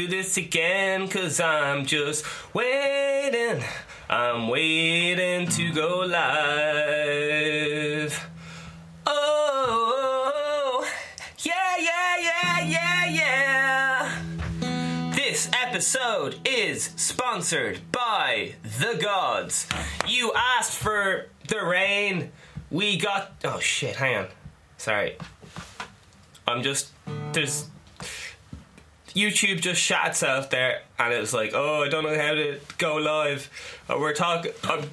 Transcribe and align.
do 0.00 0.08
this 0.08 0.38
again, 0.38 1.06
cause 1.08 1.40
I'm 1.40 1.84
just 1.84 2.24
waiting. 2.54 3.62
I'm 4.08 4.48
waiting 4.48 5.46
to 5.48 5.72
go 5.74 5.98
live. 6.06 8.30
Oh, 9.04 10.88
yeah, 11.40 11.76
yeah, 11.78 12.16
yeah, 12.18 12.60
yeah, 12.64 13.04
yeah. 13.10 14.22
This 15.14 15.50
episode 15.52 16.36
is 16.46 16.94
sponsored 16.96 17.80
by 17.92 18.54
the 18.62 18.98
gods. 19.02 19.66
You 20.08 20.32
asked 20.34 20.78
for 20.78 21.26
the 21.48 21.62
rain. 21.62 22.32
We 22.70 22.96
got. 22.96 23.32
Oh 23.44 23.60
shit, 23.60 23.96
hang 23.96 24.16
on. 24.16 24.28
Sorry. 24.78 25.18
I'm 26.48 26.62
just. 26.62 26.88
There's. 27.32 27.68
YouTube 29.14 29.60
just 29.60 29.80
shot 29.80 30.08
itself 30.08 30.50
there, 30.50 30.82
and 30.98 31.12
it 31.12 31.20
was 31.20 31.34
like, 31.34 31.52
oh, 31.54 31.82
I 31.82 31.88
don't 31.88 32.04
know 32.04 32.16
how 32.16 32.34
to 32.34 32.58
go 32.78 32.96
live. 32.96 33.50
We're 33.88 34.14
talking. 34.14 34.52
I'm, 34.64 34.84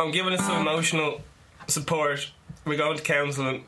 I'm 0.00 0.10
giving 0.10 0.32
us 0.32 0.40
some 0.40 0.60
emotional 0.60 1.22
support. 1.66 2.30
We're 2.64 2.76
going 2.76 2.96
to 2.96 3.02
counselling. 3.02 3.64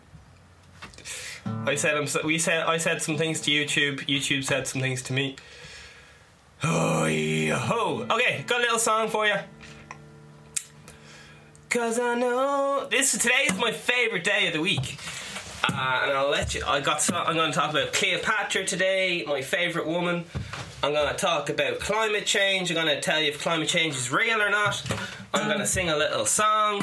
I 1.67 1.75
said 1.77 1.97
I'm, 1.97 2.07
we 2.25 2.39
said 2.39 2.65
I 2.65 2.77
said 2.79 3.03
some 3.03 3.17
things 3.17 3.41
to 3.43 3.51
YouTube. 3.51 4.01
YouTube 4.07 4.45
said 4.45 4.67
some 4.67 4.81
things 4.81 5.03
to 5.03 5.13
me. 5.13 5.37
Oh, 6.63 7.05
ho. 7.05 8.07
Okay, 8.11 8.45
got 8.47 8.61
a 8.61 8.63
little 8.63 8.79
song 8.79 9.09
for 9.09 9.27
you. 9.27 9.37
Cause 11.71 11.99
I 11.99 12.15
know 12.15 12.89
this 12.91 13.13
today 13.13 13.45
is 13.47 13.59
my 13.59 13.73
favorite 13.73 14.25
day 14.25 14.47
of 14.47 14.55
the 14.55 14.61
week. 14.61 14.99
Uh, 15.65 16.01
and 16.05 16.13
I'll 16.13 16.31
let 16.31 16.55
you. 16.55 16.63
I 16.67 16.81
got. 16.81 17.01
so- 17.03 17.15
I'm 17.17 17.35
going 17.35 17.51
to 17.53 17.57
talk 17.59 17.71
about 17.71 17.93
Cleopatra 17.93 18.65
today, 18.65 19.25
my 19.27 19.43
favorite 19.43 19.87
woman. 19.87 20.25
I'm 20.83 20.93
going 20.93 21.09
to 21.09 21.17
talk 21.17 21.51
about 21.51 21.81
climate 21.81 22.25
change. 22.25 22.71
I'm 22.71 22.77
going 22.77 22.87
to 22.87 23.01
tell 23.01 23.21
you 23.21 23.31
if 23.31 23.41
climate 23.41 23.69
change 23.69 23.97
is 23.97 24.13
real 24.13 24.41
or 24.41 24.51
not. 24.51 24.83
I'm 25.35 25.47
going 25.49 25.59
to 25.59 25.67
sing 25.67 25.89
a 25.91 25.97
little 25.97 26.25
song. 26.25 26.83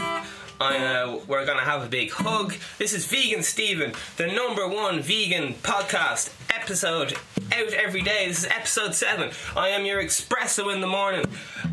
Uh, 0.59 1.19
we're 1.27 1.45
going 1.45 1.57
to 1.57 1.63
have 1.63 1.83
a 1.83 1.87
big 1.87 2.11
hug. 2.11 2.53
This 2.77 2.93
is 2.93 3.05
Vegan 3.05 3.43
Steven, 3.43 3.93
the 4.15 4.27
number 4.27 4.67
one 4.67 5.01
vegan 5.01 5.53
podcast 5.55 6.33
episode 6.49 7.13
out 7.51 7.73
every 7.73 8.01
day. 8.01 8.27
This 8.27 8.39
is 8.39 8.45
episode 8.45 8.95
seven. 8.95 9.31
I 9.55 9.69
am 9.69 9.85
your 9.85 10.01
espresso 10.01 10.73
in 10.73 10.79
the 10.79 10.87
morning. 10.87 11.25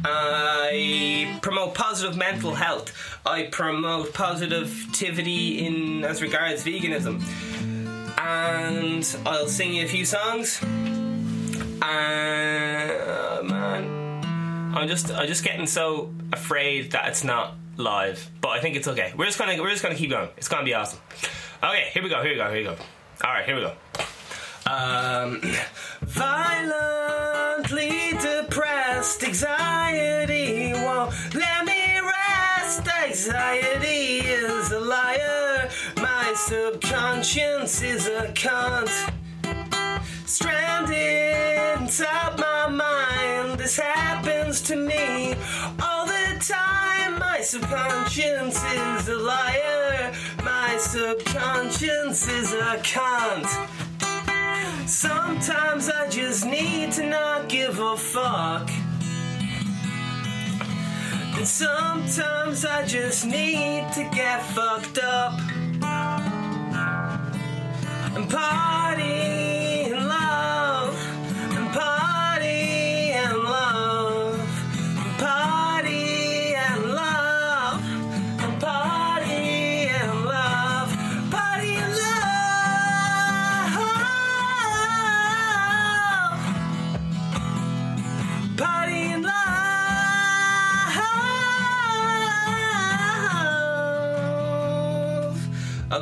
I 0.04 1.38
promote 1.42 1.74
positive 1.74 2.16
mental 2.16 2.54
health. 2.54 2.92
I 3.24 3.44
promote 3.44 4.14
positivity 4.14 5.64
in 5.64 6.04
as 6.04 6.20
regards 6.20 6.64
veganism. 6.64 7.22
And 8.18 9.16
I'll 9.26 9.46
sing 9.46 9.74
you 9.74 9.84
a 9.84 9.88
few 9.88 10.04
songs. 10.04 10.60
Uh, 11.80 13.42
man, 13.44 14.74
I'm 14.74 14.88
just 14.88 15.10
I'm 15.12 15.26
just 15.28 15.44
getting 15.44 15.66
so 15.66 16.12
afraid 16.32 16.92
that 16.92 17.08
it's 17.08 17.24
not 17.24 17.56
live, 17.76 18.30
but 18.40 18.50
I 18.50 18.60
think 18.60 18.76
it's 18.76 18.88
okay. 18.88 19.12
We're 19.16 19.26
just 19.26 19.38
gonna 19.38 19.60
we're 19.60 19.70
just 19.70 19.82
gonna 19.82 19.94
keep 19.94 20.10
going. 20.10 20.28
It's 20.36 20.48
gonna 20.48 20.64
be 20.64 20.74
awesome. 20.74 21.00
Okay, 21.62 21.90
here 21.92 22.02
we 22.02 22.08
go. 22.08 22.22
Here 22.22 22.32
we 22.32 22.36
go. 22.36 22.48
Here 22.50 22.58
we 22.58 22.64
go. 22.64 22.76
All 23.24 23.32
right, 23.32 23.44
here 23.44 23.54
we 23.54 23.62
go. 23.62 23.72
Um, 24.66 25.40
violently 26.02 27.90
depressed, 28.20 29.24
anxiety 29.24 30.72
won't 30.74 31.12
let 31.34 31.64
me 31.64 32.00
rest. 32.00 32.86
Anxiety 33.04 34.18
is 34.26 34.72
a 34.72 34.80
liar. 34.80 35.70
My 35.96 36.32
subconscious 36.36 37.82
is 37.82 38.06
a 38.06 38.32
cunt. 38.32 38.90
Stranded 40.26 41.80
inside 41.80 42.38
my 42.38 42.68
mind. 42.68 43.58
This 43.58 43.76
happens 43.76 44.62
to 44.62 44.76
me 44.76 45.34
subconscious 47.52 48.64
is 48.64 49.08
a 49.08 49.16
liar. 49.16 50.10
My 50.42 50.74
subconscious 50.78 52.26
is 52.26 52.54
a 52.54 52.78
cunt. 52.78 53.46
Sometimes 54.88 55.90
I 55.90 56.08
just 56.08 56.46
need 56.46 56.92
to 56.92 57.06
not 57.06 57.50
give 57.50 57.78
a 57.78 57.94
fuck. 57.94 58.70
And 61.36 61.46
sometimes 61.46 62.64
I 62.64 62.86
just 62.86 63.26
need 63.26 63.84
to 63.96 64.08
get 64.14 64.42
fucked 64.54 65.00
up. 65.00 65.38
And 68.16 68.30
party 68.30 69.41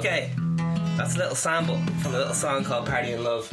Okay, 0.01 0.31
that's 0.97 1.15
a 1.17 1.19
little 1.19 1.35
sample 1.35 1.77
from 2.01 2.15
a 2.15 2.19
little 2.19 2.33
song 2.33 2.65
called 2.65 2.87
Party 2.87 3.13
in 3.13 3.23
Love. 3.23 3.53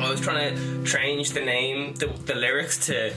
I 0.00 0.10
was 0.10 0.20
trying 0.20 0.56
to 0.56 0.84
change 0.84 1.30
the 1.30 1.44
name, 1.44 1.94
the, 1.94 2.08
the 2.08 2.34
lyrics 2.34 2.86
to 2.86 3.12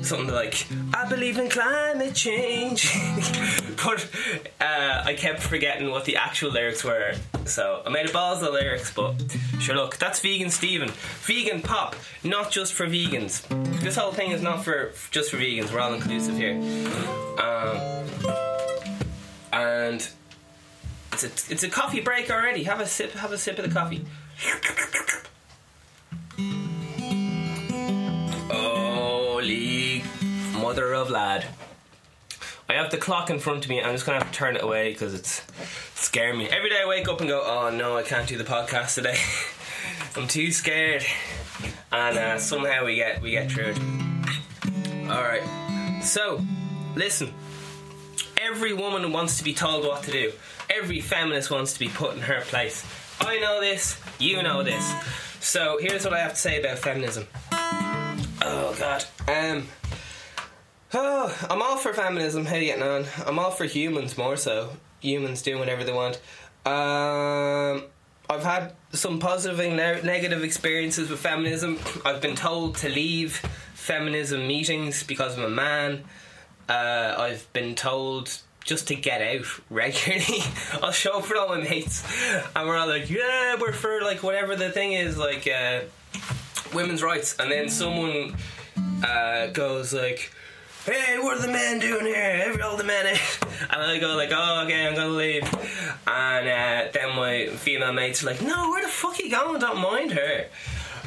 something 0.00 0.34
like 0.34 0.66
I 0.94 1.06
believe 1.06 1.36
in 1.36 1.50
climate 1.50 2.14
change, 2.14 2.90
but 3.84 4.08
uh, 4.58 5.02
I 5.04 5.12
kept 5.18 5.42
forgetting 5.42 5.90
what 5.90 6.06
the 6.06 6.16
actual 6.16 6.50
lyrics 6.50 6.82
were. 6.82 7.12
So 7.44 7.82
I 7.84 7.90
made 7.90 8.08
a 8.08 8.12
balls 8.12 8.42
of 8.42 8.54
lyrics, 8.54 8.90
but 8.94 9.14
sure, 9.60 9.76
look, 9.76 9.98
that's 9.98 10.20
vegan 10.20 10.48
Steven, 10.48 10.88
vegan 10.88 11.60
pop, 11.60 11.94
not 12.24 12.50
just 12.50 12.72
for 12.72 12.86
vegans. 12.86 13.46
This 13.82 13.96
whole 13.96 14.12
thing 14.12 14.30
is 14.30 14.40
not 14.40 14.64
for 14.64 14.92
just 15.10 15.30
for 15.30 15.36
vegans. 15.36 15.70
We're 15.70 15.80
all 15.80 15.92
inclusive 15.92 16.38
here, 16.38 16.54
um, 17.38 17.76
and 19.52 20.08
it's 21.24 21.48
a, 21.48 21.52
it's 21.52 21.62
a 21.62 21.68
coffee 21.68 22.00
break 22.00 22.30
already. 22.30 22.64
Have 22.64 22.80
a 22.80 22.86
sip. 22.86 23.12
Have 23.12 23.32
a 23.32 23.38
sip 23.38 23.58
of 23.58 23.66
the 23.66 23.74
coffee. 23.74 24.04
Holy 28.50 30.02
mother 30.52 30.92
of 30.92 31.10
lad. 31.10 31.46
I 32.68 32.74
have 32.74 32.90
the 32.90 32.98
clock 32.98 33.30
in 33.30 33.38
front 33.38 33.64
of 33.64 33.70
me. 33.70 33.80
I'm 33.80 33.92
just 33.94 34.04
gonna 34.04 34.18
have 34.18 34.30
to 34.30 34.36
turn 34.36 34.56
it 34.56 34.62
away 34.62 34.92
because 34.92 35.14
it's 35.14 35.42
scaring 35.94 36.36
me. 36.38 36.48
Every 36.48 36.68
day 36.68 36.80
I 36.82 36.88
wake 36.88 37.08
up 37.08 37.20
and 37.20 37.28
go, 37.28 37.42
"Oh 37.44 37.70
no, 37.70 37.96
I 37.96 38.02
can't 38.02 38.28
do 38.28 38.36
the 38.36 38.44
podcast 38.44 38.94
today. 38.96 39.16
I'm 40.16 40.28
too 40.28 40.50
scared." 40.52 41.04
And 41.92 42.18
uh, 42.18 42.38
somehow 42.38 42.84
we 42.84 42.96
get 42.96 43.22
we 43.22 43.30
get 43.30 43.50
through 43.50 43.74
it. 43.74 43.78
All 45.08 45.22
right. 45.22 46.00
So, 46.02 46.44
listen. 46.94 47.32
Every 48.38 48.74
woman 48.74 49.12
wants 49.12 49.38
to 49.38 49.44
be 49.44 49.54
told 49.54 49.84
what 49.84 50.02
to 50.04 50.12
do. 50.12 50.32
Every 50.70 51.00
feminist 51.00 51.50
wants 51.50 51.72
to 51.74 51.78
be 51.78 51.88
put 51.88 52.14
in 52.14 52.22
her 52.22 52.40
place. 52.42 52.84
I 53.20 53.38
know 53.38 53.60
this. 53.60 53.98
You 54.18 54.42
know 54.42 54.62
this. 54.62 54.92
So 55.40 55.78
here's 55.80 56.04
what 56.04 56.12
I 56.12 56.18
have 56.20 56.34
to 56.34 56.40
say 56.40 56.60
about 56.60 56.78
feminism. 56.78 57.26
Oh 57.52 58.76
God. 58.78 59.04
Um. 59.28 59.68
Oh, 60.94 61.46
I'm 61.50 61.62
all 61.62 61.76
for 61.76 61.92
feminism. 61.92 62.46
hey 62.46 62.72
on? 62.72 63.06
I'm 63.26 63.38
all 63.38 63.50
for 63.50 63.64
humans 63.64 64.16
more 64.16 64.36
so. 64.36 64.70
Humans 65.00 65.42
doing 65.42 65.58
whatever 65.58 65.84
they 65.84 65.92
want. 65.92 66.20
Um. 66.64 67.84
I've 68.28 68.42
had 68.42 68.74
some 68.92 69.20
positive 69.20 69.60
and 69.60 69.76
negative 69.76 70.42
experiences 70.42 71.10
with 71.10 71.20
feminism. 71.20 71.78
I've 72.04 72.20
been 72.20 72.34
told 72.34 72.76
to 72.78 72.88
leave 72.88 73.36
feminism 73.74 74.48
meetings 74.48 75.04
because 75.04 75.38
I'm 75.38 75.44
a 75.44 75.48
man. 75.48 76.04
Uh, 76.68 77.14
I've 77.16 77.52
been 77.52 77.76
told 77.76 78.36
just 78.66 78.88
to 78.88 78.94
get 78.94 79.22
out 79.22 79.46
regularly. 79.70 80.42
I'll 80.82 80.92
show 80.92 81.18
up 81.18 81.28
with 81.28 81.38
all 81.38 81.48
my 81.48 81.60
mates, 81.62 82.04
and 82.54 82.68
we're 82.68 82.76
all 82.76 82.88
like, 82.88 83.08
"Yeah, 83.08 83.56
we're 83.58 83.72
for 83.72 84.02
like 84.02 84.22
whatever 84.22 84.56
the 84.56 84.70
thing 84.70 84.92
is, 84.92 85.16
like 85.16 85.48
uh, 85.48 85.80
women's 86.74 87.02
rights." 87.02 87.36
And 87.38 87.50
then 87.50 87.68
someone 87.70 88.36
uh, 89.06 89.46
goes 89.48 89.94
like, 89.94 90.30
"Hey, 90.84 91.18
what 91.18 91.38
are 91.38 91.46
the 91.46 91.52
men 91.52 91.78
doing 91.78 92.06
here? 92.06 92.42
Every 92.44 92.60
all 92.60 92.76
the 92.76 92.84
men 92.84 93.06
out." 93.06 93.38
And 93.70 93.80
I 93.82 93.98
go 93.98 94.14
like, 94.16 94.32
"Oh, 94.32 94.64
okay, 94.64 94.86
I'm 94.86 94.94
gonna 94.94 95.08
leave." 95.08 95.44
And 96.06 96.46
uh, 96.46 96.90
then 96.92 97.16
my 97.16 97.46
female 97.56 97.92
mates 97.92 98.22
are 98.22 98.26
like, 98.26 98.42
"No, 98.42 98.68
where 98.70 98.82
the 98.82 98.88
fuck 98.88 99.18
are 99.18 99.22
you 99.22 99.30
going? 99.30 99.60
Don't 99.60 99.80
mind 99.80 100.12
her." 100.12 100.46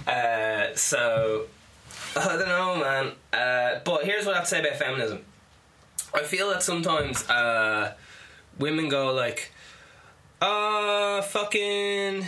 Uh, 0.07 0.75
so 0.75 1.45
I 2.15 2.35
don't 2.37 2.47
know, 2.47 2.75
man. 2.77 3.11
Uh, 3.31 3.81
but 3.83 4.03
here's 4.05 4.25
what 4.25 4.33
I 4.33 4.37
have 4.39 4.45
to 4.45 4.49
say 4.49 4.59
about 4.59 4.77
feminism. 4.79 5.19
I 6.13 6.23
feel 6.23 6.49
that 6.49 6.63
sometimes 6.63 7.27
uh, 7.29 7.93
women 8.57 8.89
go 8.89 9.13
like, 9.13 9.51
uh, 10.41 11.21
fucking. 11.21 12.25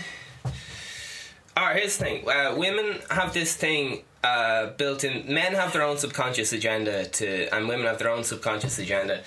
Alright, 1.58 1.76
here's 1.78 1.98
the 1.98 2.04
thing. 2.04 2.30
Uh, 2.30 2.56
women 2.58 3.00
have 3.10 3.34
this 3.34 3.56
thing 3.56 4.04
uh, 4.24 4.68
built 4.78 5.04
in. 5.04 5.34
Men 5.34 5.54
have 5.54 5.74
their 5.74 5.84
own 5.84 5.98
subconscious 5.98 6.54
agenda 6.54 7.06
to, 7.06 7.54
and 7.54 7.68
women 7.68 7.86
have 7.86 8.00
their 8.00 8.10
own 8.10 8.24
subconscious 8.24 8.80
agenda, 8.80 9.24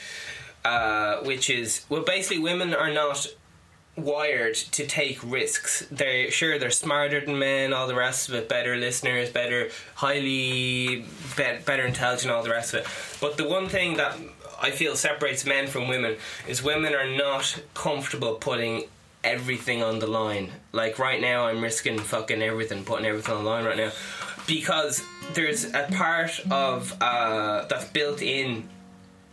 uh, 0.65 1.17
which 1.19 1.51
is 1.51 1.85
well, 1.89 2.03
basically, 2.03 2.39
women 2.39 2.75
are 2.75 2.93
not 2.93 3.27
wired 3.97 4.55
to 4.55 4.87
take 4.87 5.23
risks. 5.23 5.87
They're 5.91 6.31
sure 6.31 6.59
they're 6.59 6.71
smarter 6.71 7.25
than 7.25 7.39
men, 7.39 7.73
all 7.73 7.87
the 7.87 7.95
rest 7.95 8.29
of 8.29 8.35
it, 8.35 8.49
better 8.49 8.77
listeners, 8.77 9.31
better, 9.31 9.71
highly 9.97 11.05
be- 11.37 11.59
better 11.65 11.87
intelligent, 11.87 12.33
all 12.33 12.43
the 12.43 12.51
rest 12.51 12.75
of 12.75 12.81
it. 12.81 12.87
But 13.21 13.37
the 13.37 13.49
one 13.49 13.69
thing 13.69 13.97
that 13.97 14.17
I 14.61 14.71
feel 14.71 14.97
separates 14.97 15.45
men 15.45 15.67
from 15.67 15.89
women 15.89 16.17
is 16.49 16.63
women 16.63 16.95
are 16.95 17.09
not 17.09 17.63
comfortable 17.75 18.35
putting 18.35 18.85
everything 19.23 19.83
on 19.83 19.99
the 19.99 20.07
line. 20.07 20.53
Like 20.73 20.99
right 20.99 21.21
now, 21.21 21.47
I'm 21.47 21.63
risking 21.63 21.99
fucking 21.99 22.43
everything, 22.43 22.85
putting 22.85 23.07
everything 23.07 23.35
on 23.35 23.45
the 23.45 23.51
line 23.51 23.65
right 23.65 23.77
now, 23.77 23.93
because 24.47 25.03
there's 25.33 25.65
a 25.73 25.89
part 25.93 26.41
of 26.51 26.95
uh, 27.01 27.67
that's 27.67 27.87
built 27.87 28.23
in 28.23 28.69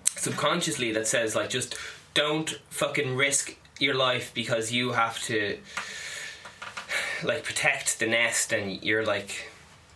subconsciously 0.06 0.92
that 0.92 1.08
says 1.08 1.36
like 1.36 1.50
just 1.50 1.76
don't 2.14 2.60
fucking 2.70 3.16
risk 3.16 3.56
your 3.80 3.96
life 3.96 4.32
because 4.34 4.72
you 4.72 4.92
have 4.92 5.22
to 5.24 5.58
like 7.24 7.44
protect 7.44 8.00
the 8.00 8.06
nest 8.06 8.54
and 8.54 8.84
you're 8.84 9.06
like 9.06 9.50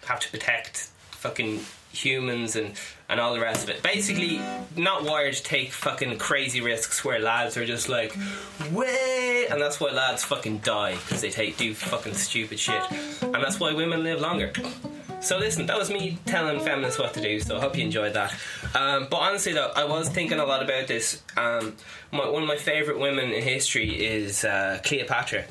have 0.05 0.19
to 0.19 0.29
protect 0.31 0.89
fucking 1.11 1.59
humans 1.95 2.55
and 2.55 2.73
and 3.07 3.19
all 3.19 3.33
the 3.33 3.39
rest 3.39 3.63
of 3.63 3.69
it. 3.69 3.83
Basically, 3.83 4.41
not 4.75 5.03
wired 5.03 5.35
to 5.35 5.43
take 5.43 5.71
fucking 5.71 6.17
crazy 6.17 6.61
risks 6.61 7.05
where 7.05 7.19
lads 7.19 7.55
are 7.57 7.65
just 7.65 7.87
like, 7.87 8.15
way, 8.71 9.45
and 9.49 9.61
that's 9.61 9.79
why 9.79 9.91
lads 9.91 10.23
fucking 10.23 10.59
die 10.59 10.95
because 10.95 11.21
they 11.21 11.29
take 11.29 11.57
do 11.57 11.73
fucking 11.73 12.13
stupid 12.13 12.59
shit, 12.59 12.81
and 13.21 13.35
that's 13.35 13.59
why 13.59 13.73
women 13.73 14.03
live 14.03 14.21
longer. 14.21 14.51
So 15.21 15.39
listen, 15.39 15.65
that 15.65 15.77
was 15.77 15.89
me 15.89 16.19
telling 16.27 16.59
feminists 16.59 16.99
what 16.99 17.13
to 17.15 17.21
do. 17.21 17.39
So 17.39 17.57
I 17.57 17.59
hope 17.59 17.75
you 17.75 17.83
enjoyed 17.83 18.13
that. 18.13 18.31
Um, 18.75 19.07
but 19.09 19.17
honestly, 19.17 19.53
though, 19.53 19.71
I 19.75 19.85
was 19.85 20.07
thinking 20.07 20.39
a 20.39 20.45
lot 20.45 20.61
about 20.61 20.87
this. 20.87 21.23
Um, 21.35 21.75
my, 22.11 22.29
one 22.29 22.43
of 22.43 22.47
my 22.47 22.57
favorite 22.57 22.99
women 22.99 23.31
in 23.31 23.41
history 23.41 24.05
is 24.05 24.45
uh, 24.45 24.79
Cleopatra. 24.83 25.45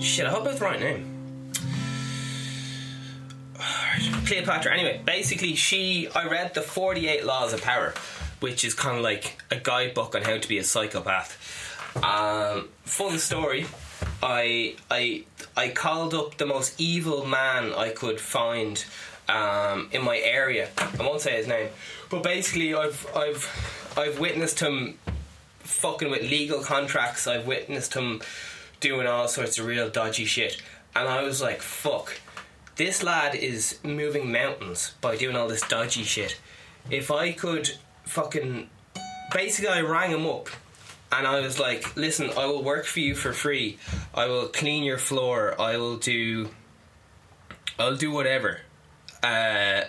Shit, 0.00 0.26
I 0.26 0.30
hope 0.30 0.46
it's 0.46 0.58
the 0.58 0.64
right 0.64 0.80
name. 0.80 1.11
Cleopatra. 4.26 4.72
Anyway, 4.72 5.00
basically, 5.04 5.54
she. 5.54 6.08
I 6.14 6.26
read 6.28 6.54
the 6.54 6.62
Forty 6.62 7.08
Eight 7.08 7.24
Laws 7.24 7.52
of 7.52 7.62
Power, 7.62 7.94
which 8.40 8.64
is 8.64 8.74
kind 8.74 8.96
of 8.96 9.02
like 9.02 9.40
a 9.50 9.56
guidebook 9.56 10.14
on 10.14 10.22
how 10.22 10.38
to 10.38 10.48
be 10.48 10.58
a 10.58 10.64
psychopath. 10.64 11.38
Um, 11.96 12.68
fun 12.84 13.18
story. 13.18 13.66
I 14.22 14.76
I 14.90 15.24
I 15.56 15.68
called 15.68 16.14
up 16.14 16.38
the 16.38 16.46
most 16.46 16.80
evil 16.80 17.24
man 17.26 17.72
I 17.74 17.90
could 17.90 18.20
find 18.20 18.84
um, 19.28 19.88
in 19.92 20.02
my 20.02 20.18
area. 20.18 20.68
I 20.78 21.02
won't 21.02 21.20
say 21.20 21.36
his 21.36 21.46
name, 21.46 21.68
but 22.10 22.22
basically, 22.22 22.74
I've 22.74 23.06
I've 23.14 23.92
I've 23.96 24.18
witnessed 24.18 24.60
him 24.60 24.98
fucking 25.60 26.10
with 26.10 26.22
legal 26.22 26.62
contracts. 26.62 27.26
I've 27.26 27.46
witnessed 27.46 27.94
him 27.94 28.22
doing 28.80 29.06
all 29.06 29.28
sorts 29.28 29.58
of 29.58 29.66
real 29.66 29.88
dodgy 29.90 30.24
shit, 30.24 30.60
and 30.96 31.08
I 31.08 31.22
was 31.22 31.40
like, 31.40 31.60
fuck 31.60 32.20
this 32.76 33.02
lad 33.02 33.34
is 33.34 33.78
moving 33.82 34.32
mountains 34.32 34.94
by 35.00 35.16
doing 35.16 35.36
all 35.36 35.48
this 35.48 35.66
dodgy 35.66 36.04
shit. 36.04 36.38
If 36.90 37.10
I 37.10 37.32
could 37.32 37.70
fucking. 38.04 38.68
Basically, 39.32 39.70
I 39.70 39.80
rang 39.80 40.10
him 40.10 40.26
up 40.26 40.48
and 41.10 41.26
I 41.26 41.40
was 41.40 41.58
like, 41.58 41.96
listen, 41.96 42.30
I 42.36 42.46
will 42.46 42.62
work 42.62 42.84
for 42.84 43.00
you 43.00 43.14
for 43.14 43.32
free. 43.32 43.78
I 44.14 44.26
will 44.26 44.48
clean 44.48 44.82
your 44.82 44.98
floor. 44.98 45.58
I 45.60 45.76
will 45.76 45.96
do. 45.96 46.50
I'll 47.78 47.96
do 47.96 48.10
whatever. 48.10 48.60
Uh, 49.22 49.82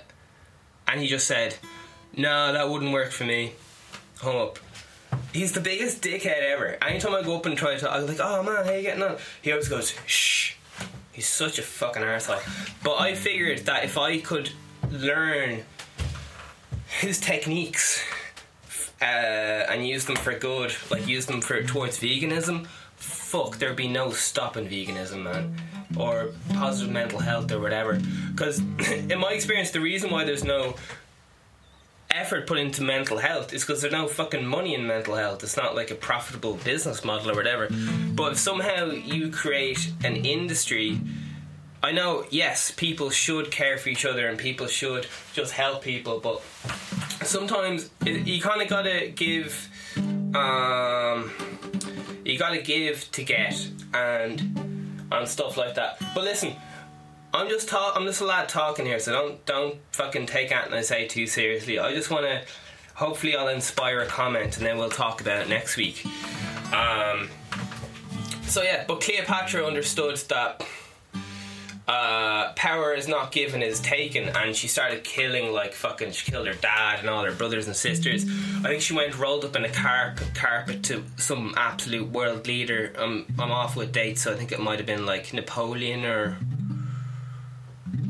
and 0.87 1.01
he 1.01 1.07
just 1.07 1.27
said, 1.27 1.57
no, 2.15 2.53
that 2.53 2.69
wouldn't 2.69 2.91
work 2.91 3.11
for 3.11 3.23
me. 3.25 3.53
Hung 4.19 4.37
up. 4.37 4.59
He's 5.31 5.51
the 5.51 5.61
biggest 5.61 6.01
dickhead 6.01 6.41
ever. 6.41 6.77
Anytime 6.81 7.15
I 7.15 7.21
go 7.23 7.37
up 7.37 7.45
and 7.45 7.57
try 7.57 7.75
to, 7.75 7.91
I'm 7.91 8.05
like, 8.05 8.19
oh 8.19 8.43
man, 8.43 8.65
how 8.65 8.71
you 8.71 8.81
getting 8.81 9.03
on? 9.03 9.17
He 9.41 9.51
always 9.51 9.67
goes, 9.67 9.95
shh. 10.05 10.55
He's 11.13 11.27
such 11.27 11.59
a 11.59 11.61
fucking 11.61 12.01
arsehole. 12.01 12.41
But 12.83 12.99
I 12.99 13.13
figured 13.13 13.59
that 13.59 13.83
if 13.83 13.97
I 13.97 14.19
could 14.19 14.51
learn 14.91 15.63
his 16.99 17.19
techniques 17.19 18.03
uh, 19.01 19.05
and 19.05 19.87
use 19.87 20.05
them 20.05 20.15
for 20.15 20.37
good, 20.37 20.73
like 20.89 21.07
use 21.07 21.27
them 21.27 21.39
for 21.39 21.61
towards 21.63 21.99
veganism, 21.99 22.67
fuck, 22.95 23.57
there'd 23.57 23.75
be 23.75 23.87
no 23.87 24.11
stopping 24.11 24.67
veganism, 24.67 25.23
man, 25.23 25.55
or 25.97 26.31
positive 26.53 26.91
mental 26.91 27.19
health 27.19 27.51
or 27.51 27.59
whatever. 27.59 28.01
Because 28.31 28.59
in 28.91 29.19
my 29.19 29.33
experience, 29.33 29.71
the 29.71 29.81
reason 29.81 30.09
why 30.09 30.23
there's 30.23 30.43
no 30.43 30.75
effort 32.13 32.47
put 32.47 32.59
into 32.59 32.83
mental 32.83 33.17
health 33.17 33.53
is 33.53 33.63
because 33.65 33.81
there's 33.81 33.93
no 33.93 34.07
fucking 34.07 34.45
money 34.45 34.73
in 34.75 34.85
mental 34.85 35.15
health. 35.15 35.43
It's 35.43 35.57
not 35.57 35.75
like 35.75 35.91
a 35.91 35.95
profitable 35.95 36.55
business 36.55 37.03
model 37.03 37.31
or 37.31 37.35
whatever. 37.35 37.67
But 38.13 38.33
if 38.33 38.39
somehow 38.39 38.91
you 38.91 39.29
create 39.31 39.91
an 40.03 40.15
industry, 40.17 40.99
I 41.81 41.91
know, 41.91 42.25
yes, 42.29 42.71
people 42.71 43.09
should 43.09 43.51
care 43.51 43.77
for 43.77 43.89
each 43.89 44.05
other 44.05 44.27
and 44.27 44.37
people 44.37 44.67
should 44.67 45.07
just 45.33 45.53
help 45.53 45.83
people, 45.83 46.19
but 46.19 46.41
sometimes 47.25 47.89
it, 48.05 48.25
you 48.27 48.41
kind 48.41 48.61
of 48.61 48.67
gotta 48.69 49.11
give. 49.13 49.69
Um, 50.35 51.31
you 52.25 52.39
gotta 52.39 52.61
give 52.61 53.11
to 53.11 53.23
get 53.23 53.69
and 53.93 55.03
and 55.11 55.27
stuff 55.27 55.57
like 55.57 55.75
that. 55.75 56.01
But 56.15 56.23
listen, 56.23 56.55
I'm 57.33 57.49
just 57.49 57.67
talk. 57.67 57.95
I'm 57.95 58.05
just 58.05 58.21
a 58.21 58.25
lad 58.25 58.47
talking 58.47 58.85
here, 58.85 58.99
so 58.99 59.11
don't 59.11 59.45
don't 59.45 59.75
fucking 59.91 60.27
take 60.27 60.51
anything 60.51 60.73
I 60.73 60.81
say 60.81 61.07
too 61.07 61.25
seriously. 61.25 61.79
I 61.79 61.93
just 61.93 62.11
want 62.11 62.25
to. 62.25 62.43
Hopefully, 62.95 63.35
I'll 63.35 63.47
inspire 63.47 64.01
a 64.01 64.05
comment, 64.05 64.57
and 64.57 64.65
then 64.65 64.77
we'll 64.77 64.89
talk 64.89 65.19
about 65.19 65.41
it 65.41 65.49
next 65.49 65.75
week. 65.75 66.05
Um. 66.73 67.29
So 68.43 68.61
yeah, 68.61 68.85
but 68.87 69.01
Cleopatra 69.01 69.65
understood 69.65 70.17
that 70.29 70.63
uh, 71.87 72.53
power 72.53 72.93
is 72.93 73.07
not 73.07 73.31
given 73.31 73.61
is 73.61 73.79
taken 73.81 74.29
and 74.29 74.55
she 74.55 74.67
started 74.67 75.03
killing 75.03 75.51
like 75.51 75.73
fucking 75.73 76.11
she 76.11 76.31
killed 76.31 76.47
her 76.47 76.53
dad 76.53 76.99
and 76.99 77.09
all 77.09 77.25
her 77.25 77.33
brothers 77.33 77.67
and 77.67 77.75
sisters 77.75 78.23
I 78.59 78.69
think 78.69 78.81
she 78.81 78.93
went 78.93 79.17
rolled 79.17 79.43
up 79.43 79.55
in 79.57 79.65
a 79.65 79.69
carpet 79.69 80.33
carpet 80.33 80.81
to 80.83 81.03
some 81.17 81.53
absolute 81.57 82.09
world 82.09 82.47
leader 82.47 82.93
I'm, 82.97 83.25
I'm 83.37 83.51
off 83.51 83.75
with 83.75 83.91
dates 83.91 84.21
so 84.21 84.31
I 84.31 84.35
think 84.35 84.53
it 84.53 84.61
might 84.61 84.79
have 84.79 84.85
been 84.85 85.05
like 85.05 85.33
Napoleon 85.33 86.05
or 86.05 86.37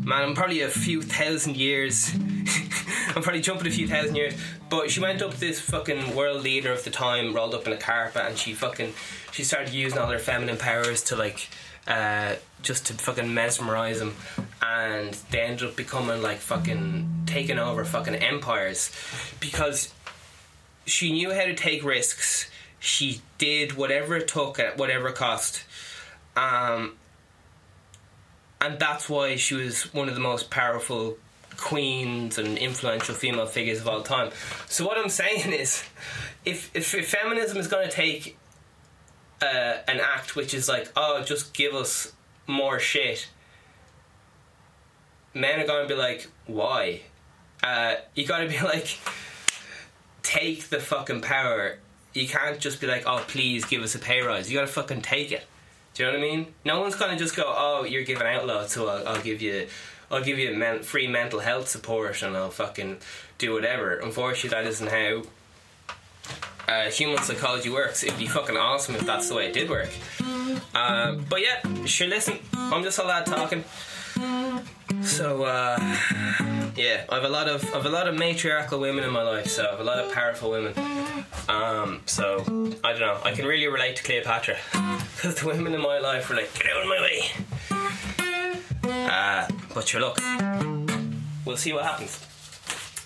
man 0.04 0.24
I'm 0.24 0.36
probably 0.36 0.62
a 0.62 0.70
few 0.70 1.02
thousand 1.02 1.58
years 1.58 2.14
I'm 3.16 3.22
probably 3.22 3.42
jumping 3.42 3.68
a 3.68 3.72
few 3.72 3.88
thousand 3.88 4.16
years 4.16 4.34
but 4.70 4.90
she 4.90 5.00
went 5.00 5.22
up 5.22 5.32
to 5.32 5.40
this 5.40 5.60
fucking 5.60 6.16
world 6.16 6.44
leader 6.44 6.72
of 6.72 6.84
the 6.84 6.90
time 6.90 7.34
rolled 7.34 7.54
up 7.54 7.68
in 7.68 7.74
a 7.74 7.78
carpet 7.78 8.24
and 8.26 8.38
she 8.38 8.54
fucking 8.54 8.94
she 9.32 9.44
started 9.44 9.74
using 9.74 10.00
all 10.00 10.08
her 10.08 10.20
feminine 10.20 10.58
powers 10.58 11.04
to 11.04 11.16
like 11.16 11.50
uh, 11.88 12.36
just 12.62 12.86
to 12.86 12.94
fucking 12.94 13.34
mesmerize 13.34 14.00
them, 14.00 14.16
and 14.62 15.14
they 15.32 15.42
ended 15.42 15.68
up 15.68 15.76
becoming 15.76 16.22
like 16.22 16.38
fucking 16.38 17.24
taking 17.26 17.60
over 17.60 17.84
fucking 17.84 18.16
empires 18.16 18.92
because 19.40 19.94
she 20.86 21.12
knew 21.12 21.34
how 21.34 21.46
to 21.46 21.54
take 21.54 21.84
risks. 21.84 22.50
She 22.80 23.22
did 23.38 23.74
whatever 23.74 24.16
it 24.16 24.28
took 24.28 24.60
at 24.60 24.78
whatever 24.78 25.12
cost, 25.12 25.64
um, 26.36 26.96
and 28.64 28.80
that's 28.80 29.10
why 29.10 29.36
she 29.36 29.56
was 29.56 29.94
one 29.94 30.08
of 30.08 30.16
the 30.16 30.22
most 30.22 30.50
powerful 30.50 31.18
queens 31.58 32.38
and 32.38 32.58
influential 32.58 33.14
female 33.14 33.46
figures 33.46 33.82
of 33.82 33.88
all 33.88 34.02
time. 34.02 34.32
So 34.68 34.86
what 34.86 34.98
I'm 34.98 35.10
saying 35.10 35.52
is, 35.54 35.84
if 36.46 36.72
if, 36.74 36.96
if 36.96 37.10
feminism 37.10 37.58
is 37.58 37.68
going 37.68 37.88
to 37.88 37.94
take 37.94 38.38
uh, 39.42 39.78
an 39.88 40.00
act 40.00 40.36
which 40.36 40.54
is 40.54 40.70
like, 40.70 40.90
oh, 40.96 41.24
just 41.24 41.54
give 41.54 41.74
us 41.74 42.14
more 42.48 42.80
shit, 42.80 43.28
men 45.34 45.60
are 45.60 45.68
going 45.68 45.88
to 45.88 45.94
be 45.94 46.00
like, 46.00 46.30
why? 46.48 47.02
Uh, 47.62 47.96
you 48.16 48.26
got 48.26 48.40
to 48.40 48.48
be 48.48 48.60
like, 48.64 48.98
take 50.22 50.70
the 50.70 50.80
fucking 50.80 51.22
power. 51.22 51.80
You 52.14 52.28
can't 52.28 52.60
just 52.60 52.80
be 52.80 52.88
like, 52.88 53.04
oh, 53.06 53.24
please 53.28 53.66
give 53.66 53.82
us 53.82 53.96
a 53.96 54.00
pay 54.00 54.22
rise. 54.22 54.50
You 54.50 54.58
got 54.58 54.68
to 54.68 54.74
fucking 54.74 55.02
take 55.02 55.32
it. 55.32 55.44
Do 55.94 56.04
you 56.04 56.12
know 56.12 56.18
what 56.18 56.26
I 56.26 56.30
mean? 56.30 56.48
No 56.66 56.82
one's 56.82 56.96
gonna 56.96 57.18
just 57.18 57.36
go, 57.36 57.44
oh, 57.46 57.84
you're 57.84 58.04
giving 58.04 58.26
out 58.28 58.48
loud, 58.48 58.70
so 58.70 58.88
I'll, 58.88 59.08
I'll 59.08 59.22
give 59.22 59.42
you, 59.42 59.68
I'll 60.10 60.24
give 60.24 60.40
you 60.40 60.56
men- 60.56 60.82
free 60.84 61.08
mental 61.08 61.40
health 61.40 61.68
support, 61.68 62.22
and 62.24 62.36
I'll 62.36 62.50
fucking 62.50 62.98
do 63.38 63.54
whatever. 63.54 63.98
Unfortunately, 63.98 64.50
that 64.50 64.66
isn't 64.66 64.90
how 64.90 65.24
uh, 66.68 66.90
human 66.90 67.20
psychology 67.20 67.70
works. 67.70 68.04
It'd 68.04 68.18
be 68.18 68.28
fucking 68.28 68.58
awesome 68.58 68.96
if 68.96 69.06
that's 69.06 69.30
the 69.30 69.36
way 69.36 69.48
it 69.48 69.54
did 69.54 69.70
work. 69.70 69.90
Uh, 70.74 71.16
but 71.30 71.42
yeah, 71.42 71.86
sure. 71.86 72.08
Listen, 72.08 72.40
I'm 72.54 72.84
just 72.84 72.98
a 72.98 73.04
lad 73.04 73.26
talking. 73.26 73.64
So 75.04 75.44
uh, 75.44 75.78
yeah, 76.76 77.06
I 77.10 77.16
have 77.16 77.24
a 77.24 77.30
lot 77.30 77.48
of 77.48 77.64
I 77.74 77.78
have 77.78 77.86
a 77.86 77.90
lot 77.90 78.08
of 78.08 78.16
matriarchal 78.16 78.80
women 78.80 79.04
in 79.04 79.12
my 79.12 79.24
life. 79.24 79.48
So 79.48 79.66
I 79.66 79.72
have 79.72 79.80
a 79.80 79.84
lot 79.84 80.00
of 80.00 80.12
powerful 80.12 80.52
women. 80.52 80.74
Um, 81.50 82.02
so 82.06 82.42
I 82.84 82.92
don't 82.92 83.02
know. 83.02 83.20
I 83.24 83.32
can 83.32 83.46
really 83.46 83.68
relate 83.68 83.96
to 83.98 84.04
Cleopatra 84.04 84.58
because 85.16 85.36
the 85.42 85.48
women 85.48 85.74
in 85.74 85.82
my 85.82 86.00
life 86.00 86.30
were 86.30 86.36
like, 86.36 86.54
get 86.54 86.68
out 86.68 86.82
of 86.82 86.88
my 86.88 87.02
way. 87.02 87.32
Uh, 88.84 89.48
but 89.74 89.88
sure, 89.88 90.02
look, 90.02 90.20
we'll 91.46 91.58
see 91.58 91.74
what 91.74 91.84
happens. 91.84 92.20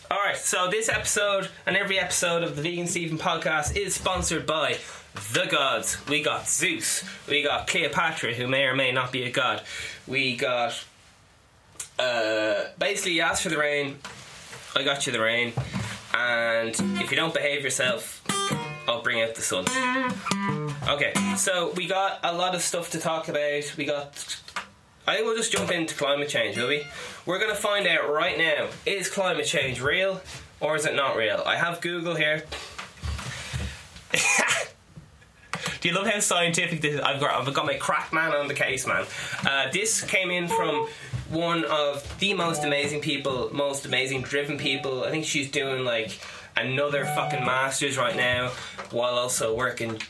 All 0.10 0.20
right, 0.20 0.38
so 0.38 0.70
this 0.70 0.88
episode 0.88 1.50
and 1.66 1.76
every 1.76 2.00
episode 2.00 2.44
of 2.44 2.56
the 2.56 2.62
Vegan 2.62 2.88
Steven 2.88 3.18
podcast 3.18 3.76
is 3.76 3.94
sponsored 3.94 4.46
by 4.46 4.78
the 5.34 5.46
gods. 5.50 5.98
We 6.08 6.24
got 6.24 6.48
Zeus, 6.48 7.04
we 7.28 7.44
got 7.44 7.68
Cleopatra, 7.68 8.34
who 8.34 8.48
may 8.48 8.64
or 8.64 8.76
may 8.76 8.92
not 8.92 9.12
be 9.12 9.24
a 9.24 9.32
god. 9.32 9.64
We 10.08 10.38
got 10.38 10.82
uh, 12.00 12.66
basically 12.78 13.14
you 13.14 13.22
ask 13.22 13.44
for 13.44 13.50
the 13.50 13.58
rain, 13.58 13.98
I 14.76 14.84
got 14.84 15.06
you 15.06 15.14
the 15.14 15.20
rain, 15.20 15.54
and 16.14 16.76
if 17.02 17.12
you 17.12 17.18
don't 17.18 17.34
behave 17.34 17.64
yourself, 17.64 18.24
I'll 18.88 19.02
bring 19.02 19.22
out 19.22 19.36
the 19.36 19.42
sun. 19.42 19.66
Okay, 20.88 21.14
so 21.36 21.74
we 21.76 21.88
got 21.88 22.20
a 22.24 22.34
lot 22.34 22.56
of 22.56 22.62
stuff 22.62 22.92
to 22.92 23.00
talk 23.00 23.28
about. 23.28 23.74
We 23.78 23.86
got. 23.86 24.40
I 25.06 25.16
think 25.16 25.26
we'll 25.26 25.38
just 25.38 25.52
jump 25.52 25.72
into 25.72 25.96
climate 25.96 26.30
change, 26.30 26.58
will 26.58 26.68
we? 26.68 26.86
We're 27.26 27.40
going 27.40 27.52
to 27.54 27.60
find 27.60 27.88
out 27.88 28.12
right 28.12 28.38
now 28.38 28.68
is 28.86 29.10
climate 29.10 29.46
change 29.46 29.82
real 29.82 30.22
or 30.60 30.76
is 30.76 30.86
it 30.86 30.96
not 30.96 31.16
real? 31.16 31.44
I 31.46 31.56
have 31.56 31.80
Google 31.80 32.16
here. 32.16 32.44
Do 35.80 35.88
you 35.88 35.96
love 35.96 36.08
how 36.08 36.20
scientific 36.20 36.82
this 36.82 36.96
is? 36.96 37.00
I've 37.00 37.20
got, 37.20 37.48
I've 37.48 37.54
got 37.54 37.66
my 37.66 37.76
crack 37.76 38.12
man 38.12 38.34
on 38.34 38.48
the 38.48 38.54
case, 38.54 38.88
man. 38.88 39.06
Uh, 39.46 39.70
this 39.72 40.04
came 40.04 40.32
in 40.32 40.48
from 40.48 40.88
one 41.30 41.66
of 41.66 42.20
the 42.20 42.34
most 42.34 42.64
amazing 42.64 43.02
people, 43.02 43.50
most 43.54 43.86
amazing 43.86 44.22
driven 44.22 44.58
people. 44.58 45.04
I 45.04 45.12
think 45.12 45.26
she's 45.26 45.50
doing 45.50 45.84
like 45.84 46.20
another 46.56 47.06
fucking 47.06 47.46
masters 47.46 47.98
right 47.98 48.16
now 48.16 48.52
while 48.92 49.16
also 49.16 49.56
working 49.56 50.02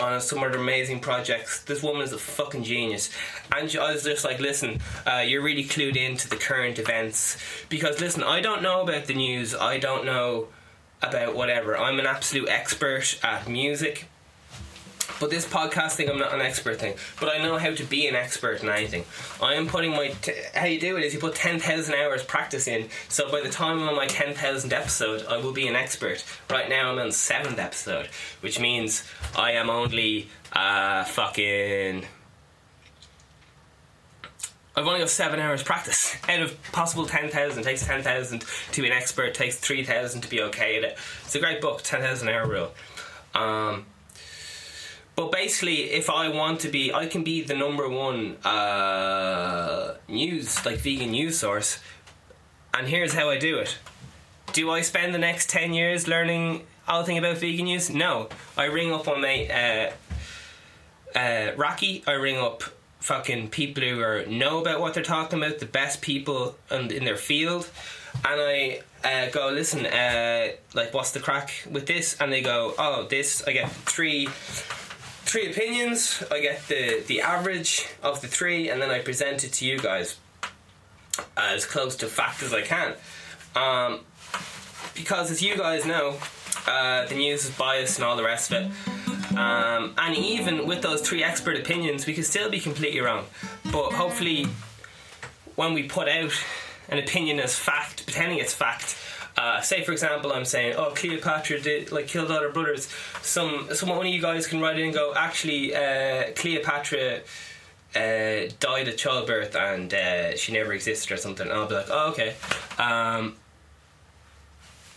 on 0.00 0.20
some 0.20 0.38
other 0.40 0.58
amazing 0.58 1.00
projects. 1.00 1.62
This 1.64 1.82
woman 1.82 2.02
is 2.02 2.12
a 2.12 2.18
fucking 2.18 2.64
genius. 2.64 3.10
And 3.54 3.74
I 3.76 3.92
was 3.92 4.02
just 4.02 4.24
like, 4.24 4.40
listen, 4.40 4.80
uh, 5.06 5.18
you're 5.18 5.42
really 5.42 5.64
clued 5.64 5.96
into 5.96 6.28
the 6.28 6.36
current 6.36 6.78
events. 6.78 7.36
Because, 7.68 8.00
listen, 8.00 8.22
I 8.22 8.40
don't 8.40 8.62
know 8.62 8.82
about 8.82 9.04
the 9.04 9.14
news, 9.14 9.54
I 9.54 9.78
don't 9.78 10.04
know 10.04 10.48
about 11.02 11.34
whatever. 11.34 11.76
I'm 11.76 11.98
an 11.98 12.06
absolute 12.06 12.48
expert 12.48 13.18
at 13.22 13.48
music. 13.48 14.06
But 15.20 15.30
this 15.30 15.46
podcast 15.46 15.92
thing, 15.92 16.08
I'm 16.08 16.18
not 16.18 16.34
an 16.34 16.40
expert 16.40 16.78
thing. 16.78 16.94
But 17.20 17.28
I 17.28 17.38
know 17.38 17.58
how 17.58 17.72
to 17.72 17.84
be 17.84 18.06
an 18.06 18.14
expert 18.14 18.62
in 18.62 18.68
anything. 18.68 19.04
I 19.40 19.54
am 19.54 19.66
putting 19.66 19.90
my. 19.90 20.08
T- 20.08 20.32
how 20.54 20.66
you 20.66 20.80
do 20.80 20.96
it 20.96 21.04
is 21.04 21.14
you 21.14 21.20
put 21.20 21.34
10,000 21.34 21.94
hours 21.94 22.22
practice 22.22 22.66
in. 22.66 22.88
So 23.08 23.30
by 23.30 23.40
the 23.40 23.48
time 23.48 23.80
I'm 23.80 23.88
on 23.88 23.96
my 23.96 24.06
10,000th 24.06 24.72
episode, 24.72 25.24
I 25.26 25.36
will 25.38 25.52
be 25.52 25.66
an 25.68 25.76
expert. 25.76 26.24
Right 26.50 26.68
now, 26.68 26.92
I'm 26.92 26.98
on 26.98 27.08
7th 27.08 27.58
episode, 27.58 28.08
which 28.40 28.58
means 28.58 29.04
I 29.36 29.52
am 29.52 29.70
only 29.70 30.28
uh, 30.52 31.04
fucking. 31.04 32.04
I've 34.74 34.86
only 34.86 35.00
got 35.00 35.10
seven 35.10 35.38
hours 35.38 35.62
practice 35.62 36.16
out 36.28 36.40
of 36.40 36.72
possible 36.72 37.06
10,000. 37.06 37.62
Takes 37.62 37.86
10,000 37.86 38.44
to 38.72 38.80
be 38.80 38.86
an 38.86 38.92
expert, 38.92 39.34
takes 39.34 39.58
3,000 39.58 40.22
to 40.22 40.30
be 40.30 40.40
okay 40.42 40.78
at 40.78 40.84
it. 40.84 40.98
It's 41.24 41.34
a 41.34 41.40
great 41.40 41.60
book, 41.60 41.82
10,000 41.82 42.28
hour 42.28 42.48
rule. 42.48 42.72
Um, 43.34 43.86
but 45.14 45.30
basically, 45.30 45.90
if 45.90 46.08
I 46.08 46.28
want 46.28 46.60
to 46.60 46.68
be, 46.68 46.92
I 46.92 47.06
can 47.06 47.22
be 47.22 47.42
the 47.42 47.54
number 47.54 47.88
one 47.88 48.36
uh, 48.44 49.94
news, 50.08 50.64
like 50.64 50.78
vegan 50.78 51.10
news 51.10 51.38
source. 51.38 51.80
And 52.74 52.86
here's 52.86 53.12
how 53.12 53.28
I 53.28 53.38
do 53.38 53.58
it. 53.58 53.78
Do 54.52 54.70
I 54.70 54.80
spend 54.80 55.14
the 55.14 55.18
next 55.18 55.50
10 55.50 55.74
years 55.74 56.08
learning 56.08 56.66
all 56.88 57.04
thing 57.04 57.18
about 57.18 57.38
vegan 57.38 57.66
news? 57.66 57.90
No. 57.90 58.28
I 58.56 58.64
ring 58.64 58.92
up 58.92 59.06
on 59.06 59.20
my 59.20 59.92
uh, 61.14 61.18
uh, 61.18 61.52
Rocky, 61.56 62.02
I 62.06 62.12
ring 62.12 62.38
up 62.38 62.62
fucking 63.00 63.50
people 63.50 63.82
who 63.82 64.00
are, 64.00 64.24
know 64.26 64.60
about 64.60 64.80
what 64.80 64.94
they're 64.94 65.02
talking 65.02 65.38
about, 65.42 65.58
the 65.58 65.66
best 65.66 66.00
people 66.00 66.56
in, 66.70 66.90
in 66.90 67.04
their 67.04 67.16
field, 67.16 67.68
and 68.24 68.40
I 68.40 68.82
uh, 69.04 69.30
go, 69.30 69.48
listen, 69.50 69.84
uh, 69.86 70.48
like, 70.74 70.94
what's 70.94 71.10
the 71.10 71.20
crack 71.20 71.66
with 71.70 71.86
this? 71.86 72.20
And 72.20 72.32
they 72.32 72.42
go, 72.42 72.74
oh, 72.78 73.06
this, 73.08 73.42
I 73.46 73.52
get 73.52 73.70
three 73.70 74.28
three 75.32 75.50
opinions. 75.50 76.22
I 76.30 76.40
get 76.40 76.68
the 76.68 77.02
the 77.06 77.22
average 77.22 77.88
of 78.02 78.20
the 78.20 78.28
three, 78.28 78.68
and 78.68 78.82
then 78.82 78.90
I 78.90 78.98
present 78.98 79.44
it 79.44 79.52
to 79.54 79.64
you 79.64 79.78
guys 79.78 80.18
as 81.38 81.64
close 81.64 81.96
to 81.96 82.06
fact 82.06 82.42
as 82.42 82.52
I 82.52 82.60
can. 82.60 82.92
Um, 83.56 84.00
because 84.94 85.30
as 85.30 85.40
you 85.40 85.56
guys 85.56 85.86
know, 85.86 86.18
uh, 86.66 87.06
the 87.06 87.14
news 87.14 87.46
is 87.46 87.50
biased 87.56 87.98
and 87.98 88.04
all 88.04 88.14
the 88.14 88.22
rest 88.22 88.52
of 88.52 88.66
it. 88.66 89.36
Um, 89.38 89.94
and 89.96 90.14
even 90.14 90.66
with 90.66 90.82
those 90.82 91.00
three 91.00 91.24
expert 91.24 91.56
opinions, 91.56 92.06
we 92.06 92.12
could 92.12 92.26
still 92.26 92.50
be 92.50 92.60
completely 92.60 93.00
wrong. 93.00 93.24
But 93.64 93.92
hopefully, 93.92 94.48
when 95.56 95.72
we 95.72 95.84
put 95.84 96.08
out 96.08 96.32
an 96.90 96.98
opinion 96.98 97.40
as 97.40 97.56
fact, 97.56 98.04
pretending 98.04 98.38
it's 98.38 98.52
fact, 98.52 98.96
uh, 99.42 99.60
say 99.60 99.82
for 99.82 99.92
example, 99.92 100.32
I'm 100.32 100.44
saying, 100.44 100.76
oh, 100.76 100.92
Cleopatra 100.94 101.60
did 101.60 101.92
like 101.92 102.06
killed 102.06 102.30
all 102.30 102.40
her 102.40 102.50
brothers. 102.50 102.88
Some, 103.22 103.68
some 103.72 103.88
one 103.88 104.06
of 104.06 104.12
you 104.12 104.20
guys 104.20 104.46
can 104.46 104.60
write 104.60 104.78
in 104.78 104.86
and 104.86 104.94
go, 104.94 105.12
actually, 105.14 105.74
uh, 105.74 106.32
Cleopatra. 106.36 107.20
Uh, 107.94 108.48
died 108.58 108.88
at 108.88 108.96
childbirth 108.96 109.54
and 109.54 109.92
uh, 109.92 110.34
she 110.34 110.50
never 110.50 110.72
existed 110.72 111.12
or 111.12 111.18
something. 111.18 111.46
And 111.46 111.54
I'll 111.54 111.68
be 111.68 111.74
like, 111.74 111.90
oh 111.90 112.08
okay. 112.12 112.34
Um, 112.78 113.36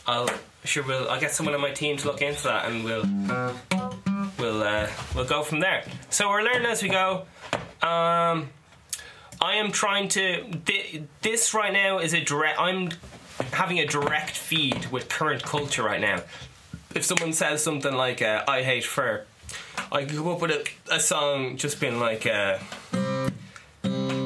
I'll 0.07 0.29
sure 0.63 0.83
we'll 0.83 1.09
I'll 1.09 1.19
get 1.19 1.31
someone 1.31 1.55
on 1.55 1.61
my 1.61 1.71
team 1.71 1.97
to 1.97 2.07
look 2.07 2.21
into 2.21 2.43
that 2.43 2.65
and 2.69 2.83
we'll 2.85 3.03
we'll 4.37 4.63
uh, 4.63 4.87
we'll 5.15 5.25
go 5.25 5.43
from 5.43 5.59
there. 5.59 5.83
So 6.09 6.29
we're 6.29 6.43
learning 6.43 6.67
as 6.67 6.81
we 6.81 6.89
go. 6.89 7.25
Um, 7.81 8.49
I 9.41 9.55
am 9.55 9.71
trying 9.71 10.07
to. 10.09 10.43
Th- 10.65 11.03
this 11.21 11.53
right 11.53 11.73
now 11.73 11.99
is 11.99 12.13
a 12.13 12.23
direct. 12.23 12.59
I'm 12.59 12.89
having 13.53 13.79
a 13.79 13.85
direct 13.85 14.37
feed 14.37 14.87
with 14.91 15.09
current 15.09 15.43
culture 15.43 15.83
right 15.83 16.01
now. 16.01 16.23
If 16.93 17.03
someone 17.03 17.33
says 17.33 17.63
something 17.63 17.93
like 17.93 18.21
uh, 18.21 18.43
"I 18.47 18.63
hate 18.63 18.85
fur," 18.85 19.25
I 19.91 20.05
can 20.05 20.15
come 20.17 20.27
up 20.27 20.41
with 20.41 20.51
a, 20.51 20.95
a 20.95 20.99
song 20.99 21.57
just 21.57 21.79
being 21.79 21.99
like. 21.99 22.25
Uh, 22.25 22.57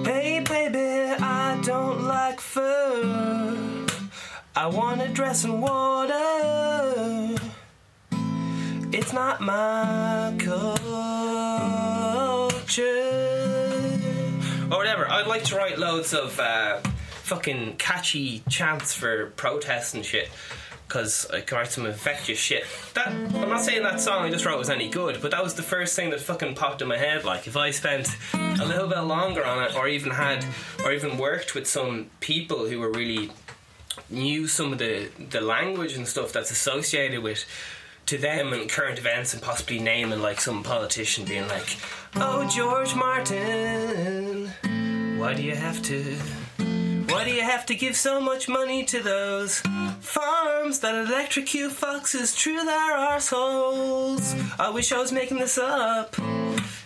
Hey 0.05 0.39
baby, 0.39 1.15
I 1.21 1.59
don't 1.63 2.03
like 2.03 2.39
fur. 2.41 3.85
I 4.55 4.67
want 4.67 5.01
to 5.01 5.07
dress 5.09 5.43
in 5.43 5.61
water. 5.61 7.35
It's 8.91 9.13
not 9.13 9.39
my 9.39 10.33
culture. 10.39 10.79
Or 14.71 14.77
whatever. 14.77 15.07
I'd 15.09 15.27
like 15.27 15.43
to 15.45 15.55
write 15.55 15.77
loads 15.77 16.13
of 16.13 16.39
uh, 16.39 16.79
fucking 17.29 17.75
catchy 17.77 18.41
chants 18.49 18.91
for 18.93 19.27
protests 19.37 19.93
and 19.93 20.03
shit. 20.03 20.29
Because 20.87 21.29
I 21.29 21.41
can 21.41 21.59
write 21.59 21.71
some 21.71 21.85
infectious 21.85 22.39
shit. 22.39 22.63
That 22.95 23.09
I'm 23.09 23.49
not 23.49 23.61
saying 23.61 23.83
that 23.83 24.01
song 24.01 24.25
I 24.25 24.31
just 24.31 24.43
wrote 24.43 24.57
was 24.57 24.71
any 24.71 24.89
good, 24.89 25.21
but 25.21 25.29
that 25.29 25.43
was 25.43 25.53
the 25.53 25.61
first 25.61 25.95
thing 25.95 26.09
that 26.09 26.19
fucking 26.19 26.55
popped 26.55 26.81
in 26.81 26.87
my 26.87 26.97
head. 26.97 27.23
Like 27.23 27.45
if 27.45 27.55
I 27.55 27.69
spent 27.69 28.09
a 28.33 28.65
little 28.65 28.87
bit 28.87 29.01
longer 29.01 29.45
on 29.45 29.61
it, 29.63 29.75
or 29.75 29.87
even 29.87 30.11
had, 30.11 30.43
or 30.83 30.91
even 30.91 31.19
worked 31.19 31.53
with 31.53 31.67
some 31.67 32.09
people 32.21 32.67
who 32.67 32.79
were 32.79 32.91
really 32.91 33.29
knew 34.09 34.47
some 34.47 34.73
of 34.73 34.79
the 34.79 35.09
the 35.29 35.41
language 35.41 35.93
and 35.93 36.07
stuff 36.07 36.33
that's 36.33 36.49
associated 36.49 37.21
with 37.21 37.45
to 38.07 38.17
them 38.17 38.53
and 38.53 38.67
current 38.67 38.97
events 38.97 39.33
and 39.35 39.43
possibly 39.43 39.77
naming 39.77 40.21
like 40.21 40.41
some 40.41 40.63
politician 40.63 41.25
being 41.25 41.47
like 41.47 41.77
oh 42.15 42.47
george 42.47 42.95
martin 42.95 44.47
why 45.19 45.33
do 45.33 45.43
you 45.43 45.55
have 45.55 45.81
to 45.83 46.17
why 47.09 47.23
do 47.23 47.31
you 47.31 47.41
have 47.41 47.65
to 47.67 47.75
give 47.75 47.95
so 47.95 48.21
much 48.21 48.47
money 48.47 48.83
to 48.85 49.01
those 49.01 49.61
farms 49.99 50.79
that 50.79 50.93
electrocute 50.93 51.71
foxes 51.71 52.33
through 52.35 52.63
their 52.65 52.97
arseholes? 52.97 54.35
I 54.59 54.69
wish 54.69 54.91
I 54.91 54.99
was 54.99 55.11
making 55.11 55.39
this 55.39 55.57
up. 55.57 56.15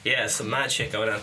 Yeah, 0.03 0.27
some 0.27 0.49
mad 0.49 0.71
shit 0.71 0.91
going 0.91 1.09
on. 1.09 1.19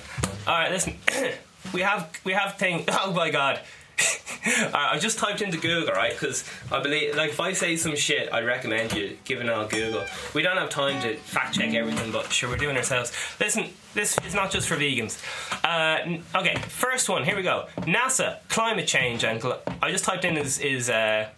Alright, 0.47 0.71
listen. 0.71 0.97
we 1.73 1.81
have 1.81 2.11
we 2.25 2.33
have 2.33 2.57
thing 2.57 2.85
oh 2.89 3.13
my 3.13 3.31
god. 3.31 3.61
I 4.75 4.99
just 4.99 5.19
typed 5.19 5.43
into 5.43 5.59
Google, 5.59 5.93
right? 5.95 6.13
Because 6.13 6.45
I 6.73 6.81
believe, 6.81 7.15
like, 7.17 7.31
if 7.31 7.41
I 7.41 7.53
say 7.53 7.77
some 7.77 7.95
shit, 7.97 8.33
I'd 8.33 8.45
recommend 8.45 8.93
you 8.95 9.17
giving 9.25 9.49
on 9.49 9.69
Google. 9.69 10.05
We 10.35 10.43
don't 10.43 10.57
have 10.57 10.71
time 10.71 11.01
to 11.03 11.17
fact 11.17 11.55
check 11.55 11.75
everything, 11.75 12.11
but 12.11 12.33
sure, 12.33 12.49
we're 12.49 12.57
doing 12.57 12.77
ourselves. 12.77 13.13
Listen, 13.39 13.67
this 13.95 14.17
is 14.27 14.35
not 14.35 14.51
just 14.51 14.69
for 14.69 14.77
vegans. 14.77 15.23
Uh, 15.65 16.39
okay, 16.39 16.55
first 16.69 17.09
one. 17.09 17.25
Here 17.25 17.37
we 17.37 17.43
go. 17.43 17.67
NASA 17.81 18.39
climate 18.49 18.87
change, 18.87 19.25
and 19.25 19.43
I 19.83 19.91
just 19.91 20.05
typed 20.05 20.25
in 20.25 20.37
is 20.37 20.59
is. 20.59 20.89
Uh, 20.91 21.29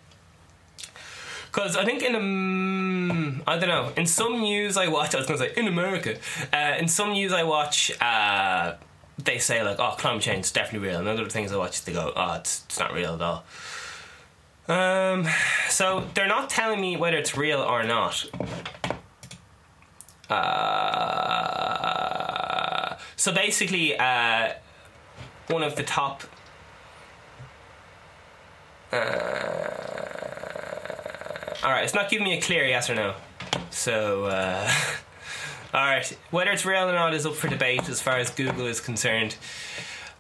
because 1.50 1.76
I 1.76 1.84
think 1.84 2.02
in 2.02 2.14
um, 2.14 3.42
I 3.46 3.58
don't 3.58 3.68
know 3.68 3.92
in 3.94 4.06
some 4.06 4.40
news 4.40 4.78
I 4.78 4.88
watch 4.88 5.14
I 5.14 5.18
was 5.18 5.26
gonna 5.26 5.38
say 5.38 5.52
in 5.54 5.68
America 5.68 6.16
uh, 6.50 6.76
in 6.78 6.88
some 6.88 7.12
news 7.12 7.30
I 7.32 7.42
watch 7.42 7.92
uh, 8.00 8.74
they 9.18 9.38
say 9.38 9.62
like, 9.62 9.78
oh, 9.78 9.94
climate 9.98 10.22
change 10.22 10.46
is 10.46 10.52
definitely 10.52 10.88
real, 10.88 10.98
and 10.98 11.08
other 11.08 11.28
things 11.28 11.52
I 11.52 11.56
watch, 11.56 11.84
they 11.84 11.92
go, 11.92 12.12
oh, 12.14 12.34
it's, 12.34 12.64
it's 12.66 12.78
not 12.78 12.92
real 12.92 13.14
at 13.14 13.22
all. 13.22 13.44
Um, 14.68 15.26
so 15.68 16.04
they're 16.14 16.28
not 16.28 16.48
telling 16.48 16.80
me 16.80 16.96
whether 16.96 17.16
it's 17.16 17.36
real 17.36 17.60
or 17.60 17.82
not. 17.82 18.24
Uh, 20.30 21.26
so 23.16 23.32
basically, 23.32 23.98
uh, 23.98 24.52
one 25.48 25.62
of 25.62 25.76
the 25.76 25.82
top 25.82 26.22
all 31.62 31.70
right, 31.70 31.84
it's 31.84 31.94
not 31.94 32.10
giving 32.10 32.24
me 32.24 32.36
a 32.36 32.40
clear 32.40 32.66
yes 32.66 32.90
or 32.90 32.94
no. 32.94 33.14
So, 33.70 34.26
uh, 34.26 34.70
all 35.72 35.80
right, 35.80 36.18
whether 36.30 36.50
it's 36.50 36.66
real 36.66 36.88
or 36.88 36.92
not 36.92 37.14
is 37.14 37.24
up 37.24 37.34
for 37.34 37.48
debate 37.48 37.88
as 37.88 38.00
far 38.00 38.18
as 38.18 38.30
Google 38.30 38.66
is 38.66 38.80
concerned. 38.80 39.36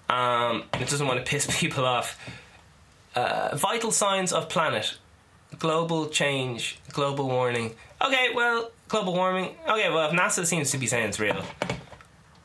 Um, 0.08 0.64
it 0.74 0.88
doesn't 0.88 1.06
want 1.06 1.24
to 1.24 1.28
piss 1.28 1.46
people 1.60 1.84
off. 1.84 2.18
Uh, 3.14 3.54
vital 3.56 3.90
signs 3.90 4.32
of 4.32 4.48
planet, 4.48 4.96
global 5.58 6.08
change, 6.08 6.78
global 6.92 7.28
warming. 7.28 7.74
Okay, 8.00 8.28
well, 8.34 8.70
global 8.88 9.12
warming. 9.12 9.54
Okay, 9.68 9.90
well, 9.90 10.08
if 10.08 10.16
NASA 10.16 10.46
seems 10.46 10.70
to 10.70 10.78
be 10.78 10.86
saying 10.86 11.08
it's 11.08 11.20
real, 11.20 11.44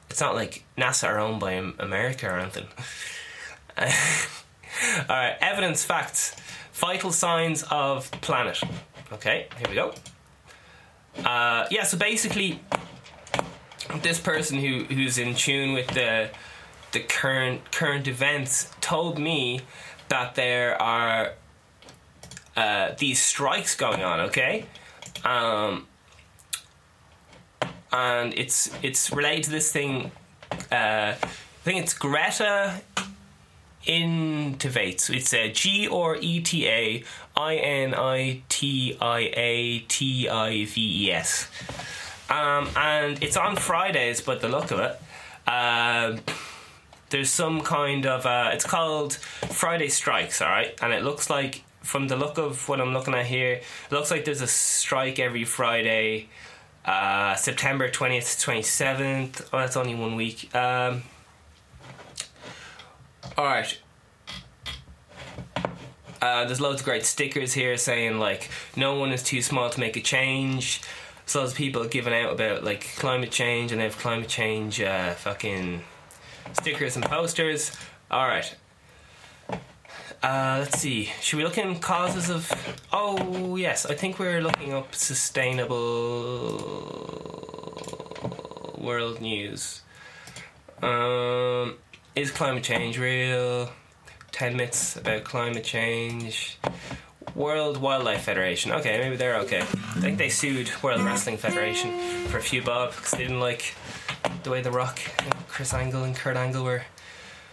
it's 0.10 0.20
not 0.20 0.36
like 0.36 0.64
NASA 0.78 1.08
are 1.08 1.20
owned 1.20 1.40
by 1.40 1.54
America 1.54 2.28
or 2.28 2.40
anything. 2.40 2.68
All 3.78 3.86
right, 5.08 5.38
evidence, 5.40 5.86
facts, 5.86 6.36
vital 6.74 7.12
signs 7.12 7.64
of 7.64 8.12
planet. 8.22 8.60
Okay, 9.14 9.48
here 9.58 9.68
we 9.70 9.76
go. 9.76 9.94
Uh, 11.24 11.66
yeah, 11.72 11.84
so 11.84 11.98
basically, 11.98 12.60
this 14.04 14.20
person 14.20 14.60
who 14.60 14.84
who's 14.86 15.18
in 15.18 15.36
tune 15.36 15.74
with 15.74 15.88
the 15.88 16.30
the 16.92 17.00
current 17.00 17.72
current 17.72 18.08
events 18.08 18.72
told 18.82 19.20
me 19.20 19.62
that 20.10 20.36
there 20.36 20.82
are 20.82 21.34
uh, 22.56 22.94
these 22.98 23.22
strikes 23.22 23.76
going 23.76 24.04
on. 24.04 24.22
Okay, 24.22 24.66
um, 25.24 25.88
and 27.92 28.34
it's 28.34 28.72
it's 28.82 29.12
related 29.12 29.46
to 29.46 29.52
this 29.52 29.72
thing. 29.72 30.12
Uh, 30.72 31.14
I 31.14 31.70
think 31.70 31.84
it's 31.84 31.94
Greta 31.94 32.82
Intivates. 33.86 35.14
It's 35.14 35.34
a 35.34 35.52
G 35.52 35.88
or 35.88 36.18
E 36.18 36.42
T 36.42 36.68
A 36.68 37.04
I 37.36 37.56
N 37.56 37.94
I 37.94 38.42
T 38.50 38.98
I 39.00 39.32
A 39.34 39.80
T 39.88 40.28
I 40.28 40.66
V 40.66 41.08
E 41.08 41.12
S. 41.12 41.50
Um, 42.30 42.70
and 42.76 43.24
it's 43.24 43.38
on 43.38 43.56
Fridays, 43.56 44.22
but 44.22 44.42
the 44.42 44.50
look 44.50 44.72
of 44.72 44.80
it, 44.80 45.00
uh, 45.48 46.18
there's 47.10 47.30
some 47.30 47.62
kind 47.62 48.06
of 48.06 48.26
uh, 48.26 48.52
it's 48.54 48.66
called 48.66 49.14
Friday 49.14 49.88
Strikes, 49.88 50.42
all 50.42 50.50
right, 50.50 50.78
and 50.82 50.94
it 50.94 51.04
looks 51.04 51.30
like 51.30 51.64
from 51.82 52.10
the 52.10 52.18
look 52.18 52.38
of 52.38 52.68
what 52.68 52.82
I'm 52.82 52.94
looking 52.94 53.14
at 53.14 53.26
here, 53.28 53.54
it 53.54 53.92
looks 53.92 54.12
like 54.12 54.26
there's 54.26 54.42
a 54.42 54.48
strike 54.48 55.20
every 55.20 55.46
Friday, 55.46 56.28
uh, 56.84 57.36
September 57.36 57.90
20th 57.90 58.42
to 58.42 58.52
27th. 58.52 59.48
Oh, 59.54 59.60
that's 59.60 59.78
only 59.78 59.96
one 59.96 60.16
week. 60.16 60.54
Um, 60.54 61.04
all 63.38 63.46
right. 63.46 63.80
Uh, 66.22 66.44
there's 66.46 66.60
loads 66.60 66.82
of 66.82 66.86
great 66.86 67.06
stickers 67.06 67.54
here 67.54 67.78
saying 67.78 68.20
like 68.20 68.50
no 68.76 68.96
one 68.96 69.12
is 69.12 69.24
too 69.24 69.42
small 69.42 69.70
to 69.70 69.80
make 69.80 69.96
a 69.96 70.02
change. 70.02 70.82
So 71.28 71.40
there's 71.40 71.54
people 71.54 71.86
giving 71.86 72.14
out 72.14 72.32
about 72.32 72.64
like 72.64 72.96
climate 72.96 73.32
change 73.32 73.74
and 73.74 73.82
they 73.82 73.84
have 73.84 73.98
climate 73.98 74.30
change 74.30 74.80
uh, 74.80 75.14
fucking 75.14 75.84
stickers 76.54 76.96
and 76.96 77.04
posters. 77.04 77.74
All 78.10 78.26
right. 78.26 78.56
Uh, 80.24 80.56
let's 80.60 80.80
see. 80.80 81.12
Should 81.22 81.38
we 81.38 81.44
look 81.44 81.58
in 81.58 81.80
causes 81.80 82.30
of? 82.30 82.50
Oh 82.94 83.58
yes, 83.58 83.86
I 83.86 83.94
think 83.94 84.20
we're 84.20 84.42
looking 84.42 84.74
up 84.74 84.96
sustainable 84.96 85.76
world 88.78 89.20
news. 89.20 89.82
Um, 90.82 91.76
is 92.16 92.32
climate 92.32 92.64
change 92.64 92.98
real? 92.98 93.70
10 94.32 94.56
myths 94.56 94.96
about 94.96 95.26
climate 95.26 95.66
change. 95.66 96.58
World 97.38 97.78
Wildlife 97.78 98.24
Federation. 98.24 98.72
Okay, 98.72 98.98
maybe 98.98 99.16
they're 99.16 99.38
okay. 99.38 99.62
I 99.62 100.00
think 100.00 100.18
they 100.18 100.28
sued 100.28 100.72
World 100.82 101.02
Wrestling 101.02 101.38
Federation 101.38 101.92
for 102.26 102.40
a 102.40 102.42
few 102.42 102.64
bob 102.64 102.96
because 102.96 103.12
they 103.12 103.20
didn't 103.20 103.40
like 103.40 103.76
the 104.42 104.50
way 104.50 104.62
The 104.62 104.72
Rock, 104.72 105.00
Chris 105.48 105.72
Angle, 105.72 106.04
and 106.04 106.16
Kurt 106.16 106.36
Angle 106.36 106.64
were 106.64 106.82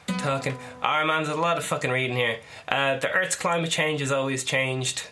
talking. 0.07 0.57
Alright, 0.83 1.07
man, 1.07 1.25
there's 1.25 1.37
a 1.37 1.41
lot 1.41 1.59
of 1.59 1.65
fucking 1.65 1.91
reading 1.91 2.17
here. 2.17 2.39
Uh, 2.67 2.99
the 2.99 3.11
Earth's 3.11 3.37
climate 3.37 3.71
change 3.71 4.01
has 4.01 4.11
always 4.11 4.43
changed. 4.43 5.09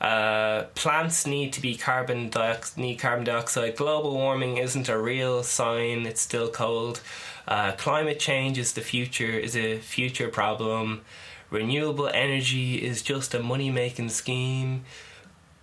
Uh, 0.00 0.64
plants 0.74 1.24
need 1.24 1.52
to 1.52 1.62
be 1.62 1.76
carbon 1.76 2.28
dioxide, 2.28 2.82
need 2.82 2.96
carbon 2.96 3.24
dioxide. 3.24 3.76
Global 3.76 4.12
warming 4.12 4.56
isn't 4.58 4.88
a 4.88 4.98
real 4.98 5.42
sign; 5.44 6.04
it's 6.04 6.20
still 6.20 6.50
cold. 6.50 7.00
Uh, 7.48 7.72
climate 7.72 8.18
change 8.18 8.58
is 8.58 8.72
the 8.72 8.80
future 8.80 9.38
is 9.38 9.56
a 9.56 9.78
future 9.78 10.28
problem. 10.28 11.02
Renewable 11.50 12.08
energy 12.08 12.76
is 12.76 13.02
just 13.02 13.34
a 13.34 13.42
money 13.42 13.70
making 13.70 14.08
scheme. 14.08 14.84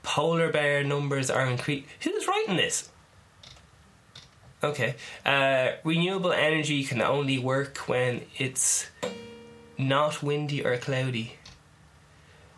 Polar 0.02 0.52
bear 0.52 0.84
numbers 0.84 1.30
are 1.30 1.46
increasing. 1.46 1.86
Who's 2.02 2.28
writing 2.28 2.58
this? 2.58 2.90
Okay. 4.64 4.96
Uh, 5.26 5.72
renewable 5.84 6.32
energy 6.32 6.84
can 6.84 7.02
only 7.02 7.38
work 7.38 7.78
when 7.90 8.22
it's 8.38 8.90
not 9.78 10.24
windy 10.24 10.66
or 10.66 10.78
cloudy. 10.78 11.34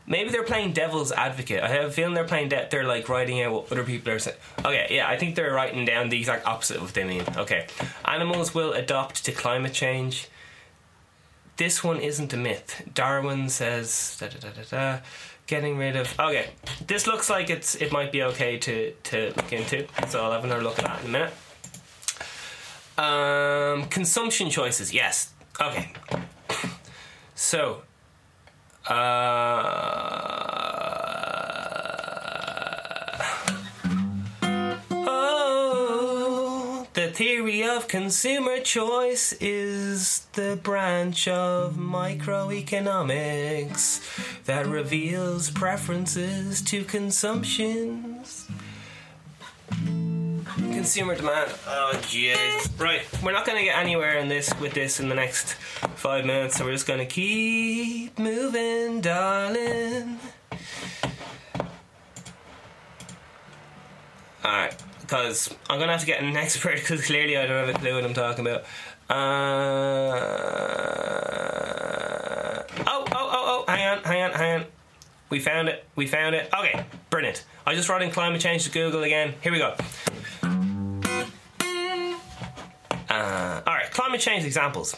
Maybe 0.07 0.29
they're 0.29 0.43
playing 0.43 0.73
devil's 0.73 1.11
advocate. 1.11 1.63
I 1.63 1.69
have 1.69 1.85
a 1.85 1.91
feeling 1.91 2.13
they're 2.13 2.25
playing 2.25 2.49
de- 2.49 2.67
they're 2.69 2.83
like 2.83 3.09
writing 3.09 3.41
out 3.41 3.53
what 3.53 3.71
other 3.71 3.83
people 3.83 4.13
are 4.13 4.19
saying. 4.19 4.38
Okay, 4.63 4.88
yeah, 4.91 5.07
I 5.09 5.17
think 5.17 5.35
they're 5.35 5.51
writing 5.51 5.83
down 5.83 6.09
the 6.09 6.19
exact 6.19 6.45
opposite 6.45 6.77
of 6.77 6.83
what 6.83 6.93
they 6.93 7.03
mean. 7.03 7.23
Okay. 7.38 7.65
Animals 8.05 8.53
will 8.53 8.73
adopt 8.73 9.25
to 9.25 9.31
climate 9.31 9.73
change. 9.73 10.27
This 11.57 11.83
one 11.83 11.99
isn't 11.99 12.33
a 12.33 12.37
myth. 12.37 12.83
Darwin 12.93 13.49
says 13.49 14.17
da, 14.19 14.27
da, 14.27 14.39
da, 14.39 14.49
da, 14.49 14.63
da, 14.69 14.99
getting 15.47 15.77
rid 15.77 15.95
of 15.95 16.19
Okay. 16.19 16.49
This 16.85 17.07
looks 17.07 17.29
like 17.29 17.49
it's 17.49 17.75
it 17.75 17.91
might 17.91 18.11
be 18.11 18.23
okay 18.23 18.57
to, 18.57 18.91
to 19.03 19.33
look 19.35 19.53
into. 19.53 19.87
So 20.09 20.23
I'll 20.23 20.31
have 20.31 20.43
another 20.43 20.63
look 20.63 20.79
at 20.79 20.85
that 20.85 21.01
in 21.01 21.07
a 21.07 21.11
minute. 21.11 21.33
Um 22.97 23.87
consumption 23.89 24.49
choices, 24.49 24.93
yes. 24.93 25.33
Okay. 25.61 25.93
So 27.35 27.83
uh, 28.87 28.93
theory 37.36 37.67
of 37.67 37.89
consumer 37.89 38.62
choice 38.62 39.34
is 39.41 40.26
the 40.34 40.58
branch 40.63 41.28
of 41.28 41.74
microeconomics 41.74 44.00
that 44.45 44.65
reveals 44.65 45.50
preferences 45.50 46.62
to 46.62 46.86
consumptions. 46.86 48.48
Consumer 50.56 51.15
demand. 51.15 51.52
Oh 51.67 52.00
Jesus! 52.08 52.69
Right, 52.80 53.02
we're 53.21 53.34
not 53.34 53.45
going 53.45 53.58
to 53.58 53.65
get 53.65 53.78
anywhere 53.78 54.17
in 54.17 54.30
this 54.30 54.58
with 54.62 54.74
this 54.74 55.02
in 55.02 55.10
the 55.10 55.15
next 55.15 55.56
five 55.95 56.26
minutes, 56.26 56.56
so 56.56 56.63
we're 56.63 56.71
just 56.71 56.88
going 56.88 57.00
to 57.00 57.06
keep 57.06 58.17
moving, 58.17 59.02
darling. 59.02 60.19
All 64.41 64.52
right, 64.52 64.74
because 65.05 65.53
I'm 65.69 65.79
to 65.79 65.87
have 65.87 65.99
to 65.99 66.05
get 66.05 66.21
an 66.21 66.35
expert 66.35 66.75
because 66.79 67.05
clearly 67.05 67.37
I 67.37 67.45
don't 67.45 67.67
have 67.67 67.75
a 67.75 67.79
clue 67.79 67.93
what 67.95 68.03
I'm 68.03 68.13
talking 68.13 68.45
about. 68.45 68.63
Uh, 69.07 69.13
oh, 72.87 73.05
oh, 73.05 73.05
oh, 73.13 73.43
oh! 73.45 73.65
Hang 73.67 73.97
on, 73.97 74.03
hang 74.03 74.23
on, 74.23 74.31
hang 74.31 74.61
on. 74.61 74.67
We 75.29 75.39
found 75.39 75.69
it. 75.69 75.85
We 75.95 76.07
found 76.07 76.35
it. 76.35 76.49
Okay, 76.57 76.85
brilliant. 77.09 77.45
I 77.65 77.75
just 77.75 77.87
wrote 77.87 78.01
in 78.01 78.11
climate 78.11 78.41
change 78.41 78.63
to 78.65 78.71
Google 78.71 79.03
again. 79.03 79.35
Here 79.41 79.51
we 79.51 79.59
go. 79.59 79.75
Uh, 83.09 83.61
all 83.67 83.73
right, 83.73 83.91
climate 83.91 84.21
change 84.21 84.43
examples. 84.43 84.95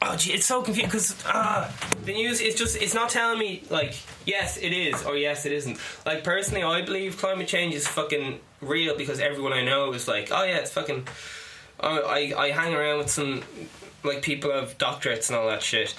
Oh, 0.00 0.14
gee, 0.16 0.32
it's 0.32 0.46
so 0.46 0.62
confusing 0.62 0.88
because 0.88 1.24
uh, 1.26 1.70
the 2.04 2.12
news 2.12 2.40
is 2.40 2.54
just, 2.54 2.80
it's 2.80 2.94
not 2.94 3.10
telling 3.10 3.38
me, 3.38 3.64
like, 3.68 3.96
yes, 4.26 4.56
it 4.56 4.72
is, 4.72 5.04
or 5.04 5.16
yes, 5.16 5.44
it 5.44 5.52
isn't. 5.52 5.76
Like, 6.06 6.22
personally, 6.22 6.62
I 6.62 6.82
believe 6.82 7.18
climate 7.18 7.48
change 7.48 7.74
is 7.74 7.88
fucking 7.88 8.38
real 8.60 8.96
because 8.96 9.18
everyone 9.18 9.52
I 9.52 9.64
know 9.64 9.92
is 9.92 10.06
like, 10.06 10.28
oh, 10.30 10.44
yeah, 10.44 10.58
it's 10.58 10.70
fucking. 10.70 11.08
I, 11.80 12.32
I 12.36 12.50
hang 12.50 12.74
around 12.74 12.98
with 12.98 13.10
some, 13.10 13.42
like, 14.04 14.22
people 14.22 14.52
have 14.52 14.78
doctorates 14.78 15.28
and 15.28 15.36
all 15.36 15.48
that 15.48 15.62
shit 15.62 15.94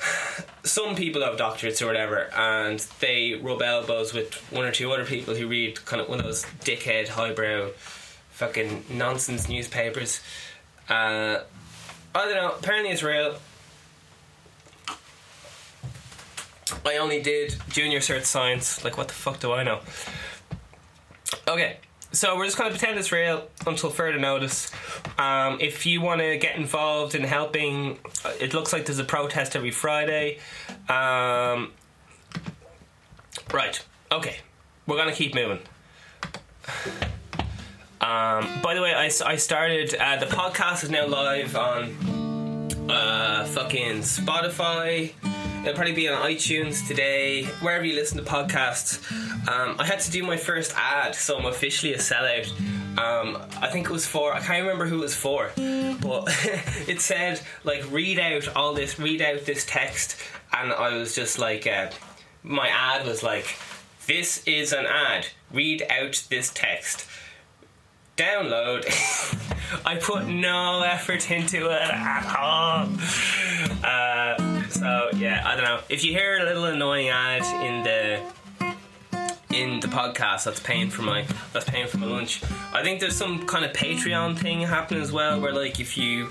some 0.64 0.94
people 0.94 1.22
have 1.22 1.36
doctorates 1.36 1.82
or 1.82 1.86
whatever, 1.86 2.30
and 2.34 2.80
they 3.00 3.34
rub 3.34 3.62
elbows 3.62 4.12
with 4.12 4.34
one 4.52 4.64
or 4.64 4.72
two 4.72 4.90
other 4.92 5.04
people 5.04 5.34
who 5.34 5.46
read 5.46 5.84
kind 5.84 6.00
of 6.00 6.08
one 6.08 6.18
of 6.18 6.24
those 6.24 6.44
dickhead, 6.64 7.08
highbrow, 7.08 7.70
fucking 8.30 8.84
nonsense 8.90 9.48
newspapers. 9.48 10.20
Uh, 10.88 11.40
I 12.14 12.24
don't 12.24 12.34
know. 12.34 12.54
Apparently, 12.58 12.90
it's 12.90 13.02
real. 13.02 13.36
I 16.84 16.96
only 16.96 17.20
did 17.22 17.56
junior 17.68 18.00
cert 18.00 18.24
science. 18.24 18.84
Like, 18.84 18.96
what 18.96 19.08
the 19.08 19.14
fuck 19.14 19.38
do 19.40 19.52
I 19.52 19.62
know? 19.62 19.80
Okay. 21.46 21.78
so 22.12 22.36
we're 22.36 22.44
just 22.44 22.56
going 22.58 22.72
to 22.72 22.76
pretend 22.76 22.98
it's 22.98 23.12
real 23.12 23.48
until 23.66 23.90
further 23.90 24.18
notice. 24.18 24.70
Um, 25.18 25.58
if 25.60 25.86
you 25.86 26.00
want 26.00 26.20
to 26.20 26.36
get 26.38 26.56
involved 26.56 27.14
in 27.14 27.22
helping, 27.22 27.98
uh, 28.24 28.32
it 28.40 28.54
looks 28.54 28.72
like 28.72 28.86
there's 28.86 28.98
a 28.98 29.04
protest 29.04 29.54
every 29.54 29.70
Friday. 29.70 30.38
Um, 30.88 31.72
right. 33.52 33.84
Okay. 34.10 34.36
We're 34.86 34.96
going 34.96 35.08
to 35.10 35.14
keep 35.14 35.34
moving. 35.34 35.60
Um, 38.00 38.62
by 38.62 38.74
the 38.74 38.80
way, 38.80 38.94
I, 38.94 39.10
I 39.26 39.36
started, 39.36 39.94
uh, 39.94 40.16
the 40.16 40.26
podcast 40.26 40.84
is 40.84 40.90
now 40.90 41.06
live 41.06 41.54
on 41.54 41.94
uh, 42.88 43.44
fucking 43.44 43.98
Spotify. 43.98 45.12
It'll 45.60 45.74
probably 45.74 45.92
be 45.92 46.08
on 46.08 46.22
iTunes 46.22 46.88
today, 46.88 47.44
wherever 47.60 47.84
you 47.84 47.94
listen 47.94 48.16
to 48.16 48.24
podcasts. 48.24 49.06
Um, 49.46 49.76
I 49.78 49.84
had 49.84 50.00
to 50.00 50.10
do 50.10 50.22
my 50.22 50.38
first 50.38 50.72
ad, 50.76 51.14
so 51.14 51.36
I'm 51.36 51.44
officially 51.44 51.92
a 51.92 51.98
sellout. 51.98 52.48
Um, 52.98 53.36
I 53.60 53.68
think 53.68 53.86
it 53.90 53.92
was 53.92 54.06
for, 54.06 54.32
I 54.32 54.40
can't 54.40 54.62
remember 54.62 54.86
who 54.86 55.00
it 55.00 55.02
was 55.02 55.14
for, 55.14 55.50
but 55.56 56.24
it 56.88 57.02
said, 57.02 57.42
like, 57.64 57.84
read 57.92 58.18
out 58.18 58.56
all 58.56 58.72
this, 58.72 58.98
read 58.98 59.20
out 59.20 59.44
this 59.44 59.66
text, 59.66 60.16
and 60.54 60.72
I 60.72 60.96
was 60.96 61.14
just 61.14 61.38
like, 61.38 61.66
uh, 61.66 61.90
my 62.42 62.68
ad 62.68 63.06
was 63.06 63.22
like, 63.22 63.54
this 64.06 64.42
is 64.46 64.72
an 64.72 64.86
ad, 64.86 65.26
read 65.52 65.84
out 65.90 66.24
this 66.30 66.50
text 66.54 67.06
download. 68.20 68.84
I 69.86 69.96
put 69.96 70.26
no 70.26 70.82
effort 70.82 71.30
into 71.30 71.70
it 71.70 71.90
at 71.90 72.36
all. 72.36 72.88
Uh, 73.82 74.62
so 74.68 75.10
yeah, 75.16 75.42
I 75.46 75.54
don't 75.54 75.64
know. 75.64 75.80
If 75.88 76.04
you 76.04 76.12
hear 76.12 76.38
a 76.38 76.44
little 76.44 76.64
annoying 76.64 77.08
ad 77.08 77.42
in 77.64 77.82
the 77.82 78.20
in 79.56 79.80
the 79.80 79.88
podcast, 79.88 80.44
that's 80.44 80.60
paying 80.60 80.90
for 80.90 81.02
my 81.02 81.24
that's 81.52 81.64
paying 81.64 81.86
for 81.86 81.98
my 81.98 82.06
lunch. 82.06 82.42
I 82.72 82.82
think 82.82 83.00
there's 83.00 83.16
some 83.16 83.46
kind 83.46 83.64
of 83.64 83.72
Patreon 83.72 84.38
thing 84.38 84.60
happening 84.60 85.02
as 85.02 85.12
well, 85.12 85.40
where 85.40 85.52
like 85.52 85.80
if 85.80 85.96
you 85.96 86.30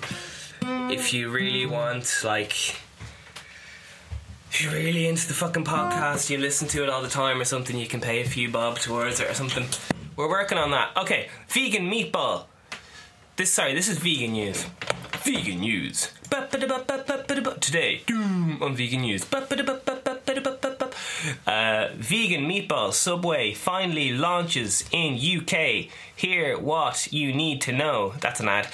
if 0.61 1.13
you 1.13 1.29
really 1.29 1.65
want 1.65 2.21
like 2.23 2.75
if 4.51 4.61
you're 4.61 4.73
really 4.73 5.07
into 5.07 5.27
the 5.27 5.33
fucking 5.33 5.63
podcast, 5.63 6.29
you 6.29 6.37
listen 6.37 6.67
to 6.69 6.83
it 6.83 6.89
all 6.89 7.01
the 7.01 7.09
time 7.09 7.39
or 7.39 7.45
something, 7.45 7.77
you 7.77 7.87
can 7.87 8.01
pay 8.01 8.21
a 8.21 8.25
few 8.25 8.49
bob 8.49 8.79
towards 8.79 9.19
it 9.19 9.29
or 9.29 9.33
something. 9.33 9.65
We're 10.19 10.27
working 10.27 10.57
on 10.57 10.71
that. 10.71 10.97
Okay, 10.97 11.29
vegan 11.47 11.89
meatball. 11.89 12.43
This 13.37 13.53
sorry, 13.53 13.73
this 13.73 13.87
is 13.87 13.99
vegan 13.99 14.33
news. 14.33 14.65
Vegan 15.23 15.61
news. 15.61 16.11
Today 17.61 18.01
doom 18.05 18.61
on 18.61 18.75
vegan 18.75 18.99
news. 18.99 19.25
Uh, 21.47 21.87
vegan 21.95 22.49
meatball 22.49 22.91
Subway 22.91 23.53
finally 23.53 24.11
launches 24.11 24.83
in 24.91 25.15
UK. 25.15 25.87
Hear 26.13 26.59
what 26.59 27.07
you 27.13 27.31
need 27.31 27.61
to 27.61 27.71
know. 27.71 28.13
That's 28.19 28.41
an 28.41 28.49
ad. 28.49 28.67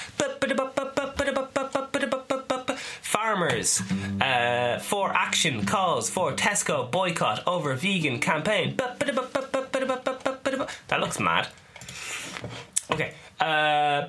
Farmers 3.04 3.82
uh, 4.20 4.80
for 4.80 5.12
action 5.14 5.64
calls 5.68 6.10
for 6.10 6.34
Tesco 6.34 6.90
boycott 6.90 7.44
over 7.46 7.76
vegan 7.76 8.20
campaign. 8.20 8.76
That 10.96 11.02
looks 11.02 11.20
mad. 11.20 11.50
Okay. 12.90 13.12
Uh, 13.38 14.08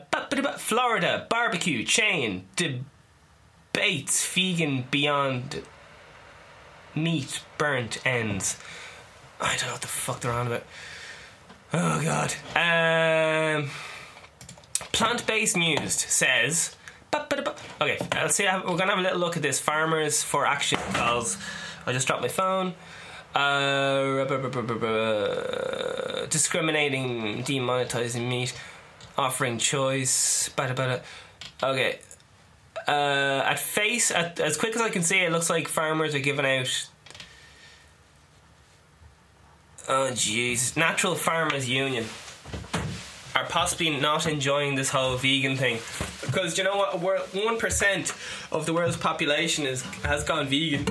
Florida 0.57 1.27
barbecue 1.29 1.83
chain 1.85 2.45
debates 2.55 4.25
vegan 4.33 4.85
beyond 4.89 5.65
meat 6.95 7.43
burnt 7.59 8.07
ends. 8.07 8.57
I 9.41 9.57
don't 9.57 9.67
know 9.67 9.73
what 9.73 9.81
the 9.81 9.89
fuck 9.89 10.21
they're 10.21 10.31
on 10.31 10.47
about. 10.47 10.63
Oh 11.73 12.01
god. 12.05 12.35
Um, 12.55 13.71
Plant 14.93 15.27
based 15.27 15.57
news 15.57 15.93
says. 15.93 16.77
Okay, 17.13 17.99
let's 18.15 18.37
see. 18.37 18.45
We're 18.45 18.77
gonna 18.77 18.91
have 18.91 19.01
a 19.01 19.03
little 19.03 19.19
look 19.19 19.37
at 19.37 19.43
this. 19.43 19.59
Farmers 19.59 20.23
for 20.23 20.47
Action 20.47 20.79
calls. 20.93 21.37
I 21.85 21.93
just 21.93 22.07
dropped 22.07 22.23
my 22.23 22.29
phone. 22.29 22.75
Uh, 23.37 24.25
discriminating, 26.31 27.43
demonetizing 27.45 28.27
meat, 28.27 28.55
offering 29.19 29.59
choice. 29.59 30.49
Bada 30.57 30.75
bada. 30.75 31.03
Okay. 31.63 31.99
Uh, 32.89 33.43
at 33.45 33.59
face, 33.59 34.11
at, 34.11 34.41
as 34.41 34.57
quick 34.57 34.75
as 34.75 34.81
I 34.81 34.89
can 34.89 35.03
see, 35.03 35.19
it 35.19 35.31
looks 35.33 35.51
like 35.51 35.69
farmers 35.69 36.15
are 36.15 36.19
giving 36.19 36.47
out. 36.47 36.89
Oh 39.87 40.09
jeez, 40.13 40.75
Natural 40.75 41.15
Farmers 41.15 41.69
Union 41.69 42.07
are 43.35 43.45
possibly 43.45 43.91
not 44.01 44.27
enjoying 44.27 44.77
this 44.77 44.89
whole 44.89 45.17
vegan 45.17 45.59
thing 45.59 45.79
because 46.23 46.57
you 46.57 46.65
know 46.65 46.77
what, 46.77 47.35
one 47.35 47.59
percent 47.59 48.15
of 48.51 48.65
the 48.65 48.73
world's 48.73 48.97
population 48.97 49.67
is 49.67 49.83
has 50.05 50.25
gone 50.25 50.47
vegan. 50.49 50.87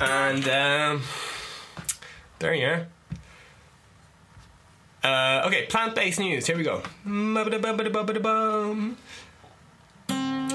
And 0.00 0.48
um, 0.48 1.02
there 2.38 2.54
you 2.54 2.66
are. 2.66 2.86
Uh, 5.04 5.46
okay, 5.46 5.66
plant 5.66 5.94
based 5.94 6.20
news. 6.20 6.46
Here 6.46 6.56
we 6.56 6.62
go. 6.62 6.82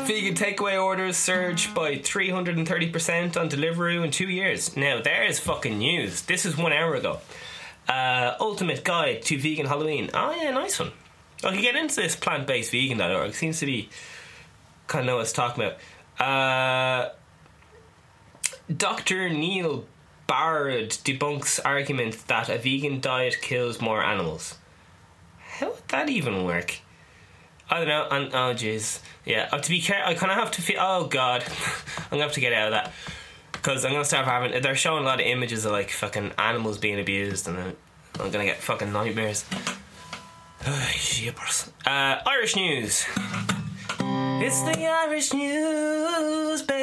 Vegan 0.08 0.36
takeaway 0.36 0.82
orders 0.82 1.18
surged 1.18 1.76
by 1.76 1.96
330% 1.96 3.36
on 3.36 3.50
Deliveroo 3.50 4.06
in 4.06 4.12
two 4.12 4.30
years. 4.30 4.78
Now, 4.78 5.02
there's 5.02 5.38
fucking 5.40 5.78
news. 5.78 6.22
This 6.22 6.46
is 6.46 6.56
one 6.58 6.72
hour 6.72 6.96
ago. 6.96 7.20
Uh, 7.90 8.36
ultimate 8.40 8.86
guide 8.86 9.22
to 9.24 9.38
vegan 9.38 9.66
Halloween. 9.66 10.10
Oh, 10.14 10.34
yeah, 10.34 10.52
nice 10.52 10.80
one. 10.80 10.92
I 11.44 11.52
can 11.52 11.62
get 11.62 11.76
into 11.76 11.96
this 11.98 12.16
plant 12.16 12.48
based 12.48 12.72
vegan.org. 12.72 13.34
Seems 13.34 13.60
to 13.60 13.66
be 13.66 13.90
kind 14.88 15.02
of 15.04 15.08
know 15.08 15.16
what 15.18 15.24
it's 15.24 15.34
talking 15.34 15.66
about. 15.66 15.78
Uh, 16.26 17.10
Dr. 18.76 19.30
Neil 19.30 19.86
Bard 20.28 20.90
debunks 20.90 21.60
argument 21.64 22.28
that 22.28 22.50
a 22.50 22.58
vegan 22.58 23.00
diet 23.00 23.38
kills 23.42 23.80
more 23.80 24.04
animals. 24.04 24.56
How 25.38 25.70
would 25.70 25.88
that 25.88 26.10
even 26.10 26.44
work? 26.44 26.80
I 27.70 27.80
don't 27.80 27.88
know. 27.88 28.08
And, 28.12 28.34
oh, 28.34 28.54
jeez. 28.54 29.00
Yeah, 29.26 29.48
to 29.48 29.70
be 29.70 29.82
careful, 29.82 30.12
I 30.12 30.16
kind 30.16 30.32
of 30.32 30.38
have 30.38 30.52
to 30.52 30.62
feel. 30.62 30.78
Oh, 30.80 31.08
God. 31.08 31.44
I'm 31.98 32.10
going 32.10 32.20
to 32.20 32.26
have 32.26 32.34
to 32.34 32.40
get 32.42 32.54
out 32.54 32.68
of 32.68 32.72
that. 32.72 32.94
Because 33.52 33.86
I'm 33.86 33.92
going 33.92 34.04
to 34.04 34.08
start 34.08 34.26
having. 34.26 34.62
They're 34.62 34.76
showing 34.76 35.04
a 35.04 35.06
lot 35.06 35.20
of 35.20 35.26
images 35.26 35.66
of, 35.66 35.72
like, 35.72 35.90
fucking 35.90 36.34
animals 36.38 36.78
being 36.78 37.00
abused, 37.00 37.48
and 37.48 37.58
I'm 37.58 37.76
going 38.16 38.32
to 38.32 38.46
get 38.46 38.58
fucking 38.58 38.92
nightmares. 38.92 39.46
uh, 41.86 42.20
Irish 42.26 42.56
news. 42.56 43.06
It's 44.40 44.62
the 44.62 44.88
Irish 44.88 45.34
news, 45.34 46.62
baby. 46.62 46.77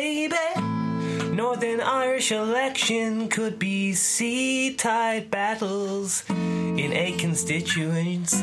Northern 1.45 1.83
Irish 1.83 2.33
election 2.33 3.29
could 3.29 3.59
be 3.59 3.93
seat 3.93 4.79
tied 4.79 5.31
battles 5.31 6.25
in 6.31 6.91
eight 6.95 7.19
constituencies. 7.19 8.41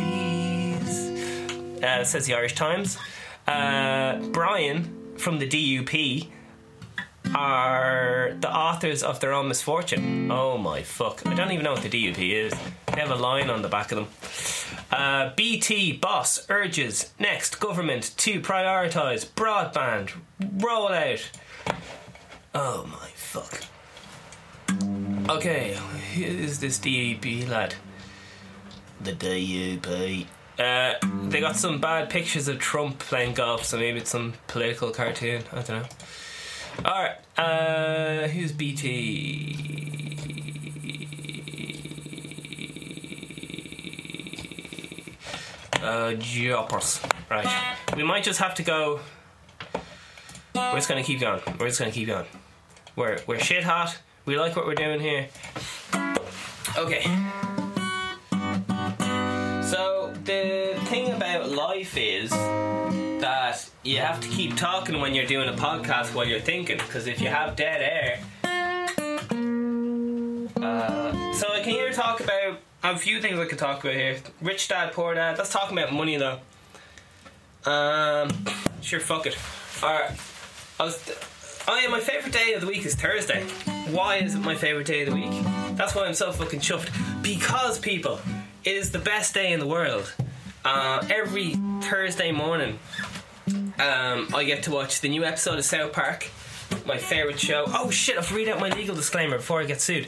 Uh, 1.83 2.03
says 2.03 2.27
the 2.27 2.35
Irish 2.35 2.53
Times. 2.53 2.99
Uh, 3.47 4.19
Brian 4.31 5.15
from 5.17 5.39
the 5.39 5.47
DUP 5.49 6.27
are 7.33 8.37
the 8.39 8.55
authors 8.55 9.01
of 9.01 9.19
their 9.19 9.33
own 9.33 9.47
misfortune. 9.47 10.29
Oh 10.31 10.59
my 10.59 10.83
fuck. 10.83 11.25
I 11.25 11.33
don't 11.33 11.51
even 11.51 11.65
know 11.65 11.73
what 11.73 11.81
the 11.81 11.89
DUP 11.89 12.19
is. 12.19 12.53
They 12.93 13.01
have 13.01 13.09
a 13.09 13.15
line 13.15 13.49
on 13.49 13.63
the 13.63 13.67
back 13.67 13.91
of 13.91 13.97
them. 13.97 14.07
Uh, 14.91 15.33
BT 15.35 15.93
boss 15.93 16.45
urges 16.51 17.13
next 17.17 17.59
government 17.59 18.15
to 18.17 18.39
prioritise 18.39 19.25
broadband 19.25 20.11
rollout 20.39 21.31
Oh 22.53 22.85
my 22.85 23.07
fuck. 23.15 23.61
Okay, 25.29 25.77
who's 26.15 26.59
this 26.59 26.79
DUP 26.79 27.47
lad? 27.47 27.75
The 29.01 29.13
DUP. 29.13 30.25
Uh, 30.59 30.93
they 31.29 31.39
got 31.39 31.55
some 31.55 31.79
bad 31.79 32.09
pictures 32.09 32.47
of 32.47 32.59
Trump 32.59 32.99
playing 32.99 33.33
golf, 33.33 33.63
so 33.65 33.77
maybe 33.77 33.99
it's 33.99 34.09
some 34.09 34.33
political 34.47 34.91
cartoon. 34.91 35.43
I 35.51 35.61
don't 35.61 35.69
know. 35.69 35.85
Alright, 36.85 37.15
uh, 37.37 38.27
who's 38.27 38.51
BT? 38.51 40.17
Uh, 45.81 46.13
Joppers. 46.13 47.01
Right. 47.29 47.47
We 47.95 48.03
might 48.03 48.23
just 48.23 48.39
have 48.39 48.53
to 48.55 48.63
go. 48.63 48.99
We're 50.53 50.75
just 50.75 50.89
gonna 50.89 51.03
keep 51.03 51.19
going. 51.21 51.41
We're 51.59 51.67
just 51.67 51.79
gonna 51.79 51.91
keep 51.91 52.07
going. 52.07 52.25
We're 52.95 53.19
we're 53.27 53.39
shit 53.39 53.63
hot. 53.63 53.97
We 54.25 54.37
like 54.37 54.55
what 54.55 54.65
we're 54.65 54.75
doing 54.75 54.99
here. 54.99 55.27
Okay. 56.77 57.03
So 59.63 60.13
the 60.23 60.77
thing 60.85 61.11
about 61.11 61.49
life 61.49 61.97
is 61.97 62.29
that 62.29 63.69
you 63.83 63.97
have 63.97 64.19
to 64.21 64.27
keep 64.27 64.57
talking 64.57 64.99
when 64.99 65.15
you're 65.15 65.25
doing 65.25 65.49
a 65.49 65.53
podcast 65.53 66.13
while 66.13 66.27
you're 66.27 66.39
thinking, 66.39 66.77
because 66.77 67.07
if 67.07 67.21
you 67.21 67.29
have 67.29 67.55
dead 67.55 67.81
air. 67.81 68.19
Uh, 70.61 71.33
so 71.33 71.51
I 71.51 71.61
can 71.63 71.71
hear 71.71 71.91
talk 71.91 72.19
about 72.19 72.59
I 72.83 72.87
have 72.87 72.95
a 72.95 72.99
few 72.99 73.21
things 73.21 73.39
I 73.39 73.45
could 73.45 73.59
talk 73.59 73.83
about 73.83 73.95
here. 73.95 74.17
Rich 74.41 74.67
dad, 74.67 74.93
poor 74.93 75.13
dad. 75.13 75.37
Let's 75.37 75.51
talk 75.51 75.71
about 75.71 75.93
money 75.93 76.17
though. 76.17 76.39
Um, 77.65 78.29
sure, 78.81 78.99
fuck 78.99 79.27
it. 79.27 79.37
Alright. 79.83 80.11
I 80.79 80.83
was. 80.83 81.11
Oh 81.67 81.77
yeah, 81.77 81.89
my 81.89 81.99
favourite 81.99 82.33
day 82.33 82.53
of 82.53 82.61
the 82.61 82.67
week 82.67 82.85
is 82.85 82.95
Thursday. 82.95 83.43
Why 83.91 84.17
is 84.17 84.35
it 84.35 84.39
my 84.39 84.55
favourite 84.55 84.87
day 84.87 85.03
of 85.03 85.09
the 85.09 85.15
week? 85.15 85.31
That's 85.77 85.93
why 85.93 86.05
I'm 86.05 86.13
so 86.13 86.31
fucking 86.31 86.59
chuffed. 86.59 86.89
Because, 87.21 87.79
people, 87.79 88.19
it 88.63 88.75
is 88.75 88.91
the 88.91 88.99
best 88.99 89.33
day 89.33 89.53
in 89.53 89.59
the 89.59 89.67
world. 89.67 90.11
Uh, 90.65 91.05
every 91.09 91.55
Thursday 91.81 92.31
morning, 92.31 92.79
um, 93.79 94.27
I 94.33 94.43
get 94.45 94.63
to 94.63 94.71
watch 94.71 95.01
the 95.01 95.09
new 95.09 95.23
episode 95.23 95.59
of 95.59 95.65
South 95.65 95.93
Park, 95.93 96.29
my 96.85 96.97
favourite 96.97 97.39
show. 97.39 97.65
Oh 97.67 97.91
shit, 97.91 98.17
I 98.17 98.21
have 98.21 98.33
read 98.35 98.49
out 98.49 98.59
my 98.59 98.69
legal 98.69 98.95
disclaimer 98.95 99.37
before 99.37 99.61
I 99.61 99.65
get 99.65 99.81
sued. 99.81 100.07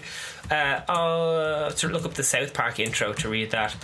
Uh, 0.50 0.82
I'll 0.89 1.72
to 1.72 1.88
look 1.88 2.04
up 2.06 2.16
the 2.16 2.24
South 2.24 2.54
Park 2.54 2.80
intro 2.80 3.13
to 3.13 3.30
read 3.30 3.52
that. 3.52 3.76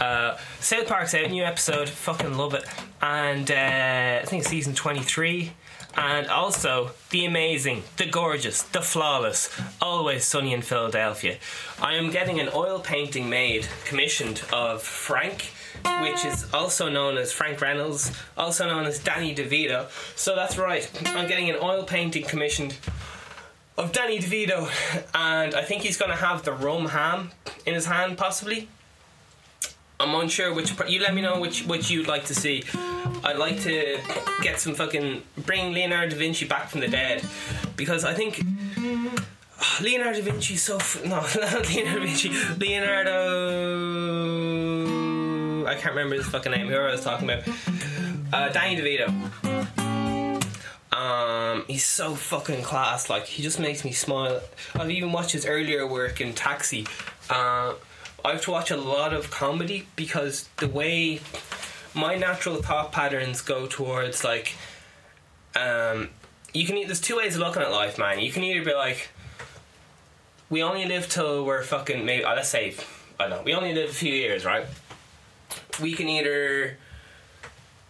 Uh, 0.00 0.36
South 0.60 0.86
Park's 0.86 1.14
out, 1.14 1.30
new 1.30 1.44
episode, 1.44 1.88
fucking 1.88 2.36
love 2.36 2.54
it. 2.54 2.64
And 3.02 3.50
uh, 3.50 4.20
I 4.22 4.24
think 4.26 4.44
season 4.44 4.74
23 4.74 5.52
and 5.96 6.26
also 6.28 6.90
the 7.10 7.24
amazing, 7.24 7.82
the 7.96 8.06
gorgeous, 8.06 8.62
the 8.62 8.82
flawless, 8.82 9.50
always 9.80 10.24
sunny 10.24 10.52
in 10.52 10.62
Philadelphia. 10.62 11.38
I 11.80 11.94
am 11.94 12.10
getting 12.10 12.38
an 12.38 12.50
oil 12.54 12.80
painting 12.80 13.30
made, 13.30 13.66
commissioned 13.84 14.42
of 14.52 14.82
Frank, 14.82 15.52
which 16.02 16.24
is 16.24 16.52
also 16.52 16.88
known 16.88 17.16
as 17.16 17.32
Frank 17.32 17.60
Reynolds, 17.60 18.12
also 18.36 18.66
known 18.66 18.84
as 18.84 18.98
Danny 18.98 19.34
DeVito. 19.34 19.88
So 20.16 20.34
that's 20.34 20.58
right, 20.58 20.90
I'm 21.06 21.28
getting 21.28 21.48
an 21.48 21.56
oil 21.60 21.84
painting 21.84 22.24
commissioned 22.24 22.76
of 23.78 23.92
Danny 23.92 24.18
DeVito, 24.18 24.70
and 25.14 25.54
I 25.54 25.62
think 25.62 25.82
he's 25.82 25.96
going 25.96 26.10
to 26.10 26.16
have 26.16 26.44
the 26.44 26.52
rum 26.52 26.88
ham 26.88 27.32
in 27.64 27.74
his 27.74 27.86
hand, 27.86 28.16
possibly. 28.18 28.68
I'm 29.98 30.14
unsure 30.14 30.52
which. 30.52 30.72
You 30.88 31.00
let 31.00 31.14
me 31.14 31.22
know 31.22 31.40
which 31.40 31.64
which 31.66 31.90
you'd 31.90 32.06
like 32.06 32.26
to 32.26 32.34
see. 32.34 32.64
I'd 33.26 33.38
like 33.38 33.60
to 33.62 33.98
get 34.40 34.60
some 34.60 34.74
fucking 34.76 35.22
bring 35.38 35.72
Leonardo 35.72 36.10
da 36.10 36.16
Vinci 36.16 36.46
back 36.46 36.68
from 36.68 36.80
the 36.80 36.88
dead 36.88 37.24
because 37.76 38.04
I 38.04 38.14
think 38.14 38.40
Leonardo 39.82 40.20
da 40.20 40.24
Vinci 40.30 40.54
so 40.56 40.76
f- 40.76 41.04
no 41.12 41.20
Leonardo 41.68 41.98
da 41.98 42.04
Vinci 42.06 42.30
Leonardo 42.58 43.16
I 45.66 45.74
can't 45.74 45.94
remember 45.94 46.14
his 46.14 46.26
fucking 46.26 46.52
name. 46.52 46.68
Who 46.68 46.76
I 46.76 46.92
was 46.92 47.02
talking 47.02 47.28
about? 47.28 47.42
Uh, 48.32 48.48
Danny 48.50 48.76
DeVito. 48.80 49.08
Um, 50.92 51.64
he's 51.66 51.84
so 51.84 52.14
fucking 52.14 52.62
class. 52.62 53.10
Like 53.10 53.26
he 53.26 53.42
just 53.42 53.58
makes 53.58 53.84
me 53.84 53.90
smile. 53.90 54.40
I've 54.76 54.90
even 54.90 55.10
watched 55.10 55.32
his 55.32 55.44
earlier 55.44 55.84
work 55.86 56.20
in 56.20 56.34
Taxi. 56.34 56.86
Uh, 57.28 57.74
I 58.24 58.32
have 58.32 58.42
to 58.42 58.52
watch 58.52 58.70
a 58.70 58.76
lot 58.76 59.12
of 59.12 59.28
comedy 59.30 59.88
because 59.96 60.48
the 60.58 60.68
way 60.68 61.20
my 61.96 62.14
natural 62.14 62.56
thought 62.56 62.92
patterns 62.92 63.40
go 63.40 63.66
towards 63.66 64.22
like 64.22 64.54
um 65.56 66.10
you 66.52 66.66
can 66.66 66.76
there's 66.86 67.00
two 67.00 67.16
ways 67.16 67.34
of 67.34 67.40
looking 67.40 67.62
at 67.62 67.72
life 67.72 67.98
man. 67.98 68.20
You 68.20 68.30
can 68.30 68.44
either 68.44 68.64
be 68.64 68.74
like 68.74 69.08
we 70.50 70.62
only 70.62 70.84
live 70.84 71.08
till 71.08 71.44
we're 71.44 71.62
fucking 71.62 72.04
maybe 72.04 72.24
oh, 72.24 72.34
let's 72.34 72.50
say 72.50 72.74
I 73.18 73.28
don't 73.28 73.30
know 73.30 73.42
we 73.42 73.54
only 73.54 73.74
live 73.74 73.90
a 73.90 73.94
few 73.94 74.12
years 74.12 74.44
right? 74.44 74.66
We 75.80 75.94
can 75.94 76.08
either 76.08 76.76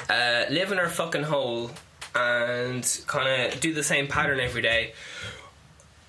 uh, 0.08 0.44
live 0.50 0.72
in 0.72 0.78
our 0.78 0.88
fucking 0.88 1.24
hole 1.24 1.72
and 2.14 3.00
kind 3.06 3.52
of 3.52 3.60
do 3.60 3.74
the 3.74 3.82
same 3.82 4.06
pattern 4.06 4.40
every 4.40 4.62
day 4.62 4.94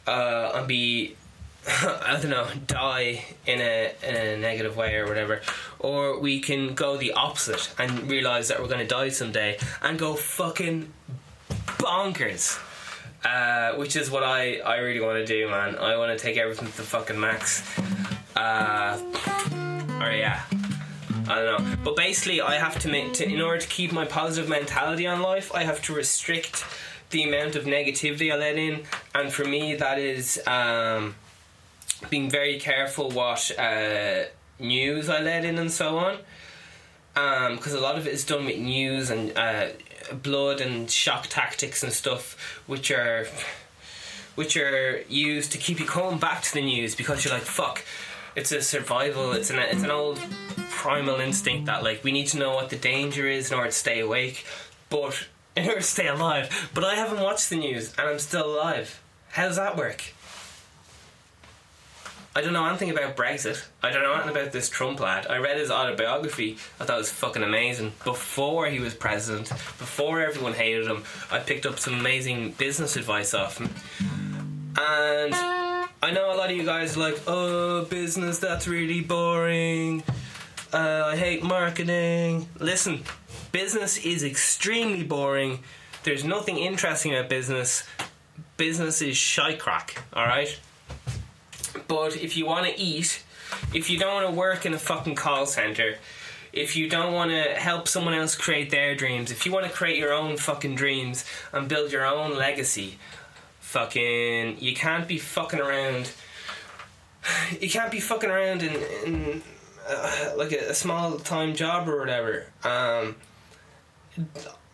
uh, 0.08 0.52
and 0.56 0.68
be 0.68 1.17
I 1.84 2.18
don't 2.22 2.30
know, 2.30 2.48
die 2.66 3.26
in 3.46 3.60
a 3.60 3.94
in 4.02 4.16
a 4.16 4.38
negative 4.38 4.78
way 4.78 4.96
or 4.96 5.06
whatever, 5.06 5.42
or 5.80 6.18
we 6.18 6.40
can 6.40 6.76
go 6.76 6.96
the 6.96 7.12
opposite 7.12 7.74
and 7.78 8.10
realize 8.10 8.48
that 8.48 8.62
we're 8.62 8.70
going 8.70 8.80
to 8.80 8.88
die 8.88 9.10
someday 9.10 9.58
and 9.82 10.00
go 10.00 10.14
fucking 10.14 10.94
bonkers. 11.50 12.64
Uh, 13.26 13.74
which 13.74 13.98
is 13.98 14.10
what 14.10 14.24
I, 14.24 14.60
I 14.60 14.78
really 14.78 15.02
want 15.02 15.18
to 15.18 15.26
do, 15.26 15.50
man. 15.50 15.76
I 15.76 15.98
want 15.98 16.18
to 16.18 16.24
take 16.24 16.38
everything 16.38 16.70
to 16.70 16.78
the 16.78 16.84
fucking 16.84 17.20
max. 17.20 17.68
Uh, 18.36 18.98
or 20.00 20.12
yeah, 20.12 20.44
I 21.28 21.36
don't 21.36 21.64
know. 21.64 21.78
But 21.84 21.98
basically, 21.98 22.40
I 22.40 22.56
have 22.56 22.80
to 22.80 22.88
make 22.88 23.14
to 23.14 23.28
in 23.28 23.42
order 23.42 23.60
to 23.60 23.68
keep 23.68 23.92
my 23.92 24.06
positive 24.06 24.50
mentality 24.50 25.06
on 25.06 25.22
life, 25.22 25.52
I 25.54 25.64
have 25.64 25.82
to 25.84 25.94
restrict 25.94 26.64
the 27.10 27.24
amount 27.24 27.58
of 27.58 27.66
negativity 27.66 28.32
I 28.32 28.38
let 28.38 28.56
in, 28.56 28.84
and 29.14 29.34
for 29.34 29.44
me, 29.44 29.76
that 29.76 30.00
is. 30.00 30.40
Um, 30.48 31.16
being 32.10 32.30
very 32.30 32.60
careful 32.60 33.10
what 33.10 33.52
uh, 33.58 34.26
news 34.60 35.10
I 35.10 35.22
let 35.22 35.46
in 35.46 35.58
and 35.58 35.72
so 35.72 35.98
on. 35.98 36.18
Because 37.14 37.74
um, 37.74 37.80
a 37.80 37.82
lot 37.82 37.98
of 37.98 38.08
it 38.08 38.14
is 38.14 38.24
done 38.24 38.46
with 38.46 38.58
news 38.58 39.10
and 39.10 39.36
uh, 39.36 39.70
blood 40.22 40.62
and 40.62 40.90
shock 40.90 41.28
tactics 41.28 41.84
and 41.84 41.92
stuff, 41.92 42.62
which 42.68 42.92
are 42.92 43.28
which 44.36 44.56
are 44.56 45.02
used 45.10 45.52
to 45.52 45.58
keep 45.58 45.80
you 45.80 45.86
coming 45.86 46.20
back 46.20 46.44
to 46.44 46.54
the 46.54 46.62
news 46.62 46.96
because 46.96 47.26
you're 47.26 47.34
like 47.34 47.44
fuck. 47.44 47.84
It's 48.36 48.52
a 48.52 48.62
survival. 48.62 49.32
It's 49.32 49.50
an 49.50 49.58
it's 49.58 49.82
an 49.82 49.90
old 49.90 50.20
primal 50.70 51.20
instinct 51.20 51.66
that 51.66 51.84
like 51.84 52.04
we 52.04 52.12
need 52.12 52.28
to 52.28 52.38
know 52.38 52.54
what 52.54 52.70
the 52.70 52.76
danger 52.76 53.26
is 53.26 53.52
in 53.52 53.58
order 53.58 53.72
to 53.72 53.76
stay 53.76 54.00
awake, 54.00 54.46
but 54.90 55.28
in 55.56 55.66
order 55.66 55.80
to 55.80 55.84
stay 55.86 56.08
alive. 56.08 56.70
But 56.76 56.84
I 56.84 56.96
haven't 56.96 57.22
watched 57.22 57.50
the 57.50 57.56
news 57.56 57.94
and 57.98 58.08
I'm 58.08 58.20
still 58.20 58.56
alive. 58.56 59.02
How 59.30 59.48
does 59.48 59.56
that 59.56 59.76
work? 59.76 60.14
I 62.38 62.42
don't 62.42 62.54
know 62.54 62.68
anything 62.68 62.92
about 62.92 63.18
Brexit. 63.18 63.66
I 63.82 63.92
don't 63.92 64.04
know 64.04 64.14
anything 64.14 64.30
about 64.30 64.52
this 64.52 64.70
Trump 64.70 65.00
lad. 65.00 65.26
I 65.28 65.38
read 65.38 65.58
his 65.58 65.72
autobiography. 65.72 66.60
I 66.80 66.86
thought 66.86 66.98
it 66.98 67.00
was 67.00 67.10
fucking 67.10 67.42
amazing. 67.42 67.94
Before 68.04 68.68
he 68.68 68.80
was 68.80 68.94
president, 68.94 69.50
before 69.50 70.22
everyone 70.22 70.54
hated 70.54 70.86
him, 70.86 71.04
I 71.32 71.40
picked 71.40 71.66
up 71.66 71.80
some 71.80 71.96
amazing 71.96 72.52
business 72.52 72.96
advice 72.96 73.34
off 73.34 73.58
him. 73.58 73.72
And 74.78 75.34
I 75.34 76.12
know 76.14 76.32
a 76.32 76.38
lot 76.38 76.52
of 76.52 76.56
you 76.56 76.64
guys 76.64 76.96
are 76.96 77.00
like, 77.00 77.20
oh, 77.26 77.86
business, 77.86 78.38
that's 78.38 78.68
really 78.68 79.02
boring. 79.02 80.04
Uh, 80.72 81.06
I 81.08 81.16
hate 81.16 81.42
marketing. 81.42 82.48
Listen, 82.60 83.02
business 83.52 83.98
is 84.06 84.24
extremely 84.24 85.02
boring. 85.02 85.64
There's 86.04 86.24
nothing 86.24 86.58
interesting 86.58 87.16
about 87.16 87.30
business. 87.30 87.84
Business 88.58 89.02
is 89.02 89.18
shy 89.18 89.56
crack, 89.56 90.04
alright? 90.16 90.60
But 91.88 92.18
if 92.18 92.38
you 92.38 92.46
want 92.46 92.66
to 92.68 92.80
eat, 92.80 93.24
if 93.74 93.90
you 93.90 93.98
don't 93.98 94.14
want 94.14 94.28
to 94.28 94.34
work 94.34 94.66
in 94.66 94.74
a 94.74 94.80
fucking 94.80 95.16
call 95.16 95.46
center, 95.46 95.96
if 96.54 96.76
you 96.76 96.90
don't 96.90 97.14
want 97.14 97.32
to 97.32 97.44
help 97.56 97.88
someone 97.88 98.14
else 98.14 98.36
create 98.36 98.70
their 98.70 98.96
dreams, 98.96 99.32
if 99.32 99.46
you 99.46 99.52
want 99.52 99.66
to 99.66 99.72
create 99.72 99.98
your 99.98 100.14
own 100.14 100.38
fucking 100.38 100.76
dreams 100.76 101.26
and 101.54 101.68
build 101.68 101.92
your 101.92 102.06
own 102.06 102.36
legacy, 102.36 102.98
fucking, 103.60 104.58
you 104.60 104.74
can't 104.74 105.08
be 105.08 105.18
fucking 105.18 105.60
around. 105.60 106.12
You 107.60 107.70
can't 107.70 107.92
be 107.92 108.00
fucking 108.00 108.30
around 108.30 108.64
in, 108.64 108.74
in 109.06 109.42
uh, 109.90 110.32
like 110.38 110.54
a, 110.54 110.70
a 110.70 110.74
small 110.74 111.18
time 111.18 111.56
job 111.56 111.90
or 111.90 112.00
whatever. 112.00 112.46
Um, 112.64 113.16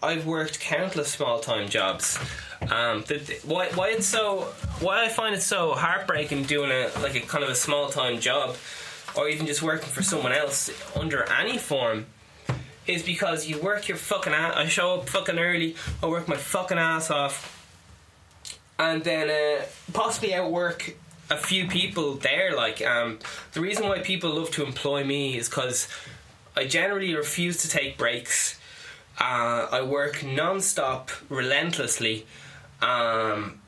I've 0.03 0.25
worked 0.25 0.59
countless 0.59 1.09
small 1.09 1.39
time 1.39 1.69
jobs. 1.69 2.19
Um, 2.71 3.03
the, 3.07 3.39
why 3.45 3.69
why 3.75 3.89
it's 3.89 4.05
so 4.05 4.41
why 4.79 5.05
I 5.05 5.09
find 5.09 5.35
it 5.35 5.41
so 5.41 5.73
heartbreaking 5.73 6.43
doing 6.43 6.71
a 6.71 6.89
like 7.01 7.15
a 7.15 7.21
kind 7.21 7.43
of 7.43 7.49
a 7.49 7.55
small 7.55 7.89
time 7.89 8.19
job, 8.19 8.55
or 9.15 9.27
even 9.29 9.45
just 9.45 9.61
working 9.61 9.89
for 9.89 10.03
someone 10.03 10.31
else 10.31 10.69
under 10.95 11.23
any 11.31 11.57
form, 11.57 12.05
is 12.87 13.03
because 13.03 13.47
you 13.47 13.59
work 13.59 13.87
your 13.87 13.97
fucking 13.97 14.33
ass. 14.33 14.53
I 14.55 14.67
show 14.67 14.95
up 14.95 15.09
fucking 15.09 15.39
early. 15.39 15.75
I 16.01 16.07
work 16.07 16.27
my 16.27 16.37
fucking 16.37 16.77
ass 16.77 17.11
off, 17.11 17.67
and 18.79 19.03
then 19.03 19.29
uh, 19.29 19.65
possibly 19.91 20.33
outwork 20.33 20.95
a 21.29 21.37
few 21.37 21.67
people 21.67 22.13
there. 22.15 22.55
Like 22.55 22.85
um, 22.85 23.19
the 23.53 23.61
reason 23.61 23.87
why 23.87 23.99
people 23.99 24.31
love 24.31 24.51
to 24.51 24.65
employ 24.65 25.03
me 25.03 25.37
is 25.37 25.49
because 25.49 25.87
I 26.55 26.65
generally 26.65 27.13
refuse 27.15 27.57
to 27.57 27.69
take 27.69 27.97
breaks 27.97 28.59
uh, 29.19 29.67
I 29.71 29.81
work 29.83 30.23
non-stop, 30.23 31.11
relentlessly, 31.29 32.25
um, 32.83 33.59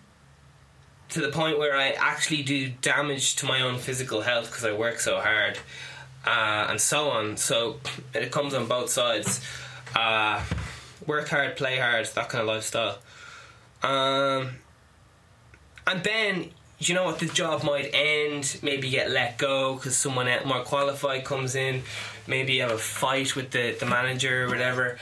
to 1.09 1.21
the 1.21 1.29
point 1.29 1.57
where 1.57 1.75
I 1.75 1.91
actually 1.91 2.43
do 2.43 2.69
damage 2.81 3.37
to 3.37 3.45
my 3.45 3.61
own 3.61 3.77
physical 3.79 4.21
health 4.21 4.47
because 4.47 4.65
I 4.65 4.73
work 4.73 4.99
so 4.99 5.19
hard, 5.19 5.57
uh, 6.25 6.67
and 6.69 6.79
so 6.79 7.09
on. 7.09 7.37
So 7.37 7.79
it 8.13 8.31
comes 8.31 8.53
on 8.53 8.67
both 8.67 8.89
sides. 8.89 9.41
Uh, 9.95 10.43
work 11.07 11.29
hard, 11.29 11.55
play 11.55 11.77
hard, 11.77 12.05
that 12.05 12.29
kind 12.29 12.41
of 12.41 12.47
lifestyle. 12.47 12.97
Um, 13.81 14.49
and 15.87 16.03
then 16.03 16.51
you 16.79 16.93
know 16.93 17.05
what? 17.05 17.19
The 17.19 17.27
job 17.27 17.63
might 17.63 17.91
end. 17.93 18.59
Maybe 18.61 18.89
get 18.89 19.09
let 19.09 19.37
go 19.37 19.75
because 19.75 19.95
someone 19.95 20.27
more 20.45 20.63
qualified 20.63 21.23
comes 21.23 21.55
in. 21.55 21.83
Maybe 22.27 22.57
have 22.59 22.71
a 22.71 22.77
fight 22.77 23.35
with 23.35 23.51
the, 23.51 23.75
the 23.79 23.85
manager 23.85 24.45
or 24.45 24.49
whatever. 24.49 24.97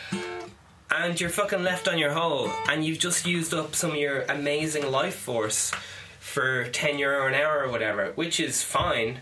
And 0.96 1.20
you're 1.20 1.32
fucking 1.32 1.64
left 1.64 1.88
on 1.88 1.98
your 1.98 2.12
hole. 2.12 2.52
And 2.70 2.86
you've 2.86 3.00
just 3.00 3.26
used 3.26 3.52
up 3.52 3.74
some 3.74 3.92
of 3.92 3.98
your 3.98 4.22
amazing 4.24 4.92
life 4.92 5.16
force 5.16 5.72
for 6.20 6.66
10 6.66 7.00
euro 7.00 7.28
an 7.28 7.34
hour 7.34 7.64
or 7.64 7.70
whatever, 7.70 8.12
which 8.14 8.40
is 8.40 8.62
fine. 8.62 9.20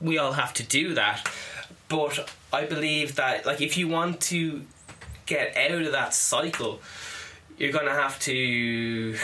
we 0.00 0.18
all 0.18 0.32
have 0.32 0.52
to 0.54 0.62
do 0.62 0.94
that. 0.94 1.26
But 1.88 2.30
I 2.52 2.66
believe 2.66 3.16
that 3.16 3.46
like 3.46 3.60
if 3.62 3.78
you 3.78 3.88
want 3.88 4.20
to 4.22 4.62
get 5.24 5.56
out 5.56 5.82
of 5.82 5.92
that 5.92 6.12
cycle, 6.12 6.80
you're 7.58 7.72
gonna 7.72 7.94
have 7.94 8.18
to 8.20 9.16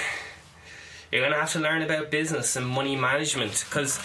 you're 1.12 1.22
gonna 1.22 1.40
have 1.40 1.52
to 1.52 1.60
learn 1.60 1.82
about 1.82 2.10
business 2.10 2.56
and 2.56 2.66
money 2.66 2.96
management 2.96 3.64
because 3.68 4.00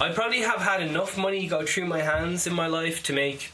I 0.00 0.10
probably 0.12 0.40
have 0.40 0.60
had 0.60 0.80
enough 0.80 1.16
money 1.16 1.46
go 1.46 1.66
through 1.66 1.86
my 1.86 2.00
hands 2.00 2.46
in 2.46 2.54
my 2.54 2.66
life 2.66 3.02
to 3.04 3.12
make 3.12 3.52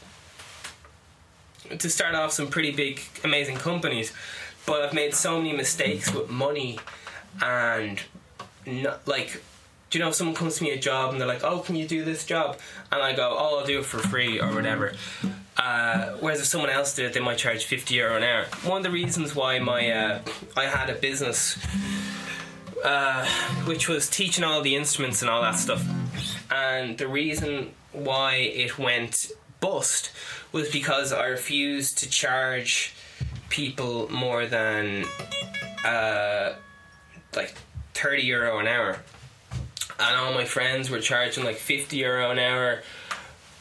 to 1.79 1.89
start 1.89 2.15
off 2.15 2.31
some 2.31 2.47
pretty 2.47 2.71
big 2.71 3.01
amazing 3.23 3.57
companies 3.57 4.13
but 4.65 4.81
I've 4.81 4.93
made 4.93 5.13
so 5.13 5.37
many 5.37 5.53
mistakes 5.53 6.13
with 6.13 6.29
money 6.29 6.79
and 7.41 8.01
not, 8.65 9.07
like 9.07 9.41
do 9.89 9.99
you 9.99 10.03
know 10.03 10.09
if 10.09 10.15
someone 10.15 10.35
comes 10.35 10.57
to 10.57 10.63
me 10.63 10.71
a 10.71 10.79
job 10.79 11.11
and 11.11 11.19
they're 11.19 11.27
like 11.27 11.43
oh 11.43 11.59
can 11.59 11.75
you 11.75 11.87
do 11.87 12.03
this 12.03 12.25
job? 12.25 12.57
And 12.91 13.01
I 13.01 13.13
go 13.13 13.35
oh 13.37 13.59
I'll 13.59 13.65
do 13.65 13.79
it 13.79 13.85
for 13.85 13.99
free 13.99 14.39
or 14.39 14.53
whatever. 14.53 14.93
Uh, 15.55 16.13
whereas 16.19 16.39
if 16.39 16.47
someone 16.47 16.69
else 16.69 16.95
did 16.95 17.05
it 17.05 17.13
they 17.13 17.19
might 17.19 17.37
charge 17.37 17.65
50 17.65 17.93
euro 17.95 18.17
an 18.17 18.23
hour. 18.23 18.45
One 18.63 18.77
of 18.77 18.83
the 18.83 18.91
reasons 18.91 19.35
why 19.35 19.59
my 19.59 19.91
uh, 19.91 20.21
I 20.57 20.65
had 20.65 20.89
a 20.89 20.95
business 20.95 21.57
uh, 22.83 23.25
which 23.65 23.87
was 23.87 24.09
teaching 24.09 24.43
all 24.43 24.61
the 24.61 24.75
instruments 24.75 25.21
and 25.21 25.29
all 25.29 25.41
that 25.41 25.55
stuff 25.55 25.85
and 26.51 26.97
the 26.97 27.07
reason 27.07 27.71
why 27.91 28.35
it 28.35 28.77
went 28.77 29.31
bust 29.63 30.11
was 30.51 30.69
because 30.69 31.13
I 31.13 31.27
refused 31.27 31.99
to 31.99 32.09
charge 32.09 32.93
people 33.47 34.11
more 34.11 34.45
than 34.45 35.05
uh, 35.85 36.53
like 37.33 37.55
30 37.93 38.23
euro 38.23 38.59
an 38.59 38.67
hour. 38.67 38.99
And 39.99 40.17
all 40.17 40.33
my 40.33 40.43
friends 40.43 40.89
were 40.89 40.99
charging 40.99 41.45
like 41.45 41.55
50 41.55 41.95
euro 41.95 42.31
an 42.31 42.39
hour 42.39 42.81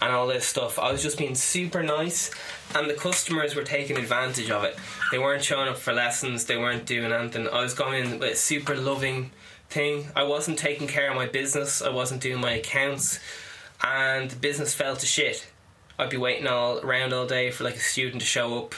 and 0.01 0.13
all 0.13 0.27
this 0.27 0.45
stuff. 0.45 0.77
I 0.81 0.91
was 0.91 1.05
just 1.05 1.19
being 1.19 1.37
super 1.37 1.85
nice, 1.85 2.33
and 2.75 2.91
the 2.91 2.95
customers 2.95 3.55
were 3.55 3.63
taking 3.63 3.97
advantage 3.97 4.51
of 4.51 4.65
it. 4.65 4.77
They 5.13 5.19
weren't 5.21 5.45
showing 5.45 5.69
up 5.69 5.77
for 5.77 5.93
lessons, 5.93 6.47
they 6.47 6.57
weren't 6.57 6.85
doing 6.85 7.13
anything. 7.13 7.47
I 7.47 7.63
was 7.63 7.75
going 7.75 8.05
in 8.05 8.19
with 8.19 8.33
a 8.33 8.35
super 8.35 8.75
loving 8.75 9.31
thing. 9.71 10.09
I 10.17 10.25
wasn't 10.25 10.59
taking 10.59 10.89
care 10.89 11.09
of 11.09 11.15
my 11.15 11.27
business, 11.27 11.81
I 11.81 11.91
wasn't 11.91 12.21
doing 12.21 12.41
my 12.41 12.55
accounts, 12.55 13.21
and 13.85 14.29
the 14.29 14.37
business 14.37 14.75
fell 14.75 14.97
to 14.97 15.07
shit. 15.07 15.47
I'd 16.03 16.11
be 16.11 16.17
waiting 16.17 16.49
all 16.49 16.81
around 16.81 17.13
all 17.13 17.27
day 17.27 17.53
for 17.53 17.63
like 17.63 17.77
a 17.77 17.81
student 17.81 18.23
to 18.23 18.27
show 18.27 18.59
up 18.59 18.75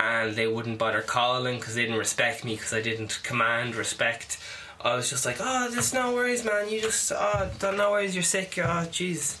and 0.00 0.34
they 0.34 0.46
wouldn't 0.46 0.78
bother 0.78 1.02
calling 1.02 1.58
because 1.58 1.74
they 1.74 1.82
didn't 1.82 1.98
respect 1.98 2.42
me 2.42 2.54
because 2.56 2.72
I 2.72 2.80
didn't 2.80 3.20
command 3.22 3.74
respect. 3.74 4.38
I 4.80 4.96
was 4.96 5.10
just 5.10 5.26
like, 5.26 5.36
oh, 5.40 5.68
there's 5.70 5.92
no 5.92 6.14
worries, 6.14 6.42
man. 6.42 6.70
You 6.70 6.80
just, 6.80 7.12
oh, 7.14 7.50
don't 7.58 7.76
no 7.76 7.90
worries. 7.90 8.14
You're 8.14 8.22
sick. 8.22 8.54
Oh, 8.56 8.86
jeez, 8.90 9.36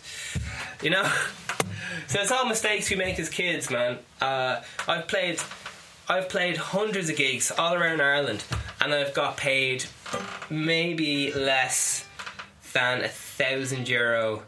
you 0.82 0.90
know. 0.90 1.04
so 2.08 2.20
it's 2.20 2.30
all 2.30 2.44
mistakes 2.44 2.90
we 2.90 2.96
make 2.96 3.18
as 3.18 3.30
kids, 3.30 3.70
man. 3.70 3.98
Uh, 4.20 4.60
I've 4.86 5.08
played, 5.08 5.40
I've 6.10 6.28
played 6.28 6.58
hundreds 6.58 7.08
of 7.08 7.16
gigs 7.16 7.50
all 7.50 7.72
around 7.72 8.02
Ireland, 8.02 8.44
and 8.82 8.92
I've 8.92 9.14
got 9.14 9.38
paid 9.38 9.86
maybe 10.50 11.32
less 11.32 12.06
than 12.74 13.02
a 13.02 13.08
thousand 13.08 13.88
euro 13.88 14.42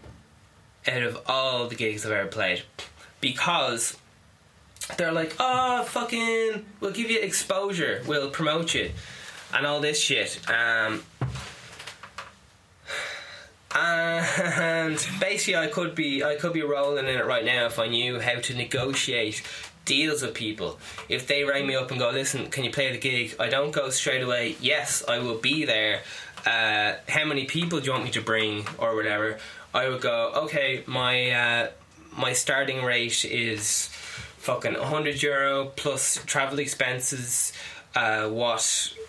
out 0.88 1.02
of 1.02 1.20
all 1.26 1.68
the 1.68 1.74
gigs 1.74 2.04
I've 2.04 2.12
ever 2.12 2.28
played 2.28 2.62
because 3.20 3.96
they're 4.96 5.12
like, 5.12 5.36
oh, 5.38 5.84
fucking, 5.84 6.64
we'll 6.80 6.92
give 6.92 7.10
you 7.10 7.20
exposure, 7.20 8.02
we'll 8.06 8.30
promote 8.30 8.74
you, 8.74 8.90
and 9.52 9.66
all 9.66 9.80
this 9.80 10.00
shit. 10.00 10.40
Um, 10.48 11.02
and 13.74 15.06
basically, 15.20 15.56
I 15.56 15.66
could 15.66 15.94
be, 15.94 16.24
I 16.24 16.36
could 16.36 16.52
be 16.52 16.62
rolling 16.62 17.06
in 17.06 17.16
it 17.16 17.26
right 17.26 17.44
now 17.44 17.66
if 17.66 17.78
I 17.78 17.86
knew 17.86 18.18
how 18.18 18.40
to 18.40 18.54
negotiate 18.54 19.42
deals 19.84 20.22
with 20.22 20.34
people. 20.34 20.78
If 21.08 21.26
they 21.26 21.44
ring 21.44 21.66
me 21.66 21.74
up 21.74 21.90
and 21.90 21.98
go, 21.98 22.10
listen, 22.10 22.50
can 22.50 22.64
you 22.64 22.70
play 22.70 22.92
the 22.92 22.98
gig? 22.98 23.34
I 23.38 23.48
don't 23.48 23.70
go 23.70 23.90
straight 23.90 24.22
away. 24.22 24.56
Yes, 24.60 25.02
I 25.06 25.18
will 25.18 25.38
be 25.38 25.64
there. 25.64 26.00
Uh, 26.46 26.94
how 27.08 27.24
many 27.24 27.44
people 27.44 27.80
do 27.80 27.86
you 27.86 27.92
want 27.92 28.04
me 28.04 28.10
to 28.12 28.22
bring, 28.22 28.66
or 28.78 28.94
whatever? 28.94 29.38
I 29.74 29.88
would 29.88 30.00
go, 30.00 30.32
okay, 30.44 30.82
my 30.86 31.30
uh, 31.30 31.68
my 32.16 32.32
starting 32.32 32.84
rate 32.84 33.24
is 33.24 33.88
fucking 34.38 34.74
100 34.74 35.22
euro 35.22 35.66
plus 35.76 36.22
travel 36.26 36.58
expenses. 36.58 37.52
Uh, 37.94 38.28
what 38.28 38.60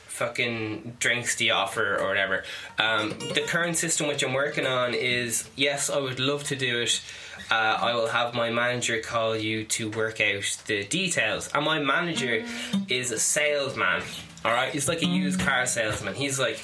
fucking 0.08 0.98
drinks 1.00 1.36
do 1.38 1.45
you 1.45 1.54
offer 1.54 1.98
or 1.98 2.08
whatever? 2.08 2.43
Um, 2.78 3.10
the 3.34 3.43
current 3.48 3.78
system 3.78 4.08
which 4.08 4.24
I'm 4.24 4.34
working 4.34 4.67
on 4.67 4.93
is 4.93 5.50
yes, 5.56 5.89
I 5.89 6.00
would 6.00 6.19
love 6.19 6.43
to 6.45 6.56
do 6.56 6.82
it. 6.82 7.02
Uh, 7.50 7.78
I 7.82 7.95
will 7.95 8.08
have 8.08 8.34
my 8.34 8.52
manager 8.52 9.00
call 9.00 9.36
you 9.36 9.63
to 9.65 9.89
work 9.89 10.22
out 10.22 10.58
the 10.67 10.84
details. 10.84 11.50
And 11.54 11.65
my 11.65 11.80
manager 11.80 12.45
is 12.89 13.12
a 13.12 13.19
salesman. 13.19 14.04
All 14.45 14.52
right, 14.52 14.72
he's 14.72 14.88
like 14.88 15.02
a 15.02 15.08
used 15.08 15.39
car 15.39 15.65
salesman. 15.65 16.13
He's 16.13 16.38
like 16.39 16.60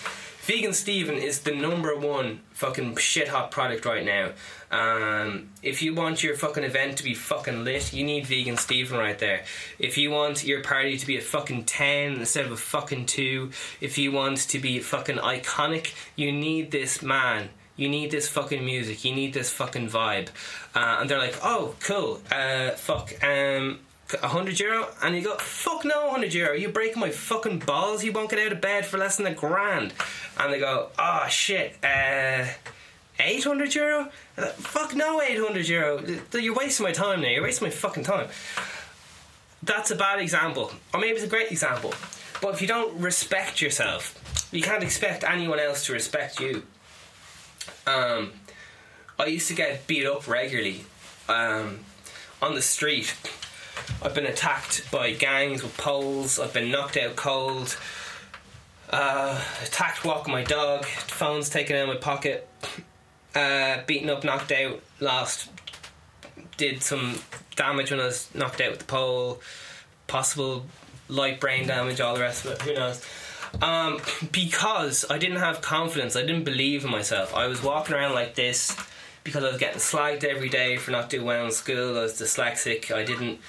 Vegan 0.45 0.73
Steven 0.73 1.15
is 1.15 1.39
the 1.39 1.55
number 1.55 1.97
one 1.97 2.39
fucking 2.51 2.97
shit 2.97 3.29
hot 3.29 3.49
product 3.49 3.83
right 3.83 4.05
now. 4.05 4.29
Um, 4.69 5.49
if 5.63 5.81
you 5.81 5.95
want 5.95 6.21
your 6.21 6.35
fucking 6.35 6.63
event 6.63 6.99
to 6.99 7.03
be 7.03 7.15
fucking 7.15 7.63
lit, 7.63 7.91
you 7.91 8.03
need 8.03 8.27
Vegan 8.27 8.57
Steven 8.57 8.99
right 8.99 9.17
there. 9.17 9.43
If 9.79 9.97
you 9.97 10.11
want 10.11 10.43
your 10.43 10.61
party 10.61 10.97
to 10.97 11.07
be 11.07 11.17
a 11.17 11.21
fucking 11.21 11.63
10 11.63 12.17
instead 12.17 12.45
of 12.45 12.51
a 12.51 12.57
fucking 12.57 13.07
2, 13.07 13.49
if 13.81 13.97
you 13.97 14.11
want 14.11 14.37
to 14.37 14.59
be 14.59 14.77
fucking 14.77 15.17
iconic, 15.17 15.95
you 16.15 16.31
need 16.31 16.69
this 16.69 17.01
man. 17.01 17.49
You 17.75 17.89
need 17.89 18.11
this 18.11 18.29
fucking 18.29 18.63
music. 18.63 19.03
You 19.03 19.15
need 19.15 19.33
this 19.33 19.51
fucking 19.51 19.89
vibe. 19.89 20.29
Uh, 20.75 20.97
and 20.99 21.09
they're 21.09 21.17
like, 21.17 21.39
oh, 21.43 21.73
cool. 21.79 22.21
Uh, 22.31 22.69
fuck. 22.71 23.11
Um, 23.23 23.79
a 24.21 24.27
hundred 24.27 24.59
euro, 24.59 24.87
and 25.01 25.15
you 25.15 25.23
go, 25.23 25.35
fuck 25.37 25.83
no, 25.83 26.09
hundred 26.11 26.33
euro. 26.33 26.53
You 26.53 26.69
breaking 26.69 26.99
my 26.99 27.09
fucking 27.09 27.59
balls. 27.59 28.03
You 28.03 28.11
won't 28.11 28.29
get 28.29 28.39
out 28.39 28.51
of 28.51 28.61
bed 28.61 28.85
for 28.85 28.97
less 28.97 29.17
than 29.17 29.25
a 29.25 29.33
grand. 29.33 29.93
And 30.39 30.53
they 30.53 30.59
go, 30.59 30.89
oh 30.99 31.25
shit, 31.27 31.75
uh, 31.83 32.45
eight 33.19 33.43
hundred 33.43 33.73
euro. 33.73 34.09
Fuck 34.35 34.95
no, 34.95 35.21
eight 35.21 35.39
hundred 35.39 35.67
euro. 35.67 36.03
You're 36.33 36.53
wasting 36.53 36.83
my 36.83 36.91
time 36.91 37.21
now. 37.21 37.29
You're 37.29 37.43
wasting 37.43 37.67
my 37.67 37.71
fucking 37.71 38.03
time. 38.03 38.27
That's 39.63 39.89
a 39.89 39.95
bad 39.95 40.19
example, 40.19 40.71
or 40.93 40.99
maybe 40.99 41.13
it's 41.13 41.23
a 41.23 41.27
great 41.27 41.51
example. 41.51 41.93
But 42.41 42.53
if 42.53 42.61
you 42.61 42.67
don't 42.67 42.99
respect 42.99 43.61
yourself, 43.61 44.13
you 44.53 44.61
can't 44.61 44.83
expect 44.83 45.23
anyone 45.23 45.59
else 45.59 45.87
to 45.87 45.93
respect 45.93 46.39
you. 46.39 46.63
Um, 47.87 48.33
I 49.17 49.25
used 49.25 49.47
to 49.47 49.55
get 49.55 49.87
beat 49.87 50.05
up 50.05 50.27
regularly 50.27 50.85
um, 51.27 51.79
on 52.41 52.53
the 52.53 52.61
street 52.61 53.15
I've 54.01 54.13
been 54.13 54.25
attacked 54.25 54.89
by 54.91 55.13
gangs 55.13 55.63
with 55.63 55.75
poles. 55.77 56.39
I've 56.39 56.53
been 56.53 56.71
knocked 56.71 56.97
out 56.97 57.15
cold. 57.15 57.77
Uh, 58.89 59.41
attacked 59.63 60.05
walking 60.05 60.31
my 60.31 60.43
dog. 60.43 60.85
Phone's 60.85 61.49
taken 61.49 61.75
out 61.75 61.89
of 61.89 61.95
my 61.95 61.95
pocket. 61.95 62.47
Uh, 63.33 63.79
beaten 63.87 64.09
up, 64.09 64.23
knocked 64.23 64.51
out. 64.51 64.81
Lost. 64.99 65.49
Did 66.57 66.83
some 66.83 67.19
damage 67.55 67.91
when 67.91 67.99
I 67.99 68.05
was 68.05 68.29
knocked 68.33 68.61
out 68.61 68.71
with 68.71 68.79
the 68.79 68.85
pole. 68.85 69.41
Possible 70.07 70.65
light 71.09 71.39
brain 71.39 71.67
damage. 71.67 71.99
All 71.99 72.15
the 72.15 72.21
rest 72.21 72.45
of 72.45 72.51
it. 72.51 72.61
Who 72.61 72.73
knows? 72.73 73.03
Um, 73.61 73.99
because 74.31 75.05
I 75.09 75.17
didn't 75.17 75.39
have 75.39 75.61
confidence. 75.61 76.15
I 76.15 76.21
didn't 76.21 76.43
believe 76.43 76.85
in 76.85 76.91
myself. 76.91 77.33
I 77.33 77.47
was 77.47 77.63
walking 77.63 77.95
around 77.95 78.13
like 78.13 78.35
this 78.35 78.75
because 79.25 79.43
I 79.43 79.49
was 79.49 79.57
getting 79.57 79.79
slagged 79.79 80.23
every 80.23 80.49
day 80.49 80.77
for 80.77 80.91
not 80.91 81.09
doing 81.09 81.25
well 81.25 81.45
in 81.45 81.51
school. 81.51 81.97
I 81.97 82.03
was 82.03 82.13
dyslexic. 82.21 82.95
I 82.95 83.03
didn't. 83.03 83.39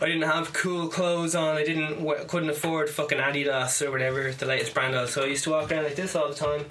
I 0.00 0.06
didn't 0.06 0.22
have 0.22 0.52
cool 0.52 0.88
clothes 0.88 1.34
on. 1.34 1.56
I 1.56 1.64
didn't 1.64 2.04
couldn't 2.26 2.50
afford 2.50 2.90
fucking 2.90 3.18
Adidas 3.18 3.86
or 3.86 3.92
whatever 3.92 4.32
the 4.32 4.46
latest 4.46 4.74
brand 4.74 4.94
was. 4.94 5.12
So 5.12 5.22
I 5.22 5.26
used 5.26 5.44
to 5.44 5.50
walk 5.50 5.70
around 5.70 5.84
like 5.84 5.96
this 5.96 6.16
all 6.16 6.28
the 6.28 6.34
time 6.34 6.64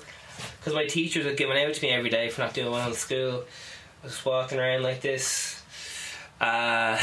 because 0.60 0.74
my 0.74 0.86
teachers 0.86 1.26
were 1.26 1.34
giving 1.34 1.58
out 1.58 1.74
to 1.74 1.82
me 1.82 1.89
every 1.91 2.10
day 2.10 2.30
for 2.30 2.41
not 2.41 2.54
doing 2.54 2.72
well 2.72 2.88
in 2.88 2.96
school. 2.96 3.43
I 4.04 4.08
was 4.08 4.26
walking 4.26 4.60
around 4.60 4.82
like 4.82 5.02
this. 5.02 5.62
Uh, 6.42 7.00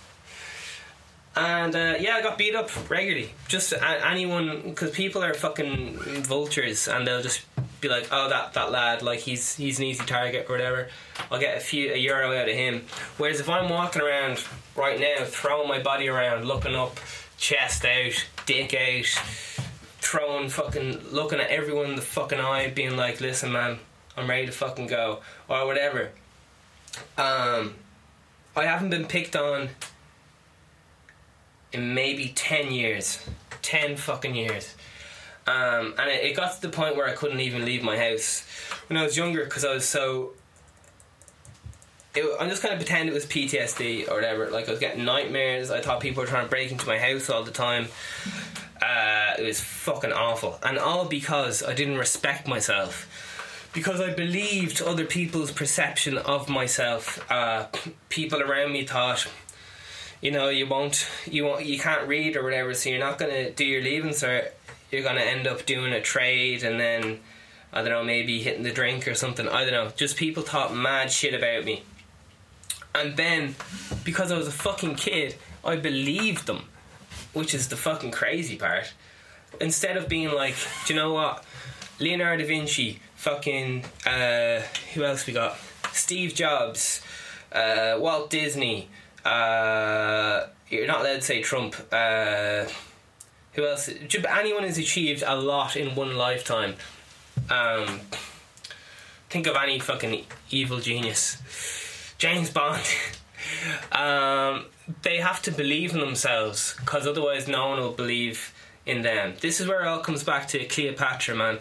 and 1.36 1.74
uh, 1.74 1.94
yeah, 1.98 2.16
I 2.16 2.22
got 2.22 2.36
beat 2.36 2.54
up 2.54 2.70
regularly. 2.90 3.32
Just 3.48 3.72
anyone, 3.82 4.62
because 4.70 4.90
people 4.90 5.24
are 5.24 5.32
fucking 5.32 5.96
vultures, 6.22 6.86
and 6.86 7.06
they'll 7.06 7.22
just 7.22 7.42
be 7.80 7.88
like, 7.88 8.08
oh, 8.10 8.28
that, 8.28 8.52
that 8.54 8.70
lad, 8.70 9.02
like 9.02 9.20
he's 9.20 9.56
he's 9.56 9.78
an 9.78 9.86
easy 9.86 10.04
target 10.04 10.46
or 10.48 10.52
whatever. 10.52 10.88
I'll 11.30 11.40
get 11.40 11.56
a 11.56 11.60
few 11.60 11.92
a 11.92 11.96
euro 11.96 12.36
out 12.36 12.48
of 12.48 12.54
him. 12.54 12.84
Whereas 13.16 13.40
if 13.40 13.48
I'm 13.48 13.68
walking 13.68 14.02
around 14.02 14.44
right 14.76 14.98
now, 14.98 15.24
throwing 15.24 15.68
my 15.68 15.82
body 15.82 16.08
around, 16.08 16.46
looking 16.46 16.74
up, 16.74 16.98
chest 17.38 17.84
out, 17.84 18.26
dick 18.46 18.74
out, 18.74 19.06
throwing 20.00 20.48
fucking, 20.48 21.10
looking 21.10 21.40
at 21.40 21.48
everyone 21.50 21.86
in 21.86 21.96
the 21.96 22.02
fucking 22.02 22.40
eye, 22.40 22.68
being 22.68 22.96
like, 22.96 23.20
listen, 23.20 23.52
man, 23.52 23.78
I'm 24.16 24.28
ready 24.28 24.46
to 24.46 24.52
fucking 24.52 24.86
go, 24.86 25.20
or 25.48 25.66
whatever. 25.66 26.10
Um, 27.16 27.74
I 28.56 28.64
haven't 28.64 28.90
been 28.90 29.06
picked 29.06 29.36
on 29.36 29.70
in 31.72 31.94
maybe 31.94 32.32
10 32.34 32.72
years. 32.72 33.24
10 33.62 33.96
fucking 33.96 34.34
years. 34.34 34.74
Um, 35.50 35.94
and 35.98 36.08
it, 36.08 36.24
it, 36.24 36.36
got 36.36 36.54
to 36.54 36.62
the 36.62 36.68
point 36.68 36.94
where 36.94 37.08
I 37.08 37.12
couldn't 37.12 37.40
even 37.40 37.64
leave 37.64 37.82
my 37.82 37.98
house 37.98 38.46
when 38.88 38.96
I 38.96 39.02
was 39.02 39.16
younger 39.16 39.44
because 39.44 39.64
I 39.64 39.74
was 39.74 39.88
so 39.88 40.34
it, 42.14 42.24
I'm 42.40 42.48
just 42.48 42.62
kind 42.62 42.72
of 42.72 42.80
pretend 42.80 43.08
it 43.08 43.12
was 43.12 43.26
PTSD 43.26 44.08
or 44.08 44.14
whatever. 44.14 44.50
Like 44.50 44.68
I 44.68 44.72
was 44.72 44.80
getting 44.80 45.04
nightmares. 45.04 45.70
I 45.70 45.80
thought 45.80 46.00
people 46.00 46.22
were 46.22 46.28
trying 46.28 46.44
to 46.44 46.50
break 46.50 46.70
into 46.70 46.86
my 46.86 46.98
house 46.98 47.30
all 47.30 47.42
the 47.42 47.50
time. 47.50 47.88
Uh, 48.80 49.34
it 49.38 49.44
was 49.44 49.60
fucking 49.60 50.12
awful, 50.12 50.58
and 50.62 50.78
all 50.78 51.04
because 51.04 51.62
I 51.62 51.74
didn't 51.74 51.98
respect 51.98 52.48
myself. 52.48 53.06
Because 53.72 54.00
I 54.00 54.12
believed 54.12 54.82
other 54.82 55.04
people's 55.04 55.52
perception 55.52 56.18
of 56.18 56.48
myself. 56.48 57.24
Uh, 57.30 57.66
people 58.08 58.42
around 58.42 58.72
me 58.72 58.84
thought, 58.84 59.28
you 60.20 60.32
know, 60.32 60.48
you 60.48 60.66
won't, 60.66 61.06
you 61.30 61.44
won't, 61.44 61.64
you 61.64 61.78
can't 61.78 62.08
read 62.08 62.36
or 62.36 62.42
whatever, 62.42 62.74
so 62.74 62.88
you're 62.88 62.98
not 62.98 63.18
gonna 63.18 63.50
do 63.50 63.64
your 63.64 63.82
leaving 63.82 64.10
cert. 64.10 64.50
You're 64.90 65.02
gonna 65.02 65.20
end 65.20 65.46
up 65.46 65.66
doing 65.66 65.92
a 65.92 66.00
trade, 66.00 66.62
and 66.62 66.80
then 66.80 67.20
I 67.72 67.82
don't 67.82 67.90
know, 67.90 68.04
maybe 68.04 68.42
hitting 68.42 68.64
the 68.64 68.72
drink 68.72 69.06
or 69.06 69.14
something. 69.14 69.48
I 69.48 69.64
don't 69.64 69.72
know. 69.72 69.92
Just 69.94 70.16
people 70.16 70.42
thought 70.42 70.74
mad 70.74 71.10
shit 71.12 71.34
about 71.34 71.64
me. 71.64 71.84
And 72.94 73.16
then, 73.16 73.54
because 74.04 74.32
I 74.32 74.36
was 74.36 74.48
a 74.48 74.52
fucking 74.52 74.96
kid, 74.96 75.36
I 75.64 75.76
believed 75.76 76.46
them, 76.46 76.64
which 77.32 77.54
is 77.54 77.68
the 77.68 77.76
fucking 77.76 78.10
crazy 78.10 78.56
part. 78.56 78.92
Instead 79.60 79.96
of 79.96 80.08
being 80.08 80.30
like, 80.32 80.56
do 80.86 80.94
you 80.94 80.98
know 80.98 81.12
what? 81.12 81.44
Leonardo 82.00 82.42
da 82.42 82.48
Vinci, 82.48 82.98
fucking, 83.14 83.84
uh, 84.06 84.60
who 84.94 85.04
else 85.04 85.26
we 85.26 85.32
got? 85.32 85.56
Steve 85.92 86.34
Jobs, 86.34 87.02
uh, 87.52 87.96
Walt 87.98 88.30
Disney, 88.30 88.88
uh, 89.24 90.46
you're 90.68 90.86
not 90.86 91.00
allowed 91.00 91.16
to 91.16 91.22
say 91.22 91.42
Trump, 91.42 91.76
uh, 91.92 92.64
who 93.52 93.66
else? 93.66 93.88
Anyone 93.88 94.62
who's 94.62 94.78
achieved 94.78 95.22
a 95.26 95.36
lot 95.36 95.76
in 95.76 95.94
one 95.94 96.16
lifetime. 96.16 96.74
Um, 97.48 98.00
think 99.28 99.46
of 99.46 99.56
any 99.56 99.78
fucking 99.78 100.24
evil 100.50 100.80
genius. 100.80 101.38
James 102.18 102.50
Bond. 102.50 102.82
um, 103.92 104.66
they 105.02 105.18
have 105.18 105.42
to 105.42 105.50
believe 105.50 105.94
in 105.94 106.00
themselves 106.00 106.76
because 106.80 107.06
otherwise 107.06 107.48
no 107.48 107.68
one 107.68 107.80
will 107.80 107.92
believe 107.92 108.52
in 108.86 109.02
them. 109.02 109.34
This 109.40 109.60
is 109.60 109.66
where 109.66 109.82
it 109.82 109.86
all 109.86 110.00
comes 110.00 110.24
back 110.24 110.48
to 110.48 110.64
Cleopatra, 110.64 111.34
man. 111.34 111.58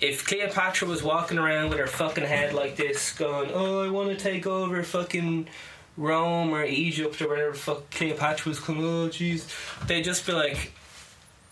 If 0.00 0.26
Cleopatra 0.26 0.88
was 0.88 1.02
walking 1.02 1.38
around 1.38 1.70
with 1.70 1.78
her 1.78 1.86
fucking 1.86 2.24
head 2.24 2.52
like 2.52 2.76
this, 2.76 3.12
going, 3.12 3.50
"Oh, 3.52 3.84
I 3.84 3.88
want 3.88 4.10
to 4.10 4.16
take 4.16 4.46
over 4.46 4.82
fucking 4.82 5.48
Rome 5.96 6.52
or 6.52 6.64
Egypt 6.64 7.22
or 7.22 7.28
whatever 7.28 7.54
fuck 7.54 7.90
Cleopatra 7.90 8.50
was 8.50 8.60
coming," 8.60 8.84
oh 8.84 9.08
jeez, 9.08 9.46
they'd 9.86 10.02
just 10.02 10.26
be 10.26 10.32
like, 10.32 10.72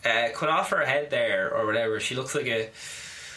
uh, 0.04 0.28
"Cut 0.34 0.48
off 0.48 0.70
her 0.70 0.84
head 0.84 1.10
there 1.10 1.54
or 1.54 1.66
whatever." 1.66 2.00
She 2.00 2.14
looks 2.14 2.34
like 2.34 2.46
a, 2.46 2.70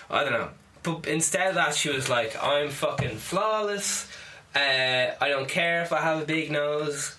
I 0.09 0.23
don't 0.23 0.33
know. 0.33 0.49
But 0.83 1.07
instead 1.07 1.47
of 1.47 1.55
that, 1.55 1.75
she 1.75 1.89
was 1.89 2.09
like, 2.09 2.35
"I'm 2.41 2.69
fucking 2.69 3.17
flawless." 3.17 4.07
Uh, 4.55 5.11
I 5.19 5.29
don't 5.29 5.49
care 5.49 5.81
if 5.81 5.91
I 5.91 6.01
have 6.01 6.21
a 6.21 6.25
big 6.25 6.49
nose. 6.49 7.15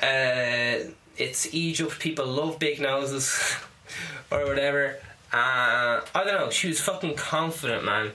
Uh, 0.00 0.90
it's 1.16 1.52
Egypt. 1.52 1.98
People 1.98 2.26
love 2.26 2.58
big 2.58 2.80
noses, 2.80 3.56
or 4.30 4.44
whatever. 4.46 4.98
Uh, 5.32 6.00
I 6.14 6.24
don't 6.24 6.34
know. 6.34 6.50
She 6.50 6.68
was 6.68 6.80
fucking 6.80 7.14
confident, 7.14 7.84
man. 7.84 8.12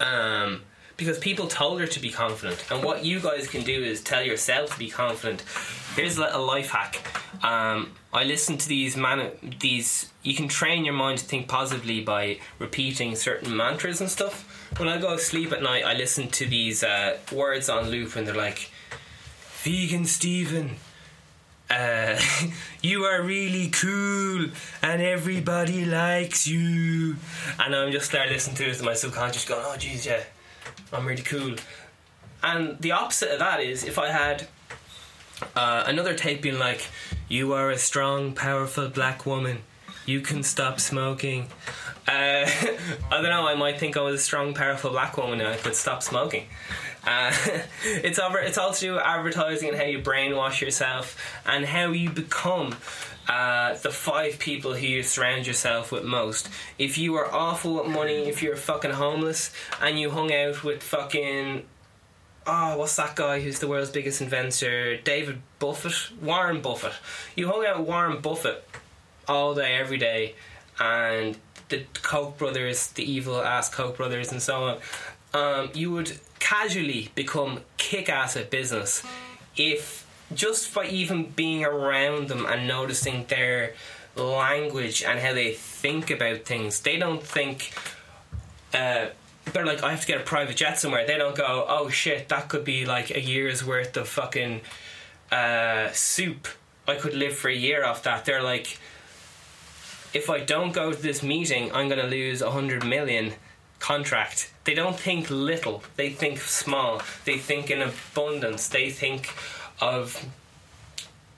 Um, 0.00 0.62
because 0.96 1.18
people 1.18 1.46
told 1.46 1.80
her 1.80 1.86
to 1.86 2.00
be 2.00 2.10
confident, 2.10 2.64
and 2.70 2.84
what 2.84 3.04
you 3.04 3.20
guys 3.20 3.48
can 3.48 3.62
do 3.62 3.82
is 3.82 4.02
tell 4.02 4.22
yourself 4.22 4.72
to 4.74 4.78
be 4.78 4.90
confident. 4.90 5.42
Here's 5.96 6.18
a 6.18 6.38
life 6.38 6.70
hack. 6.70 7.00
Um, 7.44 7.92
I 8.12 8.24
listen 8.24 8.58
to 8.58 8.68
these 8.68 8.96
man 8.96 9.30
these. 9.60 10.10
You 10.22 10.34
can 10.34 10.48
train 10.48 10.84
your 10.84 10.94
mind 10.94 11.18
to 11.18 11.24
think 11.24 11.48
positively 11.48 12.00
by 12.02 12.38
repeating 12.58 13.16
certain 13.16 13.56
mantras 13.56 14.00
and 14.00 14.10
stuff 14.10 14.46
when 14.76 14.88
I 14.88 14.98
go 14.98 15.16
to 15.16 15.18
sleep 15.18 15.52
at 15.52 15.62
night, 15.62 15.84
I 15.84 15.94
listen 15.94 16.28
to 16.28 16.46
these 16.46 16.84
uh, 16.84 17.18
words 17.32 17.68
on 17.68 17.90
loop, 17.90 18.16
and 18.16 18.26
they're 18.26 18.34
like, 18.34 18.70
"Vegan 19.62 20.06
Stephen, 20.06 20.76
uh, 21.68 22.18
you 22.82 23.04
are 23.04 23.22
really 23.22 23.68
cool, 23.68 24.46
and 24.82 25.02
everybody 25.02 25.84
likes 25.84 26.46
you." 26.46 27.16
And 27.58 27.74
I'm 27.74 27.92
just 27.92 28.12
there 28.12 28.28
listening 28.28 28.56
to 28.56 28.68
it, 28.68 28.76
and 28.76 28.86
my 28.86 28.94
subconscious 28.94 29.44
going, 29.44 29.64
"Oh, 29.64 29.76
jeez, 29.76 30.06
yeah, 30.06 30.22
I'm 30.92 31.06
really 31.06 31.22
cool." 31.22 31.56
And 32.42 32.78
the 32.80 32.92
opposite 32.92 33.30
of 33.32 33.38
that 33.40 33.60
is 33.60 33.84
if 33.84 33.98
I 33.98 34.10
had 34.10 34.46
uh, 35.56 35.84
another 35.86 36.14
tape 36.14 36.42
being 36.42 36.58
like, 36.58 36.86
"You 37.28 37.52
are 37.52 37.70
a 37.70 37.78
strong, 37.78 38.32
powerful 38.32 38.88
black 38.88 39.26
woman. 39.26 39.58
You 40.06 40.20
can 40.20 40.42
stop 40.42 40.80
smoking." 40.80 41.48
Uh, 42.08 42.44
I 43.10 43.10
don't 43.10 43.24
know. 43.24 43.46
I 43.46 43.54
might 43.54 43.78
think 43.78 43.96
I 43.96 44.00
was 44.00 44.20
a 44.20 44.22
strong, 44.22 44.54
powerful 44.54 44.90
black 44.90 45.16
woman 45.16 45.40
and 45.40 45.48
I 45.48 45.56
could 45.56 45.76
stop 45.76 46.02
smoking. 46.02 46.46
Uh, 47.06 47.32
it's 47.84 48.18
over. 48.18 48.38
It's 48.38 48.58
all 48.58 48.72
to 48.72 48.80
do 48.80 48.92
with 48.94 49.02
advertising 49.02 49.70
and 49.70 49.78
how 49.78 49.84
you 49.84 50.00
brainwash 50.00 50.60
yourself 50.60 51.16
and 51.46 51.64
how 51.64 51.92
you 51.92 52.10
become 52.10 52.74
uh, 53.28 53.74
the 53.74 53.90
five 53.90 54.38
people 54.38 54.74
who 54.74 54.86
you 54.86 55.02
surround 55.02 55.46
yourself 55.46 55.92
with 55.92 56.04
most. 56.04 56.48
If 56.78 56.98
you 56.98 57.14
are 57.14 57.32
awful 57.32 57.74
with 57.74 57.86
money, 57.86 58.28
if 58.28 58.42
you're 58.42 58.56
fucking 58.56 58.92
homeless, 58.92 59.52
and 59.80 59.98
you 59.98 60.10
hung 60.10 60.32
out 60.32 60.64
with 60.64 60.82
fucking 60.82 61.64
oh, 62.46 62.76
what's 62.78 62.96
that 62.96 63.16
guy 63.16 63.40
who's 63.40 63.58
the 63.58 63.68
world's 63.68 63.90
biggest 63.90 64.20
inventor? 64.20 64.96
David 64.96 65.40
Buffett, 65.58 66.10
Warren 66.20 66.60
Buffett. 66.60 66.94
You 67.36 67.48
hung 67.48 67.64
out 67.66 67.80
with 67.80 67.88
Warren 67.88 68.20
Buffett 68.20 68.66
all 69.28 69.54
day, 69.54 69.74
every 69.74 69.98
day, 69.98 70.34
and 70.78 71.36
the 71.68 71.84
Koch 72.02 72.36
brothers, 72.36 72.88
the 72.88 73.04
evil 73.04 73.40
ass 73.40 73.72
Koch 73.72 73.96
brothers, 73.96 74.32
and 74.32 74.42
so 74.42 74.64
on, 74.64 74.78
um, 75.32 75.70
you 75.74 75.90
would 75.92 76.18
casually 76.38 77.10
become 77.14 77.60
kick 77.76 78.08
ass 78.08 78.36
at 78.36 78.50
business 78.50 79.02
if 79.56 80.06
just 80.34 80.74
by 80.74 80.86
even 80.86 81.26
being 81.26 81.64
around 81.64 82.28
them 82.28 82.46
and 82.46 82.66
noticing 82.66 83.24
their 83.26 83.74
language 84.16 85.02
and 85.02 85.20
how 85.20 85.32
they 85.32 85.52
think 85.52 86.10
about 86.10 86.44
things. 86.44 86.80
They 86.80 86.96
don't 86.96 87.22
think. 87.22 87.72
Uh, 88.72 89.06
they're 89.52 89.66
like, 89.66 89.82
I 89.82 89.90
have 89.90 90.00
to 90.02 90.06
get 90.06 90.20
a 90.20 90.24
private 90.24 90.56
jet 90.56 90.78
somewhere. 90.78 91.06
They 91.06 91.16
don't 91.16 91.36
go, 91.36 91.64
oh 91.68 91.88
shit, 91.88 92.28
that 92.28 92.48
could 92.48 92.64
be 92.64 92.86
like 92.86 93.10
a 93.10 93.20
year's 93.20 93.64
worth 93.64 93.96
of 93.96 94.08
fucking 94.08 94.60
uh, 95.30 95.90
soup. 95.92 96.48
I 96.86 96.96
could 96.96 97.14
live 97.14 97.36
for 97.36 97.48
a 97.48 97.54
year 97.54 97.84
off 97.84 98.02
that. 98.04 98.24
They're 98.24 98.42
like, 98.42 98.78
if 100.12 100.28
I 100.28 100.40
don't 100.40 100.72
go 100.72 100.92
to 100.92 101.00
this 101.00 101.22
meeting, 101.22 101.72
I'm 101.72 101.88
going 101.88 102.00
to 102.00 102.06
lose 102.06 102.42
a 102.42 102.50
hundred 102.50 102.84
million 102.84 103.34
contract. 103.78 104.52
They 104.64 104.74
don't 104.74 104.98
think 104.98 105.30
little. 105.30 105.82
They 105.96 106.10
think 106.10 106.40
small. 106.40 107.02
They 107.24 107.38
think 107.38 107.70
in 107.70 107.80
abundance. 107.80 108.68
They 108.68 108.90
think 108.90 109.34
of 109.80 110.26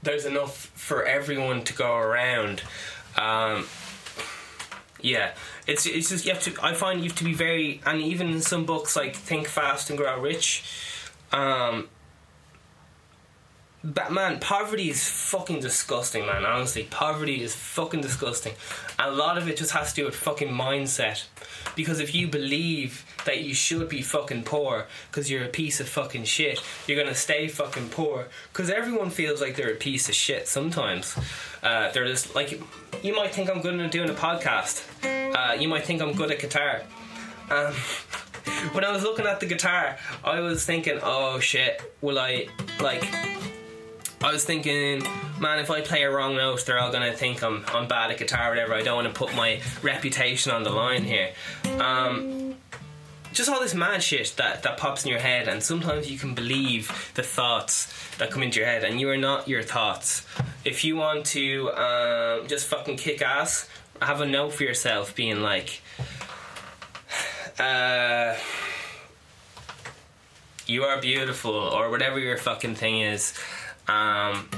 there's 0.02 0.24
enough 0.24 0.70
for 0.74 1.04
everyone 1.04 1.62
to 1.64 1.72
go 1.74 1.94
around. 1.94 2.62
Um, 3.16 3.66
yeah, 5.00 5.34
it's 5.66 5.86
it's 5.86 6.08
just 6.10 6.26
you 6.26 6.32
have 6.32 6.42
to. 6.42 6.54
I 6.62 6.74
find 6.74 7.00
you 7.00 7.08
have 7.08 7.18
to 7.18 7.24
be 7.24 7.34
very, 7.34 7.80
and 7.86 8.00
even 8.00 8.30
in 8.30 8.40
some 8.40 8.64
books 8.64 8.96
like 8.96 9.14
Think 9.14 9.48
Fast 9.48 9.90
and 9.90 9.98
Grow 9.98 10.20
Rich, 10.20 10.64
um, 11.32 11.88
but 13.84 14.12
man, 14.12 14.38
poverty 14.38 14.90
is 14.90 15.08
fucking 15.08 15.60
disgusting, 15.60 16.26
man. 16.26 16.44
Honestly, 16.44 16.84
poverty 16.84 17.42
is 17.42 17.54
fucking 17.54 18.00
disgusting. 18.00 18.52
And 18.98 19.12
a 19.12 19.14
lot 19.14 19.38
of 19.38 19.48
it 19.48 19.56
just 19.56 19.72
has 19.72 19.92
to 19.94 20.02
do 20.02 20.04
with 20.04 20.14
fucking 20.14 20.48
mindset. 20.48 21.24
Because 21.74 21.98
if 21.98 22.14
you 22.14 22.28
believe 22.28 23.04
that 23.24 23.40
you 23.40 23.54
should 23.54 23.88
be 23.88 24.02
fucking 24.02 24.44
poor 24.44 24.86
because 25.10 25.30
you're 25.30 25.44
a 25.44 25.48
piece 25.48 25.80
of 25.80 25.88
fucking 25.88 26.24
shit, 26.24 26.62
you're 26.86 27.02
gonna 27.02 27.14
stay 27.14 27.48
fucking 27.48 27.88
poor. 27.90 28.28
Because 28.52 28.70
everyone 28.70 29.10
feels 29.10 29.40
like 29.40 29.56
they're 29.56 29.72
a 29.72 29.76
piece 29.76 30.08
of 30.08 30.14
shit 30.14 30.48
sometimes. 30.48 31.16
Uh, 31.62 31.90
they're 31.92 32.06
just 32.06 32.34
like, 32.34 32.60
you 33.02 33.14
might 33.14 33.34
think 33.34 33.50
I'm 33.50 33.60
good 33.60 33.78
at 33.78 33.90
doing 33.90 34.10
a 34.10 34.14
podcast. 34.14 34.84
Uh, 35.04 35.54
you 35.54 35.68
might 35.68 35.84
think 35.84 36.02
I'm 36.02 36.12
good 36.12 36.30
at 36.30 36.40
guitar. 36.40 36.82
Um, 37.50 37.72
when 38.72 38.84
I 38.84 38.92
was 38.92 39.02
looking 39.02 39.26
at 39.26 39.40
the 39.40 39.46
guitar, 39.46 39.98
I 40.24 40.40
was 40.40 40.64
thinking, 40.64 40.98
oh 41.02 41.40
shit, 41.40 41.80
will 42.00 42.18
I 42.18 42.48
like 42.80 43.04
I 44.22 44.30
was 44.30 44.44
thinking, 44.44 45.02
man, 45.40 45.58
if 45.58 45.68
I 45.68 45.80
play 45.80 46.04
a 46.04 46.10
wrong 46.10 46.36
note, 46.36 46.64
they're 46.64 46.78
all 46.78 46.92
gonna 46.92 47.12
think 47.12 47.42
I'm 47.42 47.64
I'm 47.68 47.88
bad 47.88 48.12
at 48.12 48.18
guitar, 48.18 48.46
or 48.46 48.50
whatever. 48.50 48.74
I 48.74 48.82
don't 48.82 49.02
want 49.02 49.12
to 49.12 49.18
put 49.18 49.34
my 49.34 49.60
reputation 49.82 50.52
on 50.52 50.62
the 50.62 50.70
line 50.70 51.02
here. 51.02 51.32
Um, 51.80 52.51
just 53.32 53.48
all 53.48 53.60
this 53.60 53.74
mad 53.74 54.02
shit 54.02 54.34
that, 54.36 54.62
that 54.62 54.76
pops 54.76 55.04
in 55.04 55.10
your 55.10 55.20
head, 55.20 55.48
and 55.48 55.62
sometimes 55.62 56.10
you 56.10 56.18
can 56.18 56.34
believe 56.34 57.12
the 57.14 57.22
thoughts 57.22 57.92
that 58.18 58.30
come 58.30 58.42
into 58.42 58.60
your 58.60 58.68
head, 58.68 58.84
and 58.84 59.00
you 59.00 59.08
are 59.10 59.16
not 59.16 59.48
your 59.48 59.62
thoughts. 59.62 60.26
If 60.64 60.84
you 60.84 60.96
want 60.96 61.26
to 61.26 61.70
um, 61.72 62.46
just 62.46 62.68
fucking 62.68 62.96
kick 62.96 63.22
ass, 63.22 63.68
have 64.00 64.20
a 64.20 64.26
note 64.26 64.52
for 64.52 64.64
yourself, 64.64 65.14
being 65.14 65.40
like, 65.40 65.80
uh, 67.58 68.36
you 70.66 70.84
are 70.84 71.00
beautiful, 71.00 71.52
or 71.52 71.90
whatever 71.90 72.18
your 72.18 72.36
fucking 72.36 72.74
thing 72.74 73.00
is. 73.00 73.34
Um, 73.88 74.48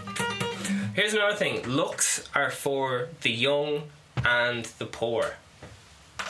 here's 0.95 1.15
another 1.15 1.37
thing 1.37 1.63
looks 1.63 2.29
are 2.35 2.51
for 2.51 3.09
the 3.23 3.31
young 3.31 3.85
and 4.25 4.65
the 4.79 4.87
poor. 4.87 5.37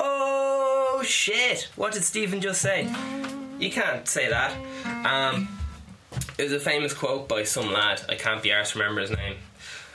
Oh 0.01 1.03
shit! 1.05 1.68
What 1.76 1.92
did 1.92 2.05
Stephen 2.05 2.40
just 2.40 2.61
say? 2.61 2.92
You 3.59 3.70
can't 3.70 4.07
say 4.09 4.28
that. 4.28 4.57
Um, 5.07 5.49
it 6.38 6.42
was 6.45 6.53
a 6.53 6.61
famous 6.61 6.92
quote 6.92 7.28
by 7.28 7.45
some 7.45 7.72
lad. 7.72 8.03
I 8.09 8.16
can't 8.16 8.42
be 8.42 8.51
arsed 8.51 8.72
to 8.72 8.78
remember 8.80 9.01
his 9.01 9.11
name. 9.11 9.36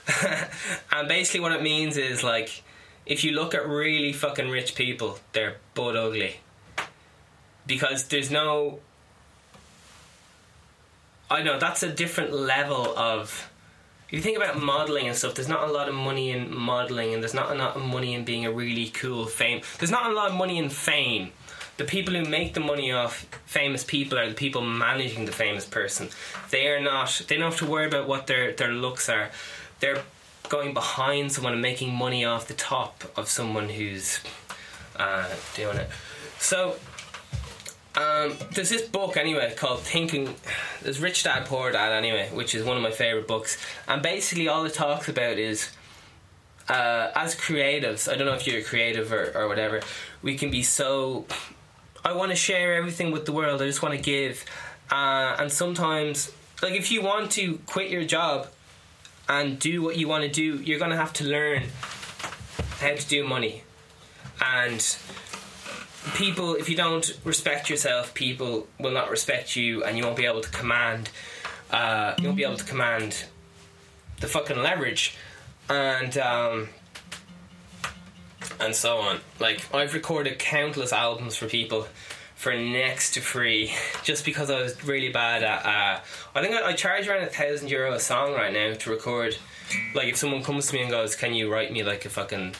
and 0.91 1.07
basically, 1.07 1.41
what 1.41 1.51
it 1.51 1.61
means 1.61 1.97
is 1.97 2.23
like, 2.23 2.63
if 3.05 3.23
you 3.23 3.31
look 3.31 3.53
at 3.53 3.67
really 3.67 4.13
fucking 4.13 4.49
rich 4.49 4.75
people, 4.75 5.19
they're 5.33 5.57
butt 5.73 5.95
ugly. 5.95 6.37
Because 7.67 8.05
there's 8.05 8.31
no. 8.31 8.79
I 11.29 11.43
know 11.43 11.59
that's 11.59 11.83
a 11.83 11.91
different 11.91 12.33
level 12.33 12.97
of. 12.97 13.48
If 14.09 14.13
you 14.13 14.21
think 14.21 14.37
about 14.37 14.59
modeling 14.59 15.07
and 15.07 15.15
stuff, 15.15 15.35
there's 15.35 15.47
not 15.47 15.69
a 15.69 15.71
lot 15.71 15.87
of 15.87 15.93
money 15.93 16.31
in 16.31 16.51
modeling, 16.51 17.13
and 17.13 17.21
there's 17.21 17.35
not 17.35 17.51
a 17.51 17.53
lot 17.53 17.75
of 17.75 17.83
money 17.83 18.15
in 18.15 18.25
being 18.25 18.43
a 18.43 18.51
really 18.51 18.87
cool 18.87 19.27
fame. 19.27 19.61
There's 19.77 19.91
not 19.91 20.09
a 20.09 20.13
lot 20.15 20.31
of 20.31 20.35
money 20.35 20.57
in 20.57 20.69
fame. 20.69 21.31
The 21.77 21.83
people 21.83 22.15
who 22.15 22.25
make 22.25 22.55
the 22.55 22.59
money 22.59 22.91
off 22.91 23.27
famous 23.45 23.83
people 23.83 24.17
are 24.17 24.27
the 24.27 24.33
people 24.33 24.63
managing 24.63 25.25
the 25.25 25.31
famous 25.31 25.63
person. 25.63 26.09
They 26.49 26.69
are 26.69 26.81
not. 26.81 27.21
They 27.27 27.37
don't 27.37 27.51
have 27.51 27.59
to 27.59 27.67
worry 27.67 27.85
about 27.85 28.07
what 28.07 28.25
their 28.25 28.51
their 28.51 28.71
looks 28.71 29.09
are. 29.09 29.29
They're 29.79 30.01
going 30.49 30.73
behind 30.73 31.31
someone 31.31 31.53
and 31.53 31.61
making 31.61 31.93
money 31.93 32.25
off 32.25 32.47
the 32.47 32.55
top 32.55 33.03
of 33.15 33.29
someone 33.29 33.69
who's 33.69 34.21
uh, 34.95 35.29
doing 35.55 35.77
it. 35.77 35.89
So 36.39 36.77
um, 37.95 38.35
there's 38.53 38.69
this 38.69 38.83
book 38.83 39.17
anyway 39.17 39.53
called 39.55 39.81
Thinking. 39.81 40.35
There's 40.81 40.99
Rich 40.99 41.23
Dad 41.23 41.45
Poor 41.45 41.71
Dad 41.71 41.91
anyway, 41.91 42.29
which 42.33 42.53
is 42.53 42.63
one 42.63 42.77
of 42.77 42.83
my 42.83 42.91
favorite 42.91 43.27
books. 43.27 43.57
And 43.87 44.01
basically, 44.01 44.47
all 44.47 44.63
it 44.65 44.73
talks 44.73 45.09
about 45.09 45.37
is 45.37 45.71
uh, 46.69 47.11
as 47.15 47.35
creatives. 47.35 48.11
I 48.11 48.15
don't 48.15 48.27
know 48.27 48.35
if 48.35 48.45
you're 48.45 48.59
a 48.59 48.63
creative 48.63 49.11
or, 49.11 49.31
or 49.35 49.47
whatever. 49.47 49.81
We 50.21 50.37
can 50.37 50.51
be 50.51 50.63
so. 50.63 51.25
I 52.05 52.13
want 52.13 52.29
to 52.29 52.35
share 52.35 52.75
everything 52.75 53.11
with 53.11 53.25
the 53.25 53.33
world. 53.33 53.61
I 53.61 53.65
just 53.65 53.81
want 53.81 53.95
to 53.95 54.01
give. 54.01 54.45
Uh, 54.91 55.35
and 55.39 55.51
sometimes, 55.51 56.31
like 56.61 56.73
if 56.73 56.91
you 56.91 57.01
want 57.01 57.31
to 57.31 57.57
quit 57.65 57.89
your 57.89 58.05
job 58.05 58.47
and 59.27 59.59
do 59.59 59.81
what 59.81 59.97
you 59.97 60.07
want 60.07 60.23
to 60.23 60.29
do, 60.29 60.55
you're 60.63 60.79
to 60.79 60.95
have 60.95 61.13
to 61.13 61.23
learn 61.23 61.63
how 62.79 62.95
to 62.95 63.07
do 63.07 63.27
money. 63.27 63.63
And 64.41 64.79
people, 66.15 66.55
if 66.55 66.69
you 66.69 66.75
don't 66.75 67.17
respect 67.23 67.69
yourself, 67.69 68.13
people 68.13 68.67
will 68.79 68.91
not 68.91 69.09
respect 69.09 69.55
you, 69.55 69.83
and 69.83 69.97
you 69.97 70.03
won't 70.03 70.17
be 70.17 70.25
able 70.25 70.41
to 70.41 70.49
command. 70.49 71.09
Uh, 71.71 72.15
you 72.17 72.25
won't 72.25 72.37
be 72.37 72.43
able 72.43 72.57
to 72.57 72.65
command 72.65 73.25
the 74.19 74.27
fucking 74.27 74.57
leverage, 74.57 75.15
and 75.69 76.17
um, 76.17 76.69
and 78.59 78.75
so 78.75 78.97
on. 78.97 79.19
Like 79.39 79.73
I've 79.73 79.93
recorded 79.93 80.39
countless 80.39 80.93
albums 80.93 81.35
for 81.35 81.47
people 81.47 81.87
for 82.35 82.55
next 82.55 83.15
to 83.15 83.21
free, 83.21 83.73
just 84.03 84.25
because 84.25 84.49
I 84.49 84.61
was 84.61 84.83
really 84.85 85.11
bad 85.11 85.43
at. 85.43 85.65
Uh, 85.65 85.99
I 86.35 86.41
think 86.41 86.55
I, 86.55 86.69
I 86.69 86.73
charge 86.73 87.07
around 87.07 87.23
a 87.23 87.27
thousand 87.27 87.69
euro 87.69 87.93
a 87.93 87.99
song 87.99 88.33
right 88.33 88.53
now 88.53 88.73
to 88.73 88.89
record. 88.89 89.37
Like 89.93 90.07
if 90.07 90.17
someone 90.17 90.43
comes 90.43 90.67
to 90.67 90.75
me 90.75 90.81
and 90.81 90.89
goes, 90.89 91.15
"Can 91.15 91.33
you 91.33 91.51
write 91.51 91.71
me 91.71 91.83
like 91.83 92.05
a 92.05 92.09
fucking 92.09 92.55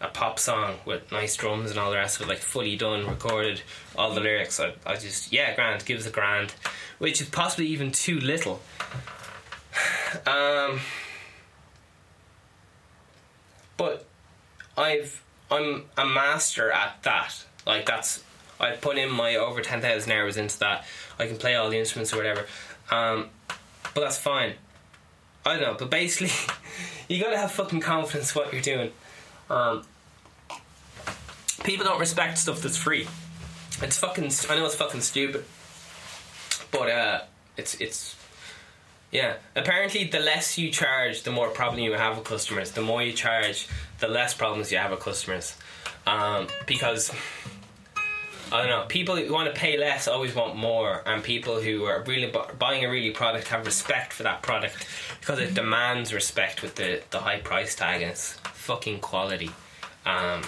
a 0.00 0.08
pop 0.08 0.38
song 0.38 0.76
with 0.84 1.10
nice 1.10 1.36
drums 1.36 1.70
and 1.70 1.78
all 1.78 1.90
the 1.90 1.96
rest 1.96 2.20
of 2.20 2.26
it, 2.26 2.28
like 2.28 2.38
fully 2.38 2.76
done, 2.76 3.06
recorded, 3.06 3.62
all 3.96 4.12
the 4.14 4.20
lyrics. 4.20 4.60
I, 4.60 4.74
I 4.84 4.96
just, 4.96 5.32
yeah, 5.32 5.54
grand, 5.54 5.84
give 5.84 5.98
us 5.98 6.06
a 6.06 6.10
grand, 6.10 6.54
which 6.98 7.20
is 7.20 7.28
possibly 7.28 7.66
even 7.68 7.92
too 7.92 8.18
little. 8.20 8.60
Um, 10.24 10.80
but 13.76 14.06
I've, 14.78 15.22
I'm 15.50 15.84
a 15.98 16.06
master 16.06 16.70
at 16.70 17.02
that. 17.02 17.44
Like 17.66 17.84
that's, 17.84 18.22
I 18.58 18.70
put 18.72 18.96
in 18.96 19.10
my 19.10 19.36
over 19.36 19.60
10,000 19.60 20.10
hours 20.10 20.36
into 20.36 20.58
that. 20.60 20.86
I 21.18 21.26
can 21.26 21.36
play 21.36 21.54
all 21.54 21.68
the 21.68 21.78
instruments 21.78 22.14
or 22.14 22.16
whatever. 22.16 22.46
Um, 22.90 23.28
but 23.94 24.00
that's 24.00 24.16
fine. 24.16 24.54
I 25.44 25.54
don't 25.54 25.62
know, 25.62 25.76
but 25.78 25.90
basically, 25.90 26.32
you 27.08 27.22
gotta 27.22 27.36
have 27.36 27.52
fucking 27.52 27.80
confidence 27.80 28.34
what 28.34 28.52
you're 28.52 28.62
doing. 28.62 28.92
Um, 29.48 29.84
people 31.64 31.84
don't 31.84 32.00
respect 32.00 32.38
stuff 32.38 32.62
that's 32.62 32.76
free. 32.76 33.06
It's 33.82 33.98
fucking. 33.98 34.30
I 34.48 34.56
know 34.56 34.66
it's 34.66 34.74
fucking 34.74 35.02
stupid, 35.02 35.44
but 36.70 36.90
uh, 36.90 37.20
it's 37.56 37.74
it's. 37.80 38.16
Yeah. 39.12 39.36
Apparently, 39.54 40.04
the 40.04 40.18
less 40.18 40.58
you 40.58 40.70
charge, 40.70 41.22
the 41.22 41.30
more 41.30 41.48
problem 41.48 41.80
you 41.80 41.92
have 41.92 42.16
with 42.18 42.26
customers. 42.26 42.72
The 42.72 42.82
more 42.82 43.02
you 43.02 43.12
charge, 43.12 43.68
the 44.00 44.08
less 44.08 44.34
problems 44.34 44.72
you 44.72 44.78
have 44.78 44.90
with 44.90 45.00
customers. 45.00 45.56
Um, 46.06 46.48
because 46.66 47.12
I 48.52 48.60
don't 48.60 48.70
know. 48.70 48.84
People 48.88 49.16
who 49.16 49.32
want 49.32 49.52
to 49.52 49.58
pay 49.58 49.76
less 49.76 50.06
always 50.06 50.34
want 50.34 50.56
more, 50.56 51.02
and 51.04 51.22
people 51.22 51.60
who 51.60 51.84
are 51.84 52.02
really 52.04 52.28
bu- 52.30 52.52
buying 52.58 52.84
a 52.84 52.90
really 52.90 53.10
product 53.10 53.48
have 53.48 53.66
respect 53.66 54.12
for 54.12 54.22
that 54.22 54.42
product 54.42 54.86
because 55.20 55.40
it 55.40 55.54
demands 55.54 56.14
respect 56.14 56.62
with 56.62 56.76
the 56.76 57.02
the 57.10 57.18
high 57.18 57.40
price 57.40 57.74
tag 57.74 58.02
and 58.02 58.12
it's 58.12 58.38
fucking 58.66 58.98
quality. 58.98 59.50
Um, 60.04 60.42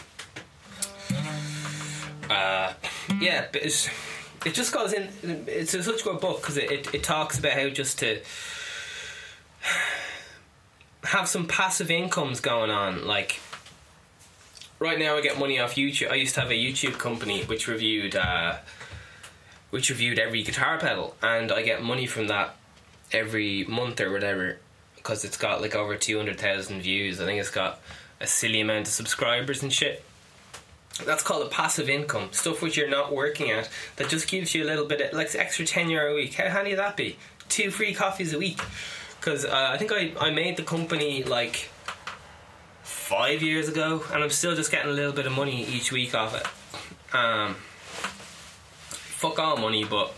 uh, 2.29 2.73
yeah, 3.21 3.47
but 3.53 3.63
it's, 3.63 3.89
it 4.45 4.55
just 4.55 4.73
goes 4.73 4.93
in. 4.93 5.09
It's 5.47 5.73
a 5.73 5.83
such 5.85 6.01
a 6.01 6.05
good 6.05 6.21
book 6.21 6.41
because 6.41 6.57
it, 6.57 6.71
it, 6.71 6.95
it 6.95 7.03
talks 7.05 7.39
about 7.39 7.53
how 7.53 7.69
just 7.69 8.01
to 8.01 8.21
have 11.05 11.29
some 11.29 11.47
passive 11.47 11.91
incomes 11.93 12.41
going 12.41 12.71
on. 12.71 13.07
Like 13.07 13.41
right 14.81 14.99
now, 14.99 15.17
I 15.17 15.21
get 15.21 15.39
money 15.39 15.61
off 15.61 15.77
YouTube. 15.77 16.11
I 16.11 16.17
used 16.17 16.35
to 16.35 16.41
have 16.41 16.51
a 16.51 16.55
YouTube 16.55 16.99
company 16.99 17.45
which 17.45 17.69
reviewed 17.69 18.17
uh, 18.17 18.57
which 19.71 19.91
reviewed 19.91 20.19
every 20.19 20.43
guitar 20.43 20.79
pedal, 20.79 21.15
and 21.23 21.53
I 21.53 21.63
get 21.63 21.85
money 21.85 22.07
from 22.07 22.27
that 22.27 22.57
every 23.13 23.65
month 23.65 24.01
or 24.01 24.11
whatever 24.11 24.59
because 24.97 25.25
it's 25.25 25.39
got 25.39 25.63
like 25.63 25.75
over 25.75 25.97
two 25.97 26.17
hundred 26.17 26.41
thousand 26.41 26.83
views. 26.83 27.21
I 27.21 27.25
think 27.25 27.41
it's 27.41 27.51
got 27.51 27.81
a 28.21 28.27
silly 28.27 28.61
amount 28.61 28.87
of 28.87 28.93
subscribers 28.93 29.63
and 29.63 29.73
shit. 29.73 30.05
That's 31.05 31.23
called 31.23 31.47
a 31.47 31.49
passive 31.49 31.89
income, 31.89 32.31
stuff 32.33 32.61
which 32.61 32.77
you're 32.77 32.91
not 32.91 33.13
working 33.13 33.51
at 33.51 33.69
that 33.97 34.09
just 34.09 34.29
gives 34.29 34.55
you 34.55 34.65
a 34.65 34.67
little 34.67 34.85
bit 34.85 35.01
of 35.01 35.13
like 35.13 35.35
extra 35.35 35.65
ten 35.65 35.89
euro 35.89 36.13
a 36.13 36.15
week. 36.15 36.35
How 36.35 36.49
handy 36.49 36.71
would 36.71 36.79
that 36.81 36.97
be? 36.97 37.17
Two 37.49 37.71
free 37.71 37.95
coffees 37.95 38.33
a 38.33 38.39
week. 38.39 38.61
Because 39.21 39.45
uh, 39.45 39.71
I 39.73 39.77
think 39.79 39.93
I, 39.93 40.13
I 40.21 40.31
made 40.31 40.57
the 40.57 40.63
company 40.63 41.23
like 41.23 41.71
five 42.83 43.43
years 43.43 43.69
ago, 43.69 44.03
and 44.13 44.23
I'm 44.23 44.31
still 44.31 44.55
just 44.55 44.71
getting 44.71 44.91
a 44.91 44.95
little 44.95 45.13
bit 45.13 45.27
of 45.27 45.33
money 45.33 45.65
each 45.67 45.93
week 45.93 46.15
off 46.15 46.35
it. 46.35 46.47
Um, 47.17 47.55
fuck 48.91 49.39
all 49.39 49.57
money, 49.57 49.85
but 49.85 50.13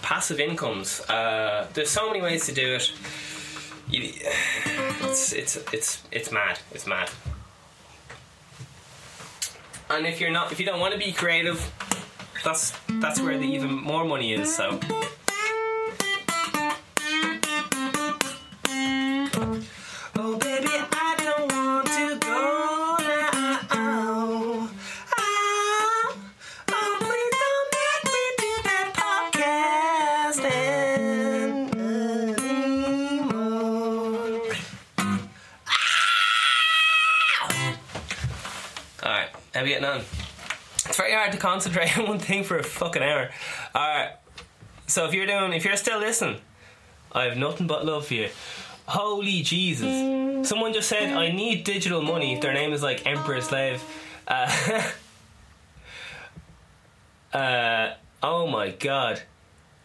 passive 0.00 0.38
incomes. 0.40 1.00
Uh, 1.02 1.66
there's 1.74 1.90
so 1.90 2.08
many 2.08 2.20
ways 2.20 2.46
to 2.46 2.52
do 2.52 2.74
it. 2.74 2.92
You, 3.92 4.12
it's 5.02 5.32
it's 5.32 5.56
it's 5.72 6.02
it's 6.10 6.32
mad. 6.32 6.58
It's 6.72 6.86
mad. 6.86 7.10
And 9.90 10.06
if 10.06 10.20
you're 10.20 10.30
not, 10.30 10.50
if 10.50 10.58
you 10.58 10.64
don't 10.64 10.80
want 10.80 10.94
to 10.94 10.98
be 10.98 11.12
creative, 11.12 11.70
that's 12.42 12.72
that's 13.00 13.20
where 13.20 13.38
the 13.38 13.46
even 13.46 13.70
more 13.72 14.04
money 14.04 14.32
is. 14.32 14.54
So. 14.54 14.80
It's 40.92 40.98
very 40.98 41.14
hard 41.14 41.32
to 41.32 41.38
concentrate 41.38 41.96
on 41.98 42.06
one 42.06 42.18
thing 42.18 42.44
for 42.44 42.58
a 42.58 42.62
fucking 42.62 43.02
hour. 43.02 43.30
Alright, 43.74 44.10
so 44.86 45.06
if 45.06 45.14
you're 45.14 45.24
doing, 45.24 45.54
if 45.54 45.64
you're 45.64 45.74
still 45.78 45.98
listening, 45.98 46.36
I 47.12 47.24
have 47.24 47.38
nothing 47.38 47.66
but 47.66 47.86
love 47.86 48.08
for 48.08 48.12
you. 48.12 48.28
Holy 48.84 49.40
Jesus. 49.40 50.46
Someone 50.46 50.74
just 50.74 50.90
said, 50.90 51.14
I 51.14 51.32
need 51.32 51.64
digital 51.64 52.02
money. 52.02 52.38
Their 52.38 52.52
name 52.52 52.74
is 52.74 52.82
like 52.82 53.06
Emperor 53.06 53.40
Slave. 53.40 53.82
Uh, 54.28 54.82
uh, 57.32 57.94
oh 58.22 58.46
my 58.48 58.68
god. 58.68 59.22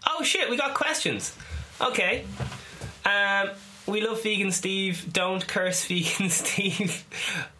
Oh 0.06 0.24
shit, 0.24 0.50
we 0.50 0.58
got 0.58 0.74
questions. 0.74 1.34
Okay. 1.80 2.26
Um, 3.06 3.52
we 3.88 4.02
love 4.02 4.22
vegan 4.22 4.52
Steve. 4.52 5.12
Don't 5.12 5.46
curse 5.48 5.86
vegan 5.86 6.30
Steve. 6.30 7.06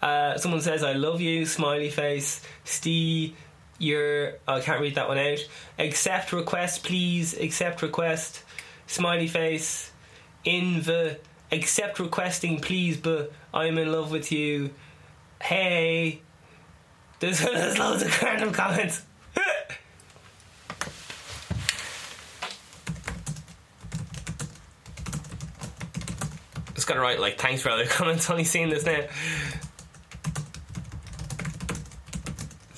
Uh, 0.02 0.38
someone 0.38 0.62
says, 0.62 0.84
I 0.84 0.94
love 0.94 1.22
you. 1.22 1.46
Smiley 1.46 1.90
face. 1.90 2.42
Steve, 2.66 3.36
you're. 3.80 4.34
oh, 4.48 4.56
I 4.56 4.62
can't 4.62 4.82
read 4.82 4.96
that 4.96 5.08
one 5.08 5.18
out. 5.18 5.40
Accept 5.80 6.34
request, 6.34 6.84
please. 6.84 7.34
Accept 7.38 7.82
request. 7.82 8.44
Smiley 8.88 9.28
face. 9.28 9.92
In 10.44 10.82
the. 10.82 11.20
Accept 11.52 12.00
requesting, 12.00 12.60
please, 12.60 12.98
but 12.98 13.32
I'm 13.54 13.78
in 13.78 13.92
love 13.92 14.12
with 14.12 14.32
you. 14.32 14.72
Hey. 15.42 16.22
There's, 17.20 17.40
there's 17.42 17.80
loads 17.80 18.04
of 18.04 18.22
random 18.22 18.52
comments. 18.52 19.02
just 26.78 26.88
gotta 26.88 27.00
write 27.00 27.20
like 27.20 27.40
thanks 27.40 27.64
for 27.64 27.72
all 27.72 27.78
the 27.78 27.86
comments. 27.90 28.30
Only 28.30 28.44
seeing 28.44 28.70
this 28.70 28.86
now. 28.86 29.02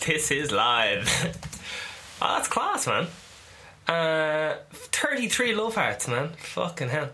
This 0.06 0.32
is 0.32 0.54
live. 0.54 1.08
oh, 2.22 2.36
that's 2.38 2.48
class, 2.48 2.88
man. 2.88 3.08
Uh, 3.88 4.56
33 4.72 5.54
love 5.54 5.76
hearts, 5.76 6.08
man. 6.08 6.30
Fucking 6.30 6.88
hell. 6.88 7.10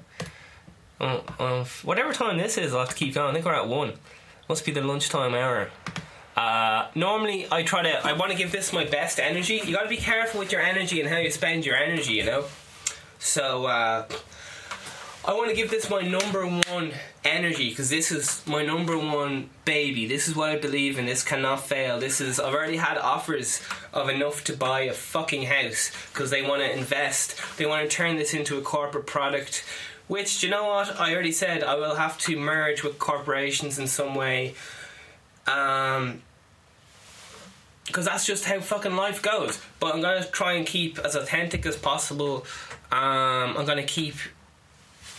Oh, 1.02 1.24
oh, 1.40 1.64
whatever 1.82 2.14
time 2.14 2.38
this 2.38 2.58
is, 2.60 2.72
I'll 2.74 2.82
have 2.82 2.90
to 2.90 2.96
keep 2.96 3.16
going. 3.16 3.32
I 3.32 3.34
think 3.34 3.46
we're 3.46 3.54
at 3.56 3.68
one. 3.68 3.94
Must 4.48 4.64
be 4.64 4.72
the 4.72 4.82
lunchtime 4.82 5.34
hour. 5.34 5.72
Uh, 6.38 6.88
normally, 6.94 7.48
I 7.52 7.64
try 7.64 7.82
to. 7.82 8.06
I 8.06 8.14
want 8.14 8.32
to 8.32 8.38
give 8.38 8.52
this 8.52 8.72
my 8.72 8.86
best 8.86 9.20
energy. 9.20 9.60
You 9.66 9.74
got 9.74 9.84
to 9.84 9.90
be 9.90 9.98
careful 9.98 10.40
with 10.40 10.52
your 10.52 10.62
energy 10.62 11.02
and 11.02 11.10
how 11.10 11.18
you 11.18 11.32
spend 11.32 11.66
your 11.66 11.76
energy. 11.76 12.14
You 12.14 12.26
know. 12.26 12.46
So 13.18 13.66
uh, 13.66 14.06
I 15.28 15.34
want 15.34 15.50
to 15.50 15.56
give 15.56 15.72
this 15.72 15.90
my 15.90 16.02
number 16.02 16.46
one 16.46 16.92
energy 17.24 17.70
because 17.70 17.90
this 17.90 18.12
is 18.12 18.44
my 18.46 18.64
number 18.64 18.96
one 18.96 19.50
baby. 19.66 20.06
This 20.06 20.28
is 20.28 20.36
what 20.36 20.52
I 20.52 20.58
believe 20.58 21.00
in. 21.00 21.08
This 21.08 21.24
cannot 21.24 21.66
fail. 21.66 22.00
This 22.00 22.22
is. 22.22 22.40
I've 22.40 22.54
already 22.54 22.78
had 22.78 23.00
offers 23.00 23.60
of 23.92 24.08
enough 24.08 24.44
to 24.44 24.54
buy 24.54 24.82
a 24.82 24.94
fucking 24.94 25.48
house 25.48 25.92
because 26.14 26.30
they 26.30 26.44
want 26.44 26.62
to 26.62 26.72
invest. 26.72 27.42
They 27.58 27.66
want 27.66 27.90
to 27.90 27.96
turn 27.96 28.18
this 28.18 28.36
into 28.36 28.60
a 28.60 28.62
corporate 28.62 29.08
product. 29.08 29.66
Which, 30.08 30.44
you 30.44 30.50
know 30.52 30.66
what? 30.66 31.00
I 31.00 31.12
already 31.14 31.32
said 31.32 31.64
I 31.64 31.74
will 31.74 31.96
have 31.96 32.20
to 32.20 32.38
merge 32.38 32.84
with 32.84 33.00
corporations 33.00 33.80
in 33.80 33.88
some 33.88 34.14
way. 34.14 34.54
Um, 35.48 36.22
because 37.88 38.06
that's 38.06 38.26
just 38.26 38.46
how 38.46 38.60
fucking 38.60 38.96
life 38.96 39.24
goes. 39.24 39.60
But 39.80 39.96
I'm 39.96 40.02
gonna 40.02 40.26
try 40.26 40.54
and 40.54 40.68
keep 40.68 41.00
as 41.00 41.16
authentic 41.16 41.66
as 41.66 41.76
possible. 41.76 42.46
Um, 42.92 43.58
I'm 43.58 43.66
gonna 43.66 43.84
keep 43.84 44.16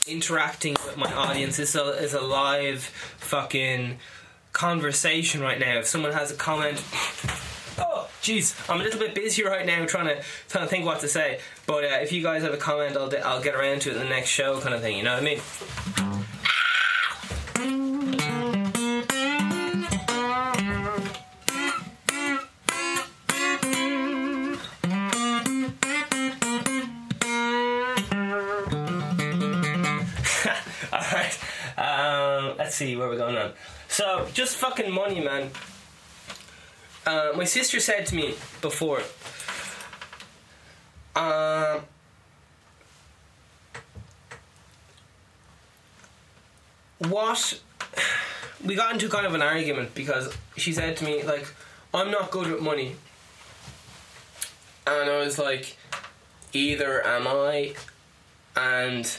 interacting 0.09 0.75
with 0.85 0.97
my 0.97 1.13
audience. 1.13 1.57
This 1.57 1.75
is 1.75 2.15
a 2.15 2.21
live 2.21 2.83
fucking 3.19 3.99
conversation 4.53 5.41
right 5.41 5.59
now. 5.59 5.79
If 5.79 5.87
someone 5.87 6.13
has 6.13 6.31
a 6.31 6.35
comment, 6.35 6.83
oh 7.79 8.09
jeez, 8.23 8.55
I'm 8.71 8.81
a 8.81 8.85
little 8.85 9.01
bit 9.01 9.15
busy 9.15 9.45
right 9.45 9.67
now 9.67 9.85
trying 9.87 10.07
to 10.07 10.23
trying 10.49 10.65
to 10.65 10.71
think 10.71 10.85
what 10.85 11.01
to 11.01 11.09
say. 11.09 11.41
But 11.67 11.85
uh, 11.85 11.99
if 12.01 12.13
you 12.13 12.23
guys 12.23 12.43
have 12.43 12.55
a 12.55 12.59
comment, 12.59 12.97
I'll 12.97 13.13
I'll 13.25 13.43
get 13.43 13.55
around 13.55 13.83
to 13.83 13.91
it 13.91 13.97
in 13.97 14.03
the 14.03 14.09
next 14.09 14.31
show, 14.31 14.61
kind 14.61 14.75
of 14.75 14.81
thing. 14.81 14.97
You 14.97 15.03
know 15.03 15.15
what 15.15 15.23
I 15.23 15.27
mean? 15.27 15.41
See 32.77 32.95
where 32.97 33.09
we're 33.09 33.17
going 33.17 33.37
on. 33.37 33.53
So, 33.89 34.29
just 34.35 34.57
fucking 34.57 34.93
money, 34.93 35.21
man. 35.21 35.51
Uh, 37.07 37.33
my 37.37 37.45
sister 37.45 37.81
said 37.81 38.07
to 38.07 38.15
me 38.15 38.35
before, 38.61 39.01
um, 41.15 41.81
what 46.99 47.61
we 48.65 48.75
got 48.75 48.93
into 48.93 49.09
kind 49.09 49.27
of 49.27 49.35
an 49.35 49.43
argument 49.43 49.95
because 49.95 50.35
she 50.57 50.73
said 50.73 50.97
to 50.97 51.05
me 51.05 51.23
like 51.23 51.47
i'm 51.95 52.11
not 52.11 52.31
good 52.31 52.51
with 52.51 52.61
money 52.61 52.97
and 54.87 55.11
i 55.11 55.19
was 55.19 55.39
like 55.39 55.77
either 56.53 57.07
am 57.07 57.27
i 57.27 57.75
and 58.57 59.19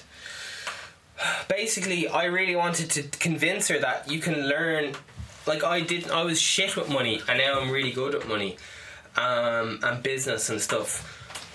basically 1.48 2.08
i 2.08 2.26
really 2.26 2.56
wanted 2.56 2.90
to 2.90 3.04
convince 3.20 3.68
her 3.68 3.80
that 3.80 4.10
you 4.10 4.20
can 4.20 4.48
learn 4.48 4.94
like 5.46 5.64
i 5.64 5.82
didn't 5.82 6.12
i 6.12 6.24
was 6.24 6.40
shit 6.40 6.76
with 6.76 6.90
money 6.90 7.22
and 7.28 7.38
now 7.38 7.60
i'm 7.60 7.70
really 7.70 7.92
good 7.92 8.16
at 8.16 8.28
money 8.28 8.58
um, 9.16 9.80
and 9.84 10.04
business 10.04 10.50
and 10.50 10.62
stuff 10.62 11.14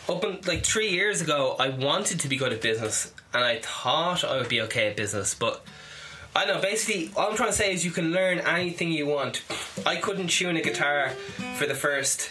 up 0.08 0.24
in, 0.24 0.38
like 0.46 0.64
three 0.64 0.88
years 0.88 1.20
ago 1.20 1.56
i 1.58 1.68
wanted 1.68 2.18
to 2.20 2.28
be 2.28 2.36
good 2.36 2.52
at 2.52 2.60
business 2.60 3.12
and 3.32 3.44
i 3.44 3.58
thought 3.58 4.24
i 4.24 4.36
would 4.36 4.48
be 4.48 4.60
okay 4.60 4.88
at 4.88 4.96
business 4.96 5.34
but 5.34 5.64
I 6.34 6.46
know. 6.46 6.60
Basically, 6.62 7.10
all 7.14 7.28
I'm 7.28 7.36
trying 7.36 7.50
to 7.50 7.54
say 7.54 7.74
is 7.74 7.84
you 7.84 7.90
can 7.90 8.10
learn 8.10 8.38
anything 8.38 8.90
you 8.90 9.06
want. 9.06 9.42
I 9.84 9.96
couldn't 9.96 10.28
tune 10.28 10.56
a 10.56 10.62
guitar 10.62 11.10
for 11.56 11.66
the 11.66 11.74
first 11.74 12.30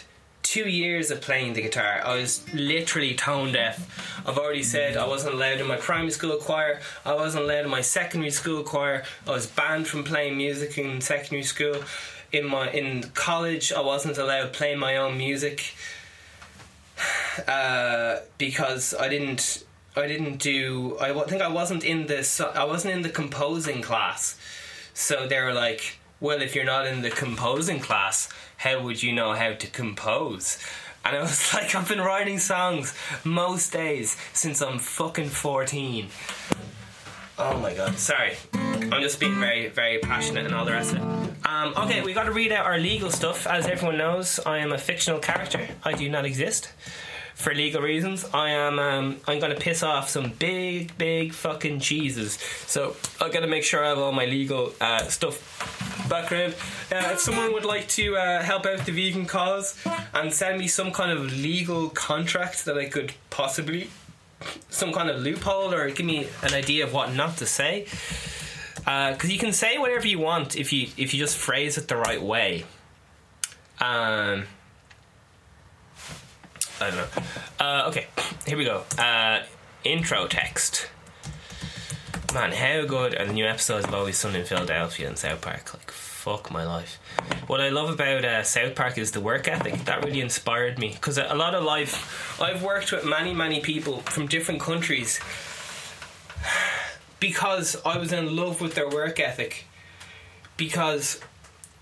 two 0.52 0.68
years 0.68 1.10
of 1.10 1.18
playing 1.22 1.54
the 1.54 1.62
guitar. 1.62 2.02
I 2.04 2.16
was 2.16 2.44
literally 2.52 3.14
tone 3.14 3.52
deaf. 3.52 3.78
I've 4.26 4.36
already 4.36 4.62
said 4.62 4.98
I 4.98 5.06
wasn't 5.08 5.32
allowed 5.32 5.62
in 5.62 5.66
my 5.66 5.78
primary 5.78 6.10
school 6.10 6.36
choir. 6.36 6.78
I 7.06 7.14
wasn't 7.14 7.44
allowed 7.44 7.64
in 7.64 7.70
my 7.70 7.80
secondary 7.80 8.32
school 8.32 8.62
choir. 8.62 9.02
I 9.26 9.30
was 9.30 9.46
banned 9.46 9.86
from 9.88 10.04
playing 10.04 10.36
music 10.36 10.76
in 10.76 11.00
secondary 11.00 11.42
school. 11.42 11.76
In 12.32 12.44
my 12.50 12.70
in 12.70 13.04
college, 13.14 13.72
I 13.72 13.80
wasn't 13.80 14.18
allowed 14.18 14.42
to 14.42 14.48
play 14.48 14.74
my 14.74 14.98
own 14.98 15.16
music 15.16 15.74
uh, 17.48 18.18
because 18.36 18.94
I 18.94 19.08
didn't 19.08 19.64
I 19.96 20.06
didn't 20.06 20.36
do. 20.36 20.98
I 21.00 21.14
think 21.30 21.40
I 21.40 21.48
wasn't 21.48 21.82
in 21.82 22.08
this. 22.08 22.42
I 22.42 22.64
wasn't 22.64 22.92
in 22.92 23.00
the 23.00 23.14
composing 23.22 23.80
class. 23.80 24.38
So 24.92 25.26
they 25.26 25.40
were 25.40 25.54
like, 25.54 25.98
"Well, 26.20 26.42
if 26.42 26.54
you're 26.54 26.72
not 26.76 26.86
in 26.86 27.00
the 27.00 27.10
composing 27.10 27.80
class, 27.80 28.28
how 28.62 28.82
would 28.82 29.02
you 29.02 29.12
know 29.12 29.34
how 29.34 29.52
to 29.52 29.66
compose?" 29.66 30.58
And 31.04 31.16
I 31.16 31.20
was 31.20 31.52
like, 31.54 31.74
"I've 31.74 31.88
been 31.88 32.00
writing 32.00 32.38
songs 32.38 32.94
most 33.24 33.72
days 33.72 34.16
since 34.32 34.60
I'm 34.60 34.78
fucking 34.78 35.28
14." 35.28 36.08
Oh 37.38 37.58
my 37.58 37.74
god, 37.74 37.98
sorry. 37.98 38.36
I'm 38.54 39.00
just 39.00 39.18
being 39.18 39.40
very, 39.40 39.68
very 39.68 39.98
passionate 39.98 40.44
and 40.44 40.54
all 40.54 40.64
the 40.64 40.72
rest 40.72 40.94
of 40.94 40.98
it. 40.98 41.46
Um, 41.46 41.72
okay, 41.76 42.02
we 42.02 42.12
got 42.12 42.24
to 42.24 42.32
read 42.32 42.52
out 42.52 42.66
our 42.66 42.78
legal 42.78 43.10
stuff. 43.10 43.46
As 43.46 43.66
everyone 43.66 43.98
knows, 43.98 44.38
I 44.44 44.58
am 44.58 44.72
a 44.72 44.78
fictional 44.78 45.18
character. 45.18 45.66
I 45.82 45.92
do 45.94 46.08
not 46.08 46.24
exist 46.24 46.68
for 47.34 47.54
legal 47.54 47.82
reasons. 47.82 48.24
I 48.32 48.50
am 48.50 48.78
um, 48.78 49.16
I'm 49.26 49.40
gonna 49.40 49.54
piss 49.54 49.82
off 49.82 50.08
some 50.08 50.30
big, 50.38 50.96
big 50.98 51.32
fucking 51.32 51.80
cheeses. 51.80 52.34
So 52.66 52.96
I 53.20 53.28
gotta 53.28 53.46
make 53.46 53.64
sure 53.64 53.84
I 53.84 53.88
have 53.88 53.98
all 53.98 54.12
my 54.12 54.26
legal 54.26 54.72
uh, 54.80 55.04
stuff 55.04 56.08
background. 56.08 56.54
Uh, 56.90 57.12
if 57.12 57.20
someone 57.20 57.52
would 57.52 57.64
like 57.64 57.88
to 57.88 58.16
uh, 58.16 58.42
help 58.42 58.66
out 58.66 58.84
the 58.84 58.92
vegan 58.92 59.26
cause 59.26 59.78
and 60.14 60.32
send 60.32 60.58
me 60.58 60.68
some 60.68 60.92
kind 60.92 61.10
of 61.10 61.32
legal 61.32 61.88
contract 61.90 62.64
that 62.64 62.76
I 62.76 62.86
could 62.86 63.12
possibly 63.30 63.90
some 64.70 64.92
kind 64.92 65.08
of 65.08 65.20
loophole 65.20 65.72
or 65.72 65.90
give 65.90 66.06
me 66.06 66.26
an 66.42 66.52
idea 66.54 66.84
of 66.84 66.92
what 66.92 67.14
not 67.14 67.36
to 67.36 67.46
say 67.46 67.86
because 68.74 69.24
uh, 69.24 69.28
you 69.28 69.38
can 69.38 69.52
say 69.52 69.78
whatever 69.78 70.06
you 70.06 70.18
want 70.18 70.56
if 70.56 70.72
you 70.72 70.88
if 70.96 71.14
you 71.14 71.20
just 71.20 71.36
phrase 71.36 71.78
it 71.78 71.86
the 71.86 71.96
right 71.96 72.20
way 72.20 72.64
um 73.80 74.44
I 76.82 76.90
don't 76.90 76.96
know. 76.96 77.22
Uh, 77.60 77.88
okay, 77.88 78.06
here 78.44 78.58
we 78.58 78.64
go. 78.64 78.82
Uh, 78.98 79.42
intro 79.84 80.26
text. 80.26 80.90
Man, 82.34 82.50
how 82.50 82.84
good 82.86 83.14
are 83.16 83.26
the 83.26 83.32
new 83.32 83.46
episodes 83.46 83.86
of 83.86 83.94
Always 83.94 84.16
Sunny 84.16 84.40
in 84.40 84.44
Philadelphia 84.44 85.06
and 85.06 85.16
South 85.16 85.40
Park? 85.42 85.72
Like, 85.74 85.92
fuck 85.92 86.50
my 86.50 86.64
life. 86.64 86.98
What 87.46 87.60
I 87.60 87.68
love 87.68 87.88
about 87.90 88.24
uh, 88.24 88.42
South 88.42 88.74
Park 88.74 88.98
is 88.98 89.12
the 89.12 89.20
work 89.20 89.46
ethic. 89.46 89.84
That 89.84 90.04
really 90.04 90.20
inspired 90.20 90.78
me. 90.78 90.90
Because 90.90 91.18
a 91.18 91.34
lot 91.34 91.54
of 91.54 91.62
life, 91.62 92.40
I've 92.40 92.64
worked 92.64 92.90
with 92.90 93.04
many, 93.04 93.32
many 93.32 93.60
people 93.60 93.98
from 94.00 94.26
different 94.26 94.60
countries 94.60 95.20
because 97.20 97.76
I 97.84 97.96
was 97.96 98.12
in 98.12 98.34
love 98.34 98.60
with 98.60 98.74
their 98.74 98.88
work 98.88 99.20
ethic. 99.20 99.66
Because 100.56 101.20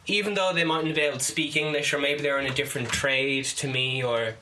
even 0.07 0.35
though 0.35 0.53
they 0.53 0.65
mightn't 0.65 0.95
be 0.95 1.01
able 1.01 1.19
to 1.19 1.25
speak 1.25 1.57
English, 1.57 1.95
or 1.95 1.99
maybe 1.99 2.21
they're 2.21 2.39
in 2.39 2.47
a 2.47 2.55
different 2.55 2.89
trade 2.89 3.47
to 3.47 3.67
me, 3.67 4.03
or 4.03 4.35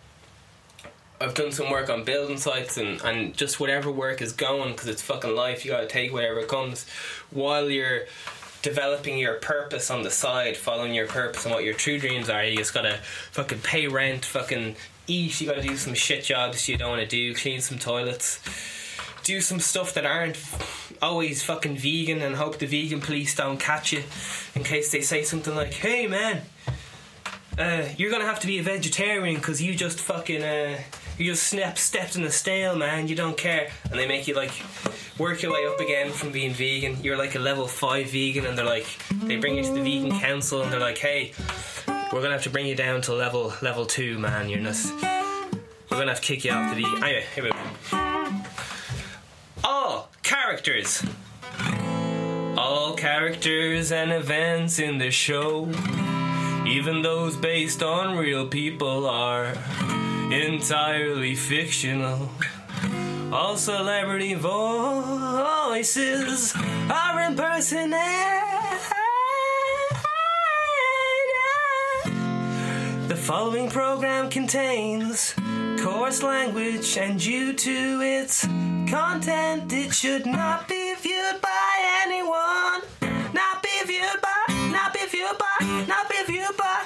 I've 1.21 1.35
done 1.35 1.51
some 1.51 1.71
work 1.71 1.91
on 1.91 2.05
building 2.05 2.37
sites 2.37 2.77
and, 2.77 3.01
and 3.03 3.37
just 3.37 3.59
whatever 3.59 3.91
work 3.91 4.23
is 4.23 4.33
going 4.33 4.73
because 4.73 4.87
it's 4.89 5.03
fucking 5.03 5.35
life. 5.35 5.65
You 5.65 5.73
gotta 5.73 5.89
take 5.89 6.13
whatever 6.13 6.43
comes 6.45 6.87
while 7.31 7.69
you're 7.69 8.03
developing 8.63 9.19
your 9.19 9.35
purpose 9.35 9.91
on 9.91 10.03
the 10.03 10.11
side, 10.11 10.57
following 10.57 10.95
your 10.95 11.07
purpose 11.07 11.45
and 11.45 11.55
what 11.55 11.65
your 11.65 11.75
true 11.75 11.99
dreams 11.99 12.29
are. 12.29 12.45
You 12.45 12.57
just 12.57 12.73
gotta 12.73 12.99
fucking 13.33 13.61
pay 13.61 13.89
rent, 13.89 14.25
fucking 14.25 14.77
eat. 15.09 15.41
You 15.41 15.49
gotta 15.49 15.63
do 15.63 15.77
some 15.77 15.95
shit 15.95 16.25
jobs 16.25 16.69
you 16.69 16.77
don't 16.77 16.91
want 16.91 17.03
to 17.03 17.09
do, 17.09 17.35
clean 17.35 17.61
some 17.61 17.79
toilets, 17.79 18.41
do 19.25 19.41
some 19.41 19.59
stuff 19.59 19.95
that 19.95 20.07
aren't 20.07 20.39
always 21.03 21.43
fucking 21.43 21.79
vegan, 21.79 22.23
and 22.23 22.37
hope 22.37 22.59
the 22.59 22.67
vegan 22.67 23.01
police 23.01 23.35
don't 23.35 23.59
catch 23.59 23.93
you 23.93 24.05
in 24.55 24.63
case 24.63 24.93
they 24.93 25.01
say 25.01 25.25
something 25.25 25.55
like, 25.55 25.75
"Hey 25.75 26.07
man." 26.07 26.43
Uh, 27.59 27.89
you're 27.97 28.11
gonna 28.13 28.25
have 28.25 28.39
to 28.39 28.47
be 28.47 28.61
a 28.61 28.63
vegetarian 28.63 29.35
because 29.35 29.61
you 29.61 29.75
just 29.75 29.99
fucking 29.99 30.45
uh, 30.45 30.79
you 31.19 31.33
just 31.33 31.45
snap 31.45 31.79
stepped 31.79 32.17
in 32.17 32.23
the 32.23 32.31
stale, 32.31 32.77
man. 32.77 33.09
You 33.09 33.17
don't 33.17 33.37
care, 33.37 33.71
and 33.91 33.99
they 33.99 34.07
make 34.07 34.29
you 34.29 34.35
like 34.35 34.53
work 35.19 35.43
your 35.43 35.53
way 35.53 35.67
up 35.67 35.81
again 35.81 36.13
from 36.13 36.31
being 36.31 36.53
vegan. 36.53 37.03
You're 37.03 37.17
like 37.19 37.35
a 37.35 37.41
level 37.41 37.67
five 37.67 38.11
vegan, 38.11 38.47
and 38.47 38.57
they're 38.57 38.65
like 38.65 38.87
they 39.25 39.37
bring 39.37 39.57
you 39.57 39.65
to 39.65 39.73
the 39.73 39.83
vegan 39.83 40.19
council, 40.19 40.63
and 40.63 40.73
they're 40.73 40.81
like, 40.81 40.99
hey, 40.99 41.33
we're 42.13 42.23
gonna 42.23 42.35
have 42.35 42.45
to 42.45 42.51
bring 42.51 42.67
you 42.67 42.77
down 42.77 43.01
to 43.03 43.15
level 43.15 43.53
level 43.63 43.85
two, 43.85 44.19
man. 44.19 44.49
You're 44.49 44.61
just 44.61 44.95
we're 44.95 45.99
gonna 45.99 46.13
have 46.13 46.21
to 46.21 46.27
kick 46.27 46.45
you 46.45 46.53
off 46.53 46.75
the 46.75 46.83
vegan. 46.83 47.03
Anyway, 47.03 47.25
here 47.35 47.45
we 47.45 47.51
go. 47.51 47.57
Oh, 49.65 50.09
characters. 50.23 51.03
All 52.57 52.95
characters 52.95 53.93
and 53.93 54.13
events 54.13 54.79
in 54.79 54.99
the 54.99 55.11
show, 55.11 55.69
even 56.67 57.03
those 57.03 57.37
based 57.37 57.83
on 57.83 58.17
real 58.17 58.49
people, 58.49 59.07
are 59.07 59.55
entirely 60.31 61.35
fictional. 61.35 62.31
All 63.33 63.57
celebrity 63.57 64.35
voices 64.35 64.55
are 66.91 67.21
impersonated. 67.21 68.43
The 73.09 73.17
following 73.17 73.71
program 73.71 74.29
contains 74.31 75.35
coarse 75.81 76.23
language, 76.23 76.99
and 76.99 77.19
due 77.19 77.53
to 77.55 78.01
its 78.03 78.47
content, 78.89 79.73
it 79.73 79.95
should 79.95 80.27
not 80.27 80.69
be 80.69 80.95
viewed 80.97 81.41
by 81.41 82.03
anyone. 82.05 82.83
Not 83.33 83.63
be 83.63 83.69
viewed 83.87 84.21
by, 84.21 84.47
not 84.73 84.93
be 84.93 85.07
viewed 85.07 85.39
by, 85.39 85.85
not 85.87 86.09
be 86.11 86.17
viewed 86.27 86.57
by 86.57 86.78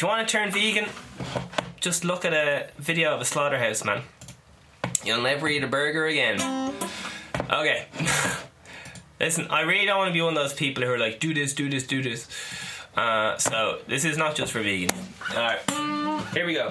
If 0.00 0.04
you 0.04 0.08
want 0.08 0.26
to 0.26 0.32
turn 0.32 0.50
vegan, 0.50 0.86
just 1.78 2.06
look 2.06 2.24
at 2.24 2.32
a 2.32 2.70
video 2.78 3.14
of 3.14 3.20
a 3.20 3.24
slaughterhouse, 3.26 3.84
man. 3.84 4.00
You'll 5.04 5.20
never 5.20 5.46
eat 5.46 5.62
a 5.62 5.66
burger 5.66 6.06
again. 6.06 6.40
Okay. 7.50 7.84
Listen, 9.20 9.48
I 9.50 9.60
really 9.60 9.84
don't 9.84 9.98
want 9.98 10.08
to 10.08 10.14
be 10.14 10.22
one 10.22 10.34
of 10.34 10.42
those 10.42 10.54
people 10.54 10.82
who 10.84 10.90
are 10.90 10.98
like, 10.98 11.20
do 11.20 11.34
this, 11.34 11.52
do 11.52 11.68
this, 11.68 11.86
do 11.86 12.02
this. 12.02 12.26
Uh, 12.96 13.36
so, 13.36 13.80
this 13.88 14.06
is 14.06 14.16
not 14.16 14.34
just 14.34 14.52
for 14.52 14.62
vegan. 14.62 14.88
Alright, 15.32 15.70
here 16.32 16.46
we 16.46 16.54
go. 16.54 16.68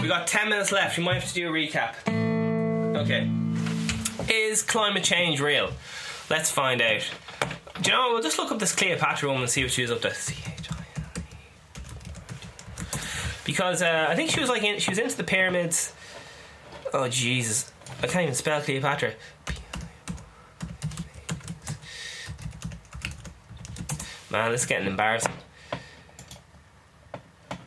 We 0.00 0.06
got 0.06 0.28
10 0.28 0.48
minutes 0.48 0.70
left. 0.70 0.96
We 0.96 1.02
might 1.02 1.14
have 1.14 1.26
to 1.26 1.34
do 1.34 1.48
a 1.48 1.50
recap. 1.50 1.96
Okay. 2.98 3.28
Is 4.32 4.62
climate 4.62 5.02
change 5.02 5.40
real? 5.40 5.72
Let's 6.30 6.52
find 6.52 6.80
out. 6.80 7.02
Do 7.82 7.90
you 7.90 7.96
know, 7.96 8.10
we'll 8.12 8.22
just 8.22 8.38
look 8.38 8.52
up 8.52 8.60
this 8.60 8.72
Cleopatra 8.72 9.28
woman 9.28 9.42
and 9.42 9.50
see 9.50 9.64
what 9.64 9.72
she 9.72 9.82
was 9.82 9.90
up 9.90 10.02
to. 10.02 10.14
Because 13.44 13.82
uh, 13.82 14.06
I 14.08 14.14
think 14.16 14.30
she 14.30 14.40
was 14.40 14.48
like 14.48 14.62
in, 14.62 14.78
she 14.78 14.90
was 14.90 14.98
into 14.98 15.16
the 15.16 15.24
pyramids. 15.24 15.92
Oh 16.92 17.08
Jesus, 17.08 17.72
I 18.02 18.06
can't 18.06 18.22
even 18.22 18.34
spell 18.34 18.60
Cleopatra. 18.60 19.12
Man, 24.30 24.50
this 24.50 24.62
is 24.62 24.66
getting 24.66 24.88
embarrassing. 24.88 25.32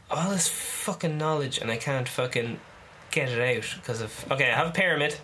All 0.10 0.32
this 0.32 0.48
fucking 0.48 1.18
knowledge 1.18 1.60
and 1.60 1.72
I 1.72 1.78
can't 1.78 2.10
fucking 2.10 2.60
get 3.12 3.30
it 3.30 3.58
out 3.58 3.76
because 3.76 4.02
of. 4.02 4.32
Okay, 4.32 4.52
I 4.52 4.56
have 4.56 4.68
a 4.68 4.72
pyramid. 4.72 5.16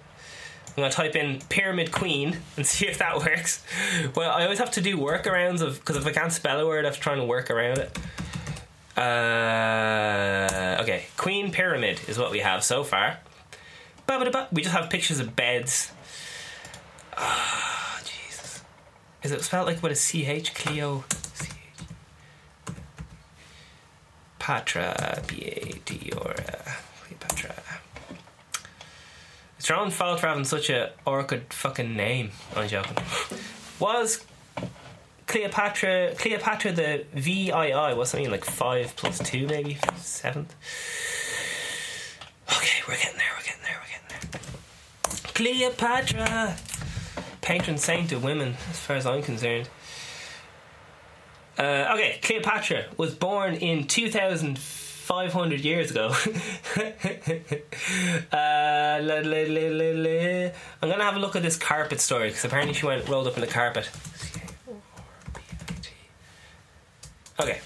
I'm 0.76 0.84
gonna 0.84 0.90
type 0.90 1.16
in 1.16 1.40
pyramid 1.50 1.92
queen 1.92 2.38
and 2.58 2.66
see 2.66 2.88
if 2.88 2.98
that 3.00 3.18
works. 3.18 3.64
Well, 4.16 4.32
I 4.32 4.44
always 4.44 4.60
have 4.60 4.72
to 4.72 4.82
do 4.82 4.98
workarounds 4.98 5.62
of 5.62 5.80
because 5.80 5.98
if 5.98 6.06
I 6.06 6.12
can't 6.12 6.32
spell 6.32 6.60
a 6.60 6.68
word, 6.68 6.86
I 6.86 6.90
have 6.90 7.00
trying 7.00 7.20
to 7.20 7.26
work 7.26 7.50
around 7.50 7.78
it. 7.78 7.98
Uh, 8.96 10.78
okay, 10.82 11.06
queen 11.18 11.52
pyramid 11.52 12.00
is 12.08 12.18
what 12.18 12.30
we 12.32 12.40
have 12.40 12.64
so 12.64 12.84
far. 12.84 13.18
We 14.52 14.62
just 14.62 14.76
have 14.76 14.90
pictures 14.90 15.20
of 15.20 15.36
beds. 15.36 15.92
Ah, 17.18 18.00
Jesus. 18.04 18.62
Is 19.24 19.32
it 19.32 19.42
spelled 19.42 19.66
like 19.68 19.82
what 19.82 19.92
a 19.92 19.96
CH? 19.96 20.54
Cleo. 20.54 21.04
CH. 21.10 21.50
Patra. 24.38 25.24
P 25.26 25.46
A 25.46 25.80
T 25.86 26.12
or 26.16 26.36
Cleopatra. 27.04 27.56
It's 29.58 29.70
your 29.70 29.80
own 29.80 29.90
fault 29.90 30.20
for 30.20 30.28
having 30.28 30.44
such 30.44 30.70
a 30.70 30.92
orchid 31.06 31.54
fucking 31.54 31.96
name. 31.96 32.32
I'm 32.56 32.68
joking. 32.68 32.98
Was 33.80 34.26
Cleopatra 35.28 36.16
Cleopatra 36.18 36.72
the 36.72 37.06
VII 37.14 37.96
was 37.96 38.10
something 38.10 38.30
like 38.30 38.46
five 38.46 38.96
plus 38.96 39.20
two 39.20 39.48
maybe 39.48 39.78
seventh. 39.98 40.54
Okay, 42.50 42.82
we're 42.88 42.96
getting 42.96 43.18
there, 43.18 43.28
we're 43.38 43.46
getting 43.46 43.64
there, 43.64 43.80
we're 43.80 43.90
getting 43.90 44.32
there. 44.32 44.42
Cleopatra 45.34 46.58
patron 47.42 47.78
saint 47.78 48.12
of 48.12 48.24
women, 48.24 48.56
as 48.70 48.80
far 48.80 48.96
as 48.96 49.06
I'm 49.06 49.22
concerned. 49.22 49.70
Uh, 51.58 51.92
okay, 51.94 52.20
Cleopatra 52.24 52.86
was 52.98 53.14
born 53.14 53.54
in 53.56 53.86
2,500 53.86 55.60
years 55.60 55.92
ago. 55.92 56.08
uh, 58.32 59.00
la, 59.02 59.20
la, 59.24 59.44
la, 59.48 60.50
I'm 60.82 60.90
gonna 60.90 61.04
have 61.04 61.16
a 61.16 61.20
look 61.20 61.36
at 61.36 61.44
this 61.44 61.58
carpet 61.58 62.00
story 62.02 62.30
because 62.30 62.44
apparently 62.46 62.74
she 62.74 62.86
went 62.88 63.08
rolled 63.08 63.28
up 63.28 63.36
in 63.36 63.42
the 63.42 63.48
carpet. 63.48 63.90
Okay, 67.40 67.62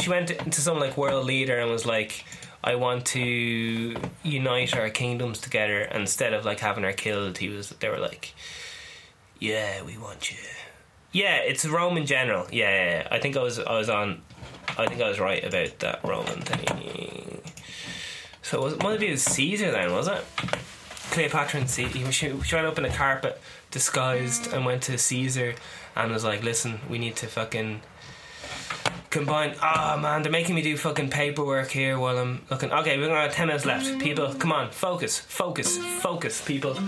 she 0.00 0.08
went 0.08 0.28
to 0.28 0.60
some 0.60 0.78
like 0.78 0.96
world 0.96 1.26
leader 1.26 1.58
and 1.58 1.70
was 1.70 1.84
like, 1.84 2.24
"I 2.62 2.76
want 2.76 3.06
to 3.06 3.96
unite 4.22 4.76
our 4.76 4.90
kingdoms 4.90 5.40
together." 5.40 5.80
Instead 5.82 6.32
of 6.32 6.44
like 6.44 6.60
having 6.60 6.84
her 6.84 6.92
killed, 6.92 7.38
he 7.38 7.48
was. 7.48 7.70
They 7.70 7.88
were 7.88 7.98
like, 7.98 8.34
"Yeah, 9.40 9.82
we 9.82 9.98
want 9.98 10.30
you." 10.30 10.38
Yeah, 11.10 11.36
it's 11.36 11.64
a 11.64 11.70
Roman 11.70 12.06
general. 12.06 12.46
Yeah, 12.52 12.70
yeah, 12.70 12.90
yeah. 12.90 13.08
I 13.10 13.18
think 13.18 13.36
I 13.36 13.42
was 13.42 13.58
I 13.58 13.76
was 13.76 13.88
on. 13.88 14.22
I 14.76 14.86
think 14.86 15.00
I 15.00 15.08
was 15.08 15.18
right 15.18 15.42
about 15.42 15.78
that 15.80 16.04
Roman 16.04 16.42
thing. 16.42 17.42
So 18.42 18.62
was 18.62 18.74
it 18.74 18.84
of 18.84 19.02
it 19.02 19.18
Caesar 19.18 19.70
then, 19.70 19.92
was 19.92 20.08
it? 20.08 20.24
Cleopatra 21.10 21.60
and 21.60 21.68
Caesar. 21.68 22.12
She, 22.12 22.40
she 22.42 22.54
went 22.54 22.66
up 22.66 22.78
in 22.78 22.84
a 22.84 22.92
carpet 22.92 23.40
disguised 23.70 24.52
and 24.52 24.64
went 24.64 24.82
to 24.84 24.96
Caesar 24.96 25.54
and 25.96 26.12
was 26.12 26.24
like, 26.24 26.42
"Listen, 26.42 26.80
we 26.88 26.98
need 26.98 27.16
to 27.16 27.26
fucking." 27.26 27.82
Combine. 29.10 29.54
Ah, 29.60 29.94
oh, 29.94 30.00
man, 30.00 30.22
they're 30.22 30.32
making 30.32 30.54
me 30.54 30.62
do 30.62 30.76
fucking 30.76 31.10
paperwork 31.10 31.70
here 31.70 31.98
while 31.98 32.18
I'm 32.18 32.42
looking. 32.50 32.72
Okay, 32.72 32.98
we're 32.98 33.08
gonna 33.08 33.20
have 33.20 33.32
10 33.32 33.46
minutes 33.46 33.64
left. 33.64 33.98
People, 33.98 34.32
come 34.34 34.52
on, 34.52 34.70
focus, 34.70 35.18
focus, 35.18 35.78
focus, 35.78 36.44
people. 36.44 36.78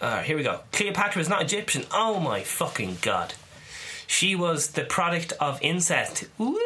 Alright, 0.00 0.26
here 0.26 0.36
we 0.36 0.42
go. 0.42 0.60
Cleopatra 0.72 1.22
is 1.22 1.28
not 1.28 1.42
Egyptian. 1.42 1.84
Oh 1.90 2.20
my 2.20 2.42
fucking 2.42 2.98
god. 3.00 3.34
She 4.06 4.34
was 4.34 4.68
the 4.68 4.84
product 4.84 5.32
of 5.40 5.60
incest. 5.62 6.26
Woo! 6.38 6.58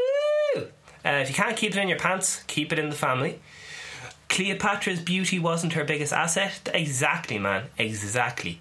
Uh, 0.57 0.65
if 1.05 1.29
you 1.29 1.35
can't 1.35 1.57
keep 1.57 1.75
it 1.75 1.81
in 1.81 1.89
your 1.89 1.99
pants, 1.99 2.43
keep 2.47 2.73
it 2.73 2.79
in 2.79 2.91
the 2.91 2.97
family. 2.97 3.41
Cleopatra's 4.29 5.01
beauty 5.01 5.39
wasn't 5.39 5.73
her 5.73 5.85
biggest 5.85 6.13
asset. 6.13 6.69
Exactly, 6.75 7.39
man. 7.39 7.67
Exactly. 7.79 8.61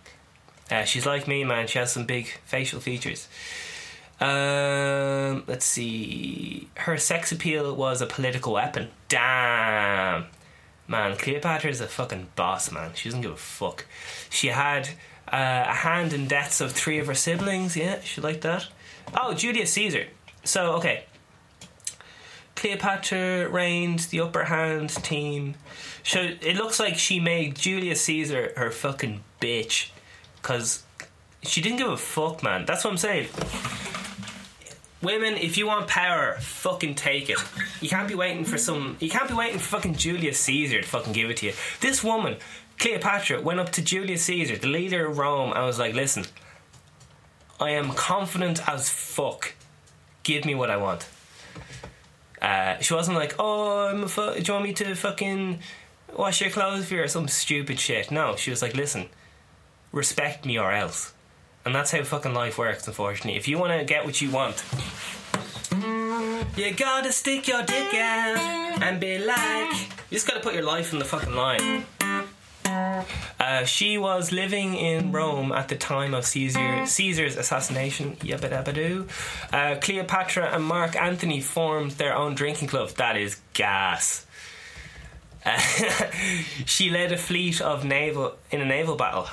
Uh, 0.70 0.84
she's 0.84 1.06
like 1.06 1.28
me, 1.28 1.44
man. 1.44 1.68
She 1.68 1.80
has 1.80 1.92
some 1.92 2.06
big 2.06 2.28
facial 2.46 2.80
features. 2.80 3.28
Um, 4.20 5.44
let's 5.48 5.66
see. 5.66 6.68
Her 6.76 6.98
sex 6.98 7.32
appeal 7.32 7.76
was 7.76 8.02
a 8.02 8.06
political 8.06 8.54
weapon. 8.54 8.90
Damn. 9.08 10.26
Man, 10.88 11.16
Cleopatra 11.18 11.70
is 11.70 11.82
a 11.82 11.88
fucking 11.88 12.28
boss, 12.36 12.72
man. 12.72 12.92
She 12.96 13.10
doesn't 13.10 13.22
give 13.22 13.32
a 13.32 13.38
fuck. 13.38 13.86
She 14.30 14.48
had 14.48 14.90
uh, 15.32 15.66
a 15.68 15.74
hand 15.74 16.14
in 16.14 16.28
deaths 16.28 16.62
of 16.62 16.72
three 16.72 17.00
of 17.00 17.08
her 17.08 17.14
siblings. 17.14 17.78
Yeah, 17.78 18.02
she 18.02 18.22
liked 18.22 18.42
that. 18.42 18.68
Oh, 19.14 19.34
Julius 19.34 19.72
Caesar. 19.74 20.08
So, 20.44 20.74
okay. 20.74 21.06
Cleopatra 22.56 23.48
reigned 23.48 24.00
the 24.00 24.20
upper 24.20 24.46
hand 24.46 24.90
team. 24.90 25.56
So 26.04 26.20
it 26.42 26.56
looks 26.56 26.80
like 26.80 26.98
she 26.98 27.20
made 27.20 27.56
Julius 27.56 28.02
Caesar 28.02 28.52
her 28.58 28.72
fucking 28.72 29.24
bitch. 29.40 29.92
Because 30.42 30.84
she 31.44 31.62
didn't 31.62 31.78
give 31.78 31.90
a 31.90 31.98
fuck, 31.98 32.44
man. 32.44 32.66
That's 32.66 32.84
what 32.84 32.92
I'm 32.92 32.98
saying. 32.98 33.28
Women, 35.02 35.38
if 35.38 35.58
you 35.58 35.66
want 35.66 35.88
power, 35.88 36.36
fucking 36.42 36.96
take 36.96 37.30
it. 37.30 37.38
You 37.80 37.88
can't 37.88 38.08
be 38.08 38.16
waiting 38.16 38.44
for 38.44 38.58
some. 38.58 38.98
You 39.00 39.10
can't 39.10 39.30
be 39.30 39.34
waiting 39.34 39.58
for 39.58 39.78
fucking 39.78 39.96
Julius 39.96 40.40
Caesar 40.42 40.82
to 40.82 40.88
fucking 40.88 41.14
give 41.14 41.30
it 41.30 41.38
to 41.38 41.48
you. 41.48 41.54
This 41.80 42.04
woman, 42.04 42.36
Cleopatra, 42.78 43.42
went 43.42 43.62
up 43.62 43.72
to 43.74 43.82
Julius 43.82 44.24
Caesar, 44.24 44.58
the 44.58 44.68
leader 44.68 45.08
of 45.08 45.18
Rome, 45.18 45.54
and 45.54 45.64
was 45.64 45.80
like, 45.80 45.94
"Listen, 45.96 46.26
I 47.62 47.72
am 47.72 47.92
confident 47.94 48.68
as 48.68 48.90
fuck. 48.90 49.54
Give 50.24 50.44
me 50.44 50.54
what 50.54 50.70
I 50.70 50.76
want." 50.76 51.08
Uh, 52.42 52.78
she 52.80 52.94
wasn't 52.94 53.16
like, 53.18 53.36
"Oh, 53.40 53.88
I'm 53.88 54.04
a 54.04 54.08
fu- 54.10 54.34
do 54.34 54.42
you 54.42 54.54
want 54.54 54.66
me 54.66 54.74
to 54.74 54.96
fucking 54.96 55.60
wash 56.14 56.42
your 56.42 56.50
clothes 56.50 56.88
for 56.88 56.96
you 56.96 57.04
or 57.04 57.08
some 57.08 57.30
stupid 57.30 57.80
shit?" 57.80 58.12
No, 58.12 58.36
she 58.36 58.50
was 58.50 58.62
like, 58.62 58.76
"Listen, 58.76 59.08
respect 59.92 60.46
me 60.46 60.58
or 60.58 60.72
else." 60.72 61.14
And 61.66 61.76
that's 61.76 61.92
how 61.92 62.04
fucking 62.04 62.34
life 62.34 62.58
works, 62.58 62.88
unfortunately. 62.88 63.38
If 63.38 63.48
you 63.48 63.58
want 63.58 63.78
to 63.78 63.86
get 63.86 64.06
what 64.06 64.22
you 64.22 64.32
want, 64.32 64.64
you 66.56 66.74
gotta 66.74 67.12
stick 67.12 67.48
your 67.48 67.64
dick 67.64 67.94
out 67.94 68.82
and 68.82 69.00
be 69.00 69.18
like. 69.20 69.74
You 70.10 70.18
just 70.18 70.28
gotta 70.28 70.40
put 70.40 70.54
your 70.54 70.64
life 70.64 70.94
in 70.94 71.00
the 71.00 71.06
fucking 71.06 71.36
line. 71.36 71.86
Uh, 73.40 73.64
she 73.64 73.98
was 73.98 74.32
living 74.32 74.76
in 74.76 75.12
Rome 75.12 75.52
at 75.52 75.70
the 75.70 75.76
time 75.76 76.14
of 76.14 76.26
Caesar, 76.26 76.86
Caesar's 76.86 77.38
assassination. 77.38 78.18
Uh, 78.22 79.76
Cleopatra 79.82 80.50
and 80.54 80.64
Mark 80.64 80.96
Antony 80.96 81.40
formed 81.40 81.92
their 81.92 82.16
own 82.16 82.36
drinking 82.36 82.68
club. 82.68 82.90
That 82.92 83.16
is 83.16 83.40
gas. 83.54 84.26
Uh, 85.46 85.58
she 86.66 86.90
led 86.90 87.12
a 87.12 87.18
fleet 87.18 87.62
of 87.62 87.86
naval 87.86 88.36
in 88.52 88.62
a 88.62 88.66
naval 88.66 88.96
battle. 88.96 89.28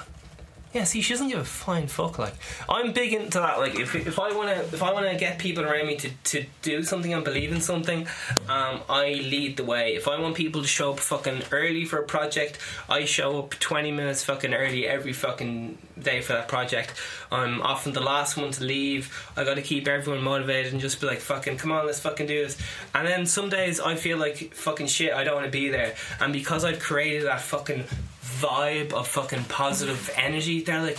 Yeah, 0.73 0.85
see, 0.85 1.01
she 1.01 1.15
doesn't 1.15 1.29
give 1.29 1.39
a 1.39 1.45
flying 1.45 1.87
fuck. 1.87 2.19
Like, 2.19 2.35
I'm 2.69 2.93
big 2.93 3.15
into 3.15 3.39
that. 3.39 3.59
Like, 3.59 3.79
if, 3.79 3.95
if 3.95 4.19
I 4.19 4.35
wanna 4.35 4.63
if 4.73 4.83
I 4.83 4.93
wanna 4.93 5.17
get 5.17 5.39
people 5.39 5.65
around 5.65 5.87
me 5.87 5.97
to, 5.97 6.11
to 6.25 6.45
do 6.61 6.83
something 6.83 7.15
and 7.15 7.25
believe 7.25 7.51
in 7.51 7.63
something, 7.63 8.07
um, 8.49 8.83
I 8.89 9.23
lead 9.25 9.57
the 9.57 9.65
way. 9.65 9.95
If 9.95 10.07
I 10.07 10.21
want 10.21 10.35
people 10.35 10.61
to 10.61 10.69
show 10.69 10.93
up 10.93 11.01
fucking 11.01 11.45
early 11.51 11.87
for 11.87 11.99
a 11.99 12.03
project, 12.03 12.59
I 12.91 13.07
show 13.07 13.39
up 13.39 13.51
twenty 13.53 13.91
minutes 13.91 14.23
fucking 14.25 14.53
early 14.53 14.87
every 14.87 15.15
fucking 15.15 15.79
day 15.99 16.21
for 16.21 16.35
that 16.35 16.49
project. 16.49 16.93
I'm 17.33 17.63
often 17.63 17.95
the 17.95 18.03
last 18.03 18.37
one 18.37 18.51
to 18.51 18.63
leave. 18.65 19.31
I 19.35 19.45
got 19.45 19.55
to 19.55 19.63
keep 19.63 19.89
everyone 19.89 20.23
motivated 20.23 20.73
and 20.73 20.81
just 20.81 21.01
be 21.01 21.07
like, 21.07 21.21
fucking, 21.21 21.57
come 21.57 21.73
on, 21.73 21.87
let's 21.87 22.01
fucking 22.01 22.27
do 22.27 22.45
this. 22.45 22.59
And 22.95 23.09
then 23.09 23.25
some 23.25 23.49
days 23.49 23.81
I 23.81 23.95
feel 23.95 24.19
like 24.19 24.53
fucking 24.53 24.89
shit. 24.89 25.15
I 25.15 25.25
don't 25.25 25.37
want 25.37 25.47
to 25.47 25.51
be 25.51 25.71
there. 25.71 25.95
And 26.21 26.35
because 26.35 26.65
I've 26.65 26.81
created 26.81 27.25
that 27.25 27.41
fucking 27.41 27.85
vibe 28.27 28.93
of 28.93 29.09
fucking 29.09 29.45
positive 29.45 30.11
energy. 30.17 30.63
They're 30.63 30.83
like, 30.83 30.99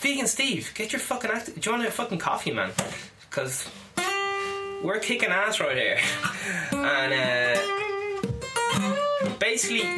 Vegan 0.00 0.26
Steve, 0.26 0.72
get 0.74 0.92
your 0.92 1.00
fucking 1.00 1.30
act. 1.30 1.46
Do 1.46 1.70
you 1.70 1.76
want 1.76 1.88
a 1.88 1.90
fucking 1.90 2.18
coffee, 2.18 2.52
man? 2.52 2.70
Because 3.28 3.68
we're 4.82 5.00
kicking 5.00 5.30
ass 5.30 5.58
right 5.58 5.76
here. 5.76 5.98
and 6.72 7.12
uh, 7.12 7.58
basically, 9.38 9.88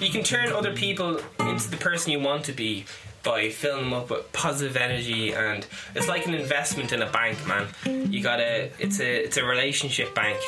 you 0.00 0.10
can 0.10 0.22
turn 0.22 0.52
other 0.52 0.72
people 0.72 1.20
into 1.40 1.70
the 1.70 1.76
person 1.76 2.12
you 2.12 2.20
want 2.20 2.44
to 2.46 2.52
be 2.52 2.86
by 3.26 3.50
filling 3.50 3.84
them 3.84 3.92
up 3.92 4.08
with 4.08 4.32
positive 4.32 4.76
energy 4.76 5.34
and 5.34 5.66
it's 5.96 6.06
like 6.06 6.26
an 6.26 6.34
investment 6.34 6.92
in 6.92 7.02
a 7.02 7.10
bank 7.10 7.36
man. 7.48 7.66
You 8.10 8.22
gotta 8.22 8.70
it's 8.78 9.00
a 9.00 9.24
it's 9.24 9.36
a 9.36 9.44
relationship 9.44 10.14
bank. 10.14 10.38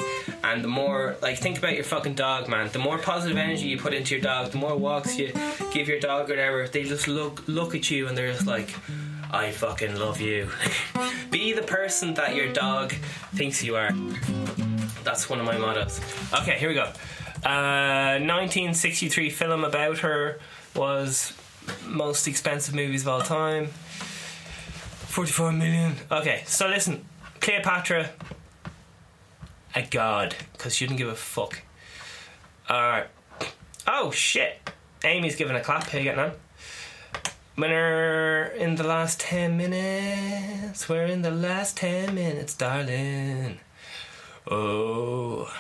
And 0.45 0.63
the 0.63 0.69
more 0.69 1.17
like 1.21 1.39
think 1.39 1.59
about 1.59 1.75
your 1.75 1.83
fucking 1.83 2.15
dog 2.15 2.49
man. 2.49 2.71
The 2.71 2.79
more 2.79 2.97
positive 2.97 3.37
energy 3.37 3.67
you 3.67 3.79
put 3.79 3.93
into 3.93 4.15
your 4.15 4.23
dog 4.23 4.53
the 4.53 4.59
more 4.59 4.77
walks 4.77 5.19
you 5.19 5.33
give 5.73 5.89
your 5.89 5.99
dog 5.99 6.31
or 6.31 6.35
whatever 6.35 6.69
they 6.69 6.85
just 6.85 7.09
look 7.09 7.43
look 7.49 7.75
at 7.75 7.91
you 7.91 8.07
and 8.07 8.17
they're 8.17 8.33
just 8.33 8.47
like 8.47 8.73
I 9.31 9.51
fucking 9.51 9.99
love 9.99 10.21
you. 10.21 10.49
Be 11.31 11.53
the 11.53 11.63
person 11.63 12.15
that 12.15 12.37
your 12.37 12.51
dog 12.53 12.93
thinks 13.35 13.63
you 13.63 13.75
are. 13.75 13.91
That's 15.03 15.29
one 15.29 15.41
of 15.41 15.47
my 15.47 15.59
mottos. 15.59 16.01
Okay 16.43 16.57
here 16.59 16.69
we 16.69 16.77
go. 16.77 16.93
Uh, 17.45 18.19
1963 18.21 19.31
film 19.31 19.65
about 19.65 19.99
her 19.99 20.39
was 20.77 21.33
most 21.87 22.27
expensive 22.29 22.75
movies 22.75 23.03
of 23.03 23.09
all 23.09 23.21
time. 23.21 23.69
44 25.09 25.53
million. 25.53 25.97
Okay, 26.13 26.43
so 26.47 26.69
listen, 26.69 27.05
Cleopatra, 27.41 28.11
a 29.75 29.83
god, 29.83 30.37
because 30.53 30.75
she 30.75 30.87
didn't 30.87 30.99
give 30.99 31.09
a 31.09 31.15
fuck. 31.15 31.63
Alright. 32.71 33.07
Oh 33.87 34.11
shit. 34.11 34.71
Amy's 35.05 35.37
giving 35.37 35.57
a 35.57 35.61
clap. 35.61 35.85
How 35.85 35.99
you 35.99 36.05
getting 36.05 36.21
on? 36.21 36.33
Winner 37.57 38.53
in 38.57 38.75
the 38.75 38.85
last 38.85 39.21
10 39.21 39.57
minutes. 39.57 40.89
We're 40.89 41.07
in 41.07 41.23
the 41.23 41.31
last 41.31 41.77
10 41.79 42.15
minutes, 42.15 42.55
darling. 42.55 43.61
Oh. 44.51 45.51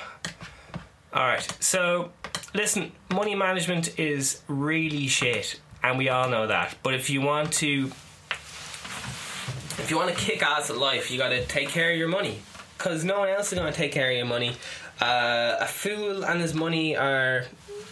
Alright, 1.14 1.56
so 1.58 2.10
listen, 2.54 2.92
money 3.10 3.34
management 3.34 3.98
is 3.98 4.42
really 4.46 5.06
shit 5.08 5.58
and 5.82 5.98
we 5.98 6.08
all 6.08 6.28
know 6.28 6.46
that. 6.46 6.76
But 6.82 6.94
if 6.94 7.10
you 7.10 7.20
want 7.20 7.52
to, 7.54 7.90
if 8.30 9.86
you 9.90 9.96
want 9.96 10.10
to 10.10 10.16
kick 10.16 10.42
ass 10.42 10.70
at 10.70 10.76
life, 10.76 11.10
you 11.10 11.18
got 11.18 11.30
to 11.30 11.44
take 11.46 11.68
care 11.68 11.92
of 11.92 11.98
your 11.98 12.08
money, 12.08 12.40
because 12.76 13.04
no 13.04 13.20
one 13.20 13.28
else 13.28 13.52
is 13.52 13.58
going 13.58 13.72
to 13.72 13.76
take 13.76 13.92
care 13.92 14.10
of 14.10 14.16
your 14.16 14.26
money. 14.26 14.52
Uh, 15.00 15.56
a 15.60 15.66
fool 15.66 16.24
and 16.24 16.40
his 16.40 16.54
money 16.54 16.96
are 16.96 17.44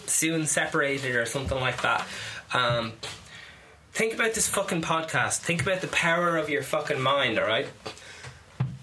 soon 0.05 0.45
separated, 0.45 1.15
or 1.15 1.25
something 1.25 1.59
like 1.59 1.81
that. 1.81 2.05
Um, 2.53 2.93
think 3.93 4.13
about 4.13 4.33
this 4.33 4.47
fucking 4.47 4.81
podcast. 4.81 5.39
Think 5.39 5.61
about 5.61 5.81
the 5.81 5.87
power 5.87 6.37
of 6.37 6.49
your 6.49 6.63
fucking 6.63 7.01
mind. 7.01 7.39
All 7.39 7.47
right. 7.47 7.67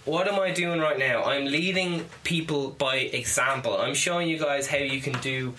What 0.05 0.29
am 0.29 0.39
I 0.39 0.51
doing 0.51 0.81
right 0.81 0.99
now? 0.99 1.25
I'm 1.25 1.47
leading 1.47 2.05
people 2.25 2.71
by 2.71 2.97
example. 2.97 3.79
I'm 3.79 3.95
showing 3.95 4.29
you 4.29 4.39
guys 4.39 4.67
how 4.67 4.77
you 4.77 5.01
can 5.01 5.19
do 5.21 5.55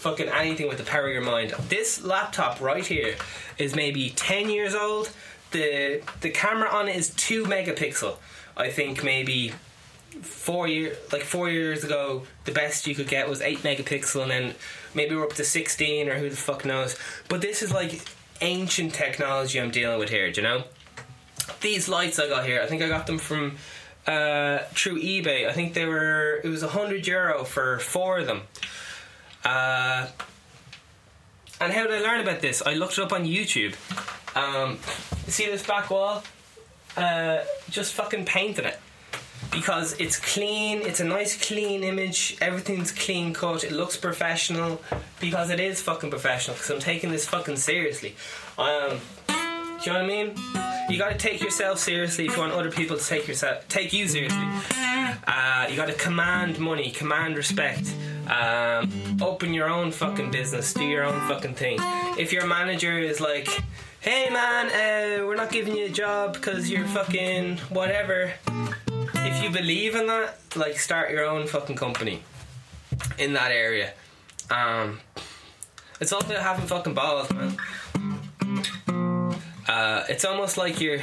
fucking 0.00 0.28
anything 0.28 0.66
with 0.66 0.78
the 0.78 0.84
power 0.84 1.06
of 1.06 1.12
your 1.12 1.22
mind. 1.22 1.50
This 1.68 2.02
laptop 2.02 2.58
right 2.60 2.86
here 2.86 3.16
is 3.58 3.76
maybe 3.76 4.10
10 4.10 4.48
years 4.48 4.74
old. 4.74 5.10
The 5.50 6.02
the 6.22 6.30
camera 6.30 6.70
on 6.70 6.88
it 6.88 6.96
is 6.96 7.10
2 7.10 7.44
megapixel. 7.44 8.16
I 8.56 8.70
think 8.70 9.04
maybe 9.04 9.52
4 10.22 10.68
year 10.68 10.96
like 11.12 11.22
4 11.22 11.50
years 11.50 11.84
ago 11.84 12.22
the 12.44 12.52
best 12.52 12.86
you 12.86 12.94
could 12.94 13.08
get 13.08 13.28
was 13.28 13.42
8 13.42 13.58
megapixel 13.58 14.22
and 14.22 14.30
then 14.30 14.54
maybe 14.94 15.14
we're 15.14 15.24
up 15.24 15.34
to 15.34 15.44
16 15.44 16.08
or 16.08 16.14
who 16.14 16.30
the 16.30 16.36
fuck 16.36 16.64
knows. 16.64 16.96
But 17.28 17.42
this 17.42 17.62
is 17.62 17.70
like 17.70 18.00
ancient 18.40 18.94
technology 18.94 19.60
I'm 19.60 19.70
dealing 19.70 19.98
with 19.98 20.08
here, 20.08 20.32
do 20.32 20.40
you 20.40 20.46
know? 20.46 20.64
These 21.60 21.90
lights 21.90 22.18
I 22.18 22.26
got 22.26 22.46
here, 22.46 22.62
I 22.62 22.66
think 22.66 22.80
I 22.80 22.88
got 22.88 23.06
them 23.06 23.18
from 23.18 23.58
uh, 24.06 24.60
through 24.70 25.02
eBay. 25.02 25.46
I 25.46 25.52
think 25.52 25.74
they 25.74 25.84
were 25.84 26.40
it 26.42 26.48
was 26.48 26.62
100 26.62 27.06
euro 27.06 27.44
for 27.44 27.78
four 27.80 28.20
of 28.20 28.26
them. 28.26 28.42
Uh, 29.44 30.06
and 31.60 31.72
how 31.72 31.86
did 31.86 31.92
I 31.92 32.00
learn 32.00 32.20
about 32.20 32.40
this? 32.40 32.62
I 32.64 32.74
looked 32.74 32.98
it 32.98 33.04
up 33.04 33.12
on 33.12 33.24
YouTube. 33.24 33.74
Um, 34.36 34.78
see 35.28 35.46
this 35.46 35.66
back 35.66 35.90
wall? 35.90 36.22
Uh, 36.96 37.40
just 37.68 37.94
fucking 37.94 38.24
painted 38.24 38.64
it 38.64 38.78
because 39.50 39.98
it's 40.00 40.18
clean. 40.18 40.80
It's 40.82 41.00
a 41.00 41.04
nice, 41.04 41.46
clean 41.46 41.82
image. 41.82 42.36
Everything's 42.40 42.92
clean 42.92 43.32
cut. 43.32 43.64
It 43.64 43.72
looks 43.72 43.96
professional 43.96 44.80
because 45.20 45.50
it 45.50 45.60
is 45.60 45.80
fucking 45.80 46.10
professional. 46.10 46.56
Because 46.56 46.70
I'm 46.70 46.80
taking 46.80 47.10
this 47.10 47.26
fucking 47.26 47.56
seriously. 47.56 48.14
Um, 48.58 49.00
do 49.82 49.90
you 49.90 49.96
know 49.96 50.02
what 50.02 50.10
I 50.10 50.24
mean? 50.24 50.90
You 50.90 50.98
got 50.98 51.10
to 51.10 51.16
take 51.16 51.40
yourself 51.40 51.78
seriously 51.78 52.26
if 52.26 52.34
you 52.34 52.38
want 52.40 52.52
other 52.52 52.70
people 52.70 52.98
to 52.98 53.04
take 53.04 53.26
yourself 53.26 53.66
take 53.68 53.92
you 53.92 54.06
seriously. 54.08 54.46
Uh, 55.26 55.66
you 55.70 55.76
got 55.76 55.86
to 55.86 55.94
command 55.94 56.58
money, 56.58 56.90
command 56.90 57.36
respect. 57.36 57.94
Um, 58.28 59.18
open 59.22 59.54
your 59.54 59.70
own 59.70 59.90
fucking 59.90 60.30
business, 60.30 60.74
do 60.74 60.84
your 60.84 61.04
own 61.04 61.18
fucking 61.28 61.54
thing. 61.54 61.78
If 62.18 62.32
your 62.32 62.46
manager 62.46 62.98
is 62.98 63.20
like, 63.20 63.48
hey 64.00 64.28
man, 64.30 64.66
uh, 64.66 65.26
we're 65.26 65.36
not 65.36 65.50
giving 65.50 65.74
you 65.74 65.86
a 65.86 65.90
job 65.90 66.34
because 66.34 66.70
you're 66.70 66.86
fucking 66.86 67.56
whatever. 67.70 68.32
If 69.14 69.42
you 69.42 69.50
believe 69.50 69.94
in 69.94 70.06
that, 70.08 70.36
like 70.56 70.78
start 70.78 71.10
your 71.10 71.24
own 71.24 71.46
fucking 71.46 71.76
company 71.76 72.22
in 73.18 73.32
that 73.32 73.50
area. 73.50 73.92
Um, 74.50 75.00
it's 76.00 76.12
all 76.12 76.20
about 76.20 76.42
having 76.42 76.66
fucking 76.66 76.94
balls, 76.94 77.32
man. 77.32 77.56
Uh, 79.70 80.04
it's 80.08 80.24
almost 80.24 80.56
like 80.56 80.80
you're 80.80 80.98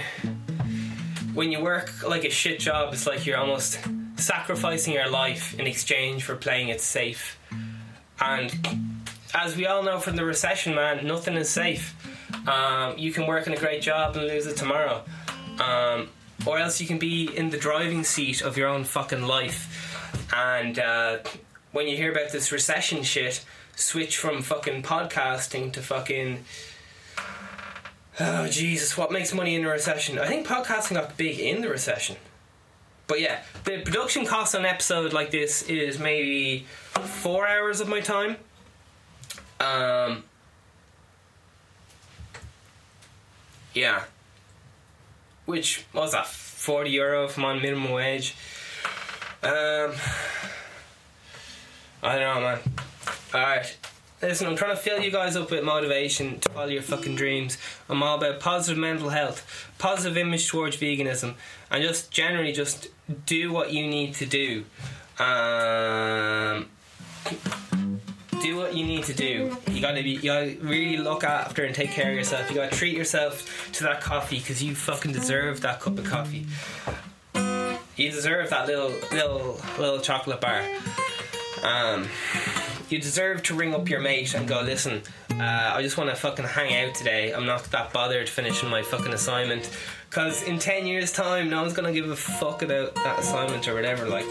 when 1.33 1.53
you 1.53 1.61
work 1.61 2.05
like 2.05 2.25
a 2.25 2.29
shit 2.29 2.59
job. 2.59 2.93
It's 2.93 3.07
like 3.07 3.25
you're 3.25 3.37
almost 3.37 3.79
sacrificing 4.17 4.93
your 4.93 5.09
life 5.09 5.57
in 5.57 5.65
exchange 5.65 6.23
for 6.23 6.35
playing 6.35 6.67
it 6.67 6.81
safe. 6.81 7.39
And 8.19 8.53
as 9.33 9.55
we 9.55 9.67
all 9.67 9.83
know 9.83 9.99
from 9.99 10.17
the 10.17 10.25
recession, 10.25 10.75
man, 10.75 11.07
nothing 11.07 11.35
is 11.35 11.49
safe. 11.49 11.95
Um, 12.45 12.97
you 12.97 13.13
can 13.13 13.25
work 13.25 13.47
in 13.47 13.53
a 13.53 13.57
great 13.57 13.81
job 13.81 14.17
and 14.17 14.27
lose 14.27 14.47
it 14.47 14.57
tomorrow. 14.57 15.05
Um, 15.59 16.09
or 16.45 16.59
else 16.59 16.81
you 16.81 16.87
can 16.87 16.99
be 16.99 17.33
in 17.33 17.51
the 17.51 17.57
driving 17.57 18.03
seat 18.03 18.41
of 18.41 18.57
your 18.57 18.67
own 18.67 18.83
fucking 18.83 19.21
life. 19.21 20.27
And 20.35 20.77
uh, 20.77 21.19
when 21.71 21.87
you 21.87 21.95
hear 21.95 22.11
about 22.11 22.33
this 22.33 22.51
recession 22.51 23.03
shit, 23.03 23.45
switch 23.77 24.17
from 24.17 24.41
fucking 24.41 24.83
podcasting 24.83 25.71
to 25.71 25.81
fucking. 25.81 26.43
Oh, 28.19 28.47
Jesus, 28.47 28.97
what 28.97 29.11
makes 29.11 29.33
money 29.33 29.55
in 29.55 29.63
a 29.63 29.69
recession? 29.69 30.17
I 30.17 30.27
think 30.27 30.47
podcasting 30.47 30.95
got 30.95 31.17
big 31.17 31.39
in 31.39 31.61
the 31.61 31.69
recession. 31.69 32.15
But 33.05 33.21
yeah, 33.21 33.43
the 33.63 33.81
production 33.81 34.25
cost 34.25 34.55
on 34.55 34.61
an 34.61 34.67
episode 34.67 35.13
like 35.13 35.29
this 35.29 35.61
is 35.63 35.99
maybe 35.99 36.65
four 36.91 37.47
hours 37.47 37.79
of 37.79 37.87
my 37.87 38.01
time. 38.01 38.37
Um, 39.59 40.23
yeah. 43.73 44.03
Which 45.45 45.85
was 45.93 46.11
that? 46.11 46.27
Forty 46.27 46.89
euro 46.89 47.25
if 47.25 47.37
I'm 47.37 47.45
on 47.45 47.61
minimum 47.61 47.91
wage. 47.91 48.35
Um, 49.43 49.93
I 52.03 52.17
don't 52.17 52.19
know, 52.19 52.41
man. 52.41 52.59
All 53.33 53.41
right. 53.41 53.77
Listen, 54.19 54.47
I'm 54.47 54.55
trying 54.55 54.75
to 54.75 54.81
fill 54.81 54.99
you 54.99 55.11
guys 55.11 55.35
up 55.35 55.51
with 55.51 55.63
motivation 55.63 56.39
to 56.39 56.49
follow 56.49 56.67
your 56.67 56.81
fucking 56.81 57.15
dreams. 57.15 57.57
I'm 57.87 58.01
all 58.01 58.17
about 58.17 58.39
positive 58.39 58.79
mental 58.79 59.09
health, 59.09 59.69
positive 59.77 60.17
image 60.17 60.49
towards 60.49 60.77
veganism, 60.77 61.35
and 61.69 61.83
just 61.83 62.09
generally 62.09 62.51
just 62.51 62.87
do 63.27 63.51
what 63.53 63.71
you 63.71 63.85
need 63.85 64.15
to 64.15 64.25
do. 64.25 64.65
Um, 65.19 66.67
do 68.41 68.57
what 68.57 68.75
you 68.75 68.85
need 68.85 69.03
to 69.03 69.13
do. 69.13 69.55
You 69.69 69.81
gotta 69.81 70.01
be, 70.01 70.11
you 70.11 70.23
gotta 70.23 70.57
really 70.61 70.97
look 70.97 71.23
after 71.23 71.63
and 71.63 71.75
take 71.75 71.91
care 71.91 72.09
of 72.09 72.15
yourself. 72.15 72.49
You 72.49 72.55
gotta 72.55 72.75
treat 72.75 72.97
yourself 72.97 73.71
to 73.73 73.83
that 73.83 74.01
coffee 74.01 74.39
because 74.39 74.63
you 74.63 74.73
fucking 74.73 75.11
deserve 75.11 75.61
that 75.61 75.79
cup 75.79 75.99
of 75.99 76.05
coffee. 76.05 76.47
You 77.95 78.11
deserve 78.11 78.49
that 78.49 78.65
little, 78.65 78.93
little, 79.11 79.61
little 79.77 79.99
chocolate 79.99 80.41
bar. 80.41 80.63
Um, 81.63 82.07
you 82.89 82.99
deserve 82.99 83.43
to 83.43 83.55
ring 83.55 83.73
up 83.73 83.89
your 83.89 83.99
mate 83.99 84.33
and 84.33 84.47
go, 84.47 84.61
listen, 84.61 85.01
uh, 85.31 85.71
I 85.75 85.81
just 85.81 85.97
want 85.97 86.09
to 86.09 86.15
fucking 86.15 86.45
hang 86.45 86.87
out 86.87 86.95
today. 86.95 87.33
I'm 87.33 87.45
not 87.45 87.63
that 87.65 87.93
bothered 87.93 88.29
finishing 88.29 88.69
my 88.69 88.81
fucking 88.81 89.13
assignment. 89.13 89.69
Because 90.09 90.43
in 90.43 90.57
10 90.57 90.87
years' 90.87 91.11
time, 91.11 91.49
no 91.49 91.61
one's 91.61 91.73
going 91.73 91.93
to 91.93 91.99
give 91.99 92.09
a 92.09 92.15
fuck 92.15 92.61
about 92.61 92.95
that 92.95 93.19
assignment 93.19 93.67
or 93.67 93.75
whatever. 93.75 94.07
Like, 94.07 94.25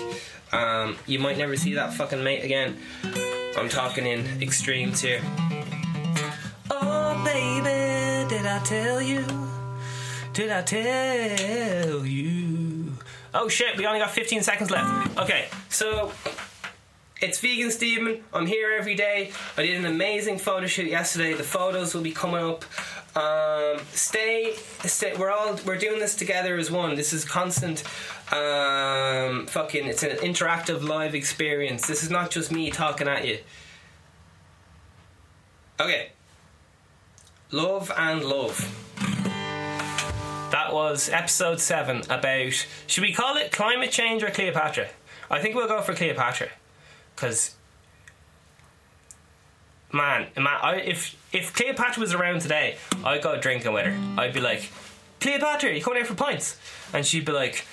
um, 0.52 0.96
you 1.06 1.18
might 1.18 1.36
never 1.36 1.56
see 1.56 1.74
that 1.74 1.92
fucking 1.94 2.22
mate 2.22 2.44
again. 2.44 2.76
I'm 3.56 3.68
talking 3.68 4.06
in 4.06 4.42
extremes 4.42 5.00
here. 5.00 5.20
Oh, 6.70 7.22
baby, 7.24 8.28
did 8.28 8.46
I 8.46 8.60
tell 8.64 9.02
you? 9.02 9.24
Did 10.32 10.50
I 10.50 10.62
tell 10.62 12.04
you? 12.04 12.92
Oh 13.32 13.48
shit, 13.48 13.76
we 13.76 13.86
only 13.86 13.98
got 13.98 14.10
15 14.10 14.42
seconds 14.42 14.70
left. 14.70 15.18
Okay, 15.18 15.48
so 15.68 16.12
it's 17.20 17.40
Vegan 17.40 17.70
Steven. 17.70 18.22
I'm 18.32 18.46
here 18.46 18.74
every 18.78 18.94
day. 18.94 19.30
I 19.56 19.62
did 19.62 19.78
an 19.78 19.86
amazing 19.86 20.38
photo 20.38 20.66
shoot 20.66 20.88
yesterday. 20.88 21.34
The 21.34 21.42
photos 21.42 21.94
will 21.94 22.02
be 22.02 22.12
coming 22.12 22.44
up. 22.44 22.64
Um, 23.16 23.80
stay, 23.92 24.54
stay. 24.84 25.16
We're 25.16 25.30
all 25.30 25.58
we're 25.64 25.78
doing 25.78 25.98
this 25.98 26.14
together 26.14 26.56
as 26.58 26.70
one. 26.70 26.94
This 26.94 27.14
is 27.14 27.24
constant. 27.24 27.82
Um, 28.32 29.46
fucking, 29.46 29.86
it's 29.86 30.02
an 30.02 30.16
interactive 30.18 30.86
live 30.86 31.14
experience. 31.14 31.86
This 31.86 32.02
is 32.02 32.10
not 32.10 32.30
just 32.30 32.52
me 32.52 32.70
talking 32.70 33.08
at 33.08 33.26
you. 33.26 33.38
Okay. 35.80 36.10
Love 37.50 37.90
and 37.96 38.24
love. 38.24 38.58
That 40.50 40.72
was 40.72 41.08
episode 41.08 41.60
seven 41.60 42.02
about. 42.10 42.66
Should 42.86 43.02
we 43.02 43.12
call 43.12 43.36
it 43.36 43.52
climate 43.52 43.90
change 43.90 44.22
or 44.22 44.30
Cleopatra? 44.30 44.88
I 45.30 45.40
think 45.40 45.54
we'll 45.54 45.68
go 45.68 45.80
for 45.80 45.94
Cleopatra, 45.94 46.48
because 47.16 47.54
man, 49.92 50.28
man, 50.36 50.46
I, 50.46 50.76
if 50.76 51.16
if 51.32 51.52
Cleopatra 51.52 52.00
was 52.00 52.14
around 52.14 52.42
today, 52.42 52.76
I'd 53.04 53.22
go 53.22 53.40
drinking 53.40 53.72
with 53.72 53.86
her. 53.86 54.20
I'd 54.20 54.32
be 54.32 54.40
like, 54.40 54.70
Cleopatra, 55.20 55.74
you 55.74 55.82
coming 55.82 55.98
here 55.98 56.04
for 56.06 56.14
pints? 56.14 56.58
And 56.92 57.04
she'd 57.04 57.24
be 57.24 57.32
like, 57.32 57.66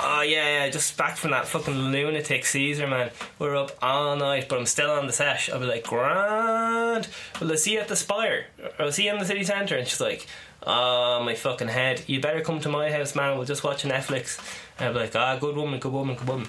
Oh 0.00 0.22
yeah, 0.22 0.64
yeah, 0.64 0.68
just 0.70 0.96
back 0.96 1.16
from 1.16 1.30
that 1.30 1.46
fucking 1.46 1.74
lunatic 1.74 2.44
Caesar 2.46 2.86
man. 2.86 3.10
We're 3.38 3.56
up 3.56 3.72
all 3.82 4.16
night, 4.16 4.48
but 4.48 4.58
I'm 4.58 4.66
still 4.66 4.90
on 4.90 5.06
the 5.06 5.12
sesh. 5.12 5.50
I'll 5.50 5.60
be 5.60 5.66
like, 5.66 5.84
grand. 5.84 7.08
Well, 7.40 7.52
I 7.52 7.56
see 7.56 7.74
you 7.74 7.80
at 7.80 7.88
the 7.88 7.96
Spire. 7.96 8.46
I'll 8.78 8.92
see 8.92 9.06
you 9.06 9.12
in 9.12 9.18
the 9.18 9.24
city 9.24 9.44
centre. 9.44 9.76
And 9.76 9.86
she's 9.86 10.00
like, 10.00 10.26
oh 10.64 11.22
my 11.22 11.34
fucking 11.34 11.68
head. 11.68 12.02
You 12.06 12.20
better 12.20 12.40
come 12.40 12.60
to 12.60 12.68
my 12.68 12.90
house, 12.90 13.14
man. 13.14 13.36
We'll 13.36 13.46
just 13.46 13.64
watch 13.64 13.84
Netflix. 13.84 14.38
And 14.78 14.88
I'll 14.88 14.94
be 14.94 15.00
like, 15.00 15.16
ah, 15.16 15.36
good 15.38 15.56
woman, 15.56 15.80
good 15.80 15.92
woman, 15.92 16.16
good 16.16 16.28
woman. 16.28 16.48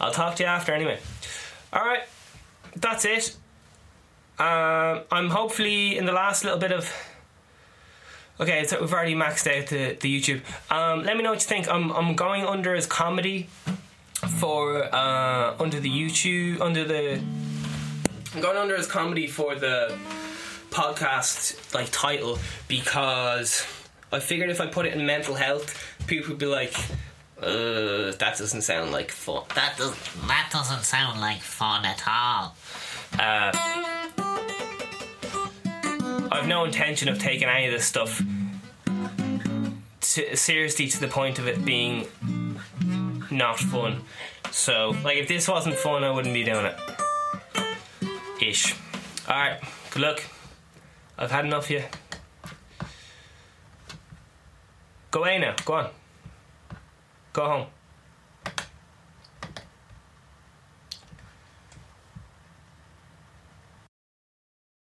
I'll 0.00 0.12
talk 0.12 0.36
to 0.36 0.42
you 0.42 0.48
after 0.48 0.72
anyway. 0.72 0.98
All 1.72 1.84
right, 1.84 2.02
that's 2.76 3.04
it. 3.04 3.36
Um, 4.38 5.02
I'm 5.10 5.30
hopefully 5.30 5.98
in 5.98 6.06
the 6.06 6.12
last 6.12 6.44
little 6.44 6.58
bit 6.58 6.72
of 6.72 6.92
Okay, 8.40 8.64
so 8.66 8.80
we've 8.80 8.92
already 8.92 9.16
maxed 9.16 9.48
out 9.48 9.66
the, 9.66 9.96
the 10.00 10.20
YouTube. 10.20 10.42
Um, 10.70 11.02
let 11.02 11.16
me 11.16 11.24
know 11.24 11.30
what 11.30 11.42
you 11.42 11.48
think. 11.48 11.68
I'm, 11.68 11.90
I'm 11.90 12.14
going 12.14 12.44
under 12.44 12.72
as 12.72 12.86
comedy 12.86 13.48
for 14.38 14.84
uh, 14.94 15.56
under 15.58 15.80
the 15.80 15.90
YouTube 15.90 16.60
under 16.60 16.84
the 16.84 17.20
I'm 18.34 18.40
going 18.40 18.56
under 18.56 18.76
as 18.76 18.86
comedy 18.86 19.26
for 19.26 19.54
the 19.54 19.96
podcast 20.70 21.74
like 21.74 21.88
title 21.90 22.38
because 22.68 23.66
I 24.12 24.20
figured 24.20 24.50
if 24.50 24.60
I 24.60 24.66
put 24.66 24.86
it 24.86 24.94
in 24.94 25.04
mental 25.04 25.34
health, 25.34 25.76
people 26.06 26.30
would 26.30 26.38
be 26.38 26.46
like, 26.46 26.74
uh, 27.42 28.12
that 28.18 28.36
doesn't 28.38 28.62
sound 28.62 28.92
like 28.92 29.10
fun. 29.10 29.44
That 29.54 29.76
does 29.76 29.94
that 30.26 30.48
doesn't 30.52 30.84
sound 30.84 31.20
like 31.20 31.40
fun 31.40 31.84
at 31.84 32.02
all. 32.06 32.56
Uh, 33.18 33.52
I've 36.30 36.46
no 36.46 36.64
intention 36.64 37.08
of 37.08 37.18
taking 37.18 37.48
any 37.48 37.66
of 37.66 37.72
this 37.72 37.86
stuff 37.86 38.22
to, 40.00 40.36
seriously 40.36 40.88
to 40.88 41.00
the 41.00 41.08
point 41.08 41.38
of 41.38 41.46
it 41.46 41.64
being 41.64 42.06
not 43.30 43.58
fun. 43.58 44.02
So, 44.50 44.94
like, 45.04 45.18
if 45.18 45.28
this 45.28 45.46
wasn't 45.48 45.76
fun, 45.76 46.04
I 46.04 46.10
wouldn't 46.10 46.34
be 46.34 46.44
doing 46.44 46.66
it. 46.66 46.76
Ish. 48.40 48.74
Alright, 49.28 49.60
good 49.90 50.02
luck. 50.02 50.22
I've 51.16 51.30
had 51.30 51.44
enough 51.44 51.70
you. 51.70 51.82
Go 55.10 55.20
away 55.20 55.38
now, 55.38 55.54
go 55.64 55.74
on. 55.74 55.90
Go 57.32 57.44
home. 57.46 57.77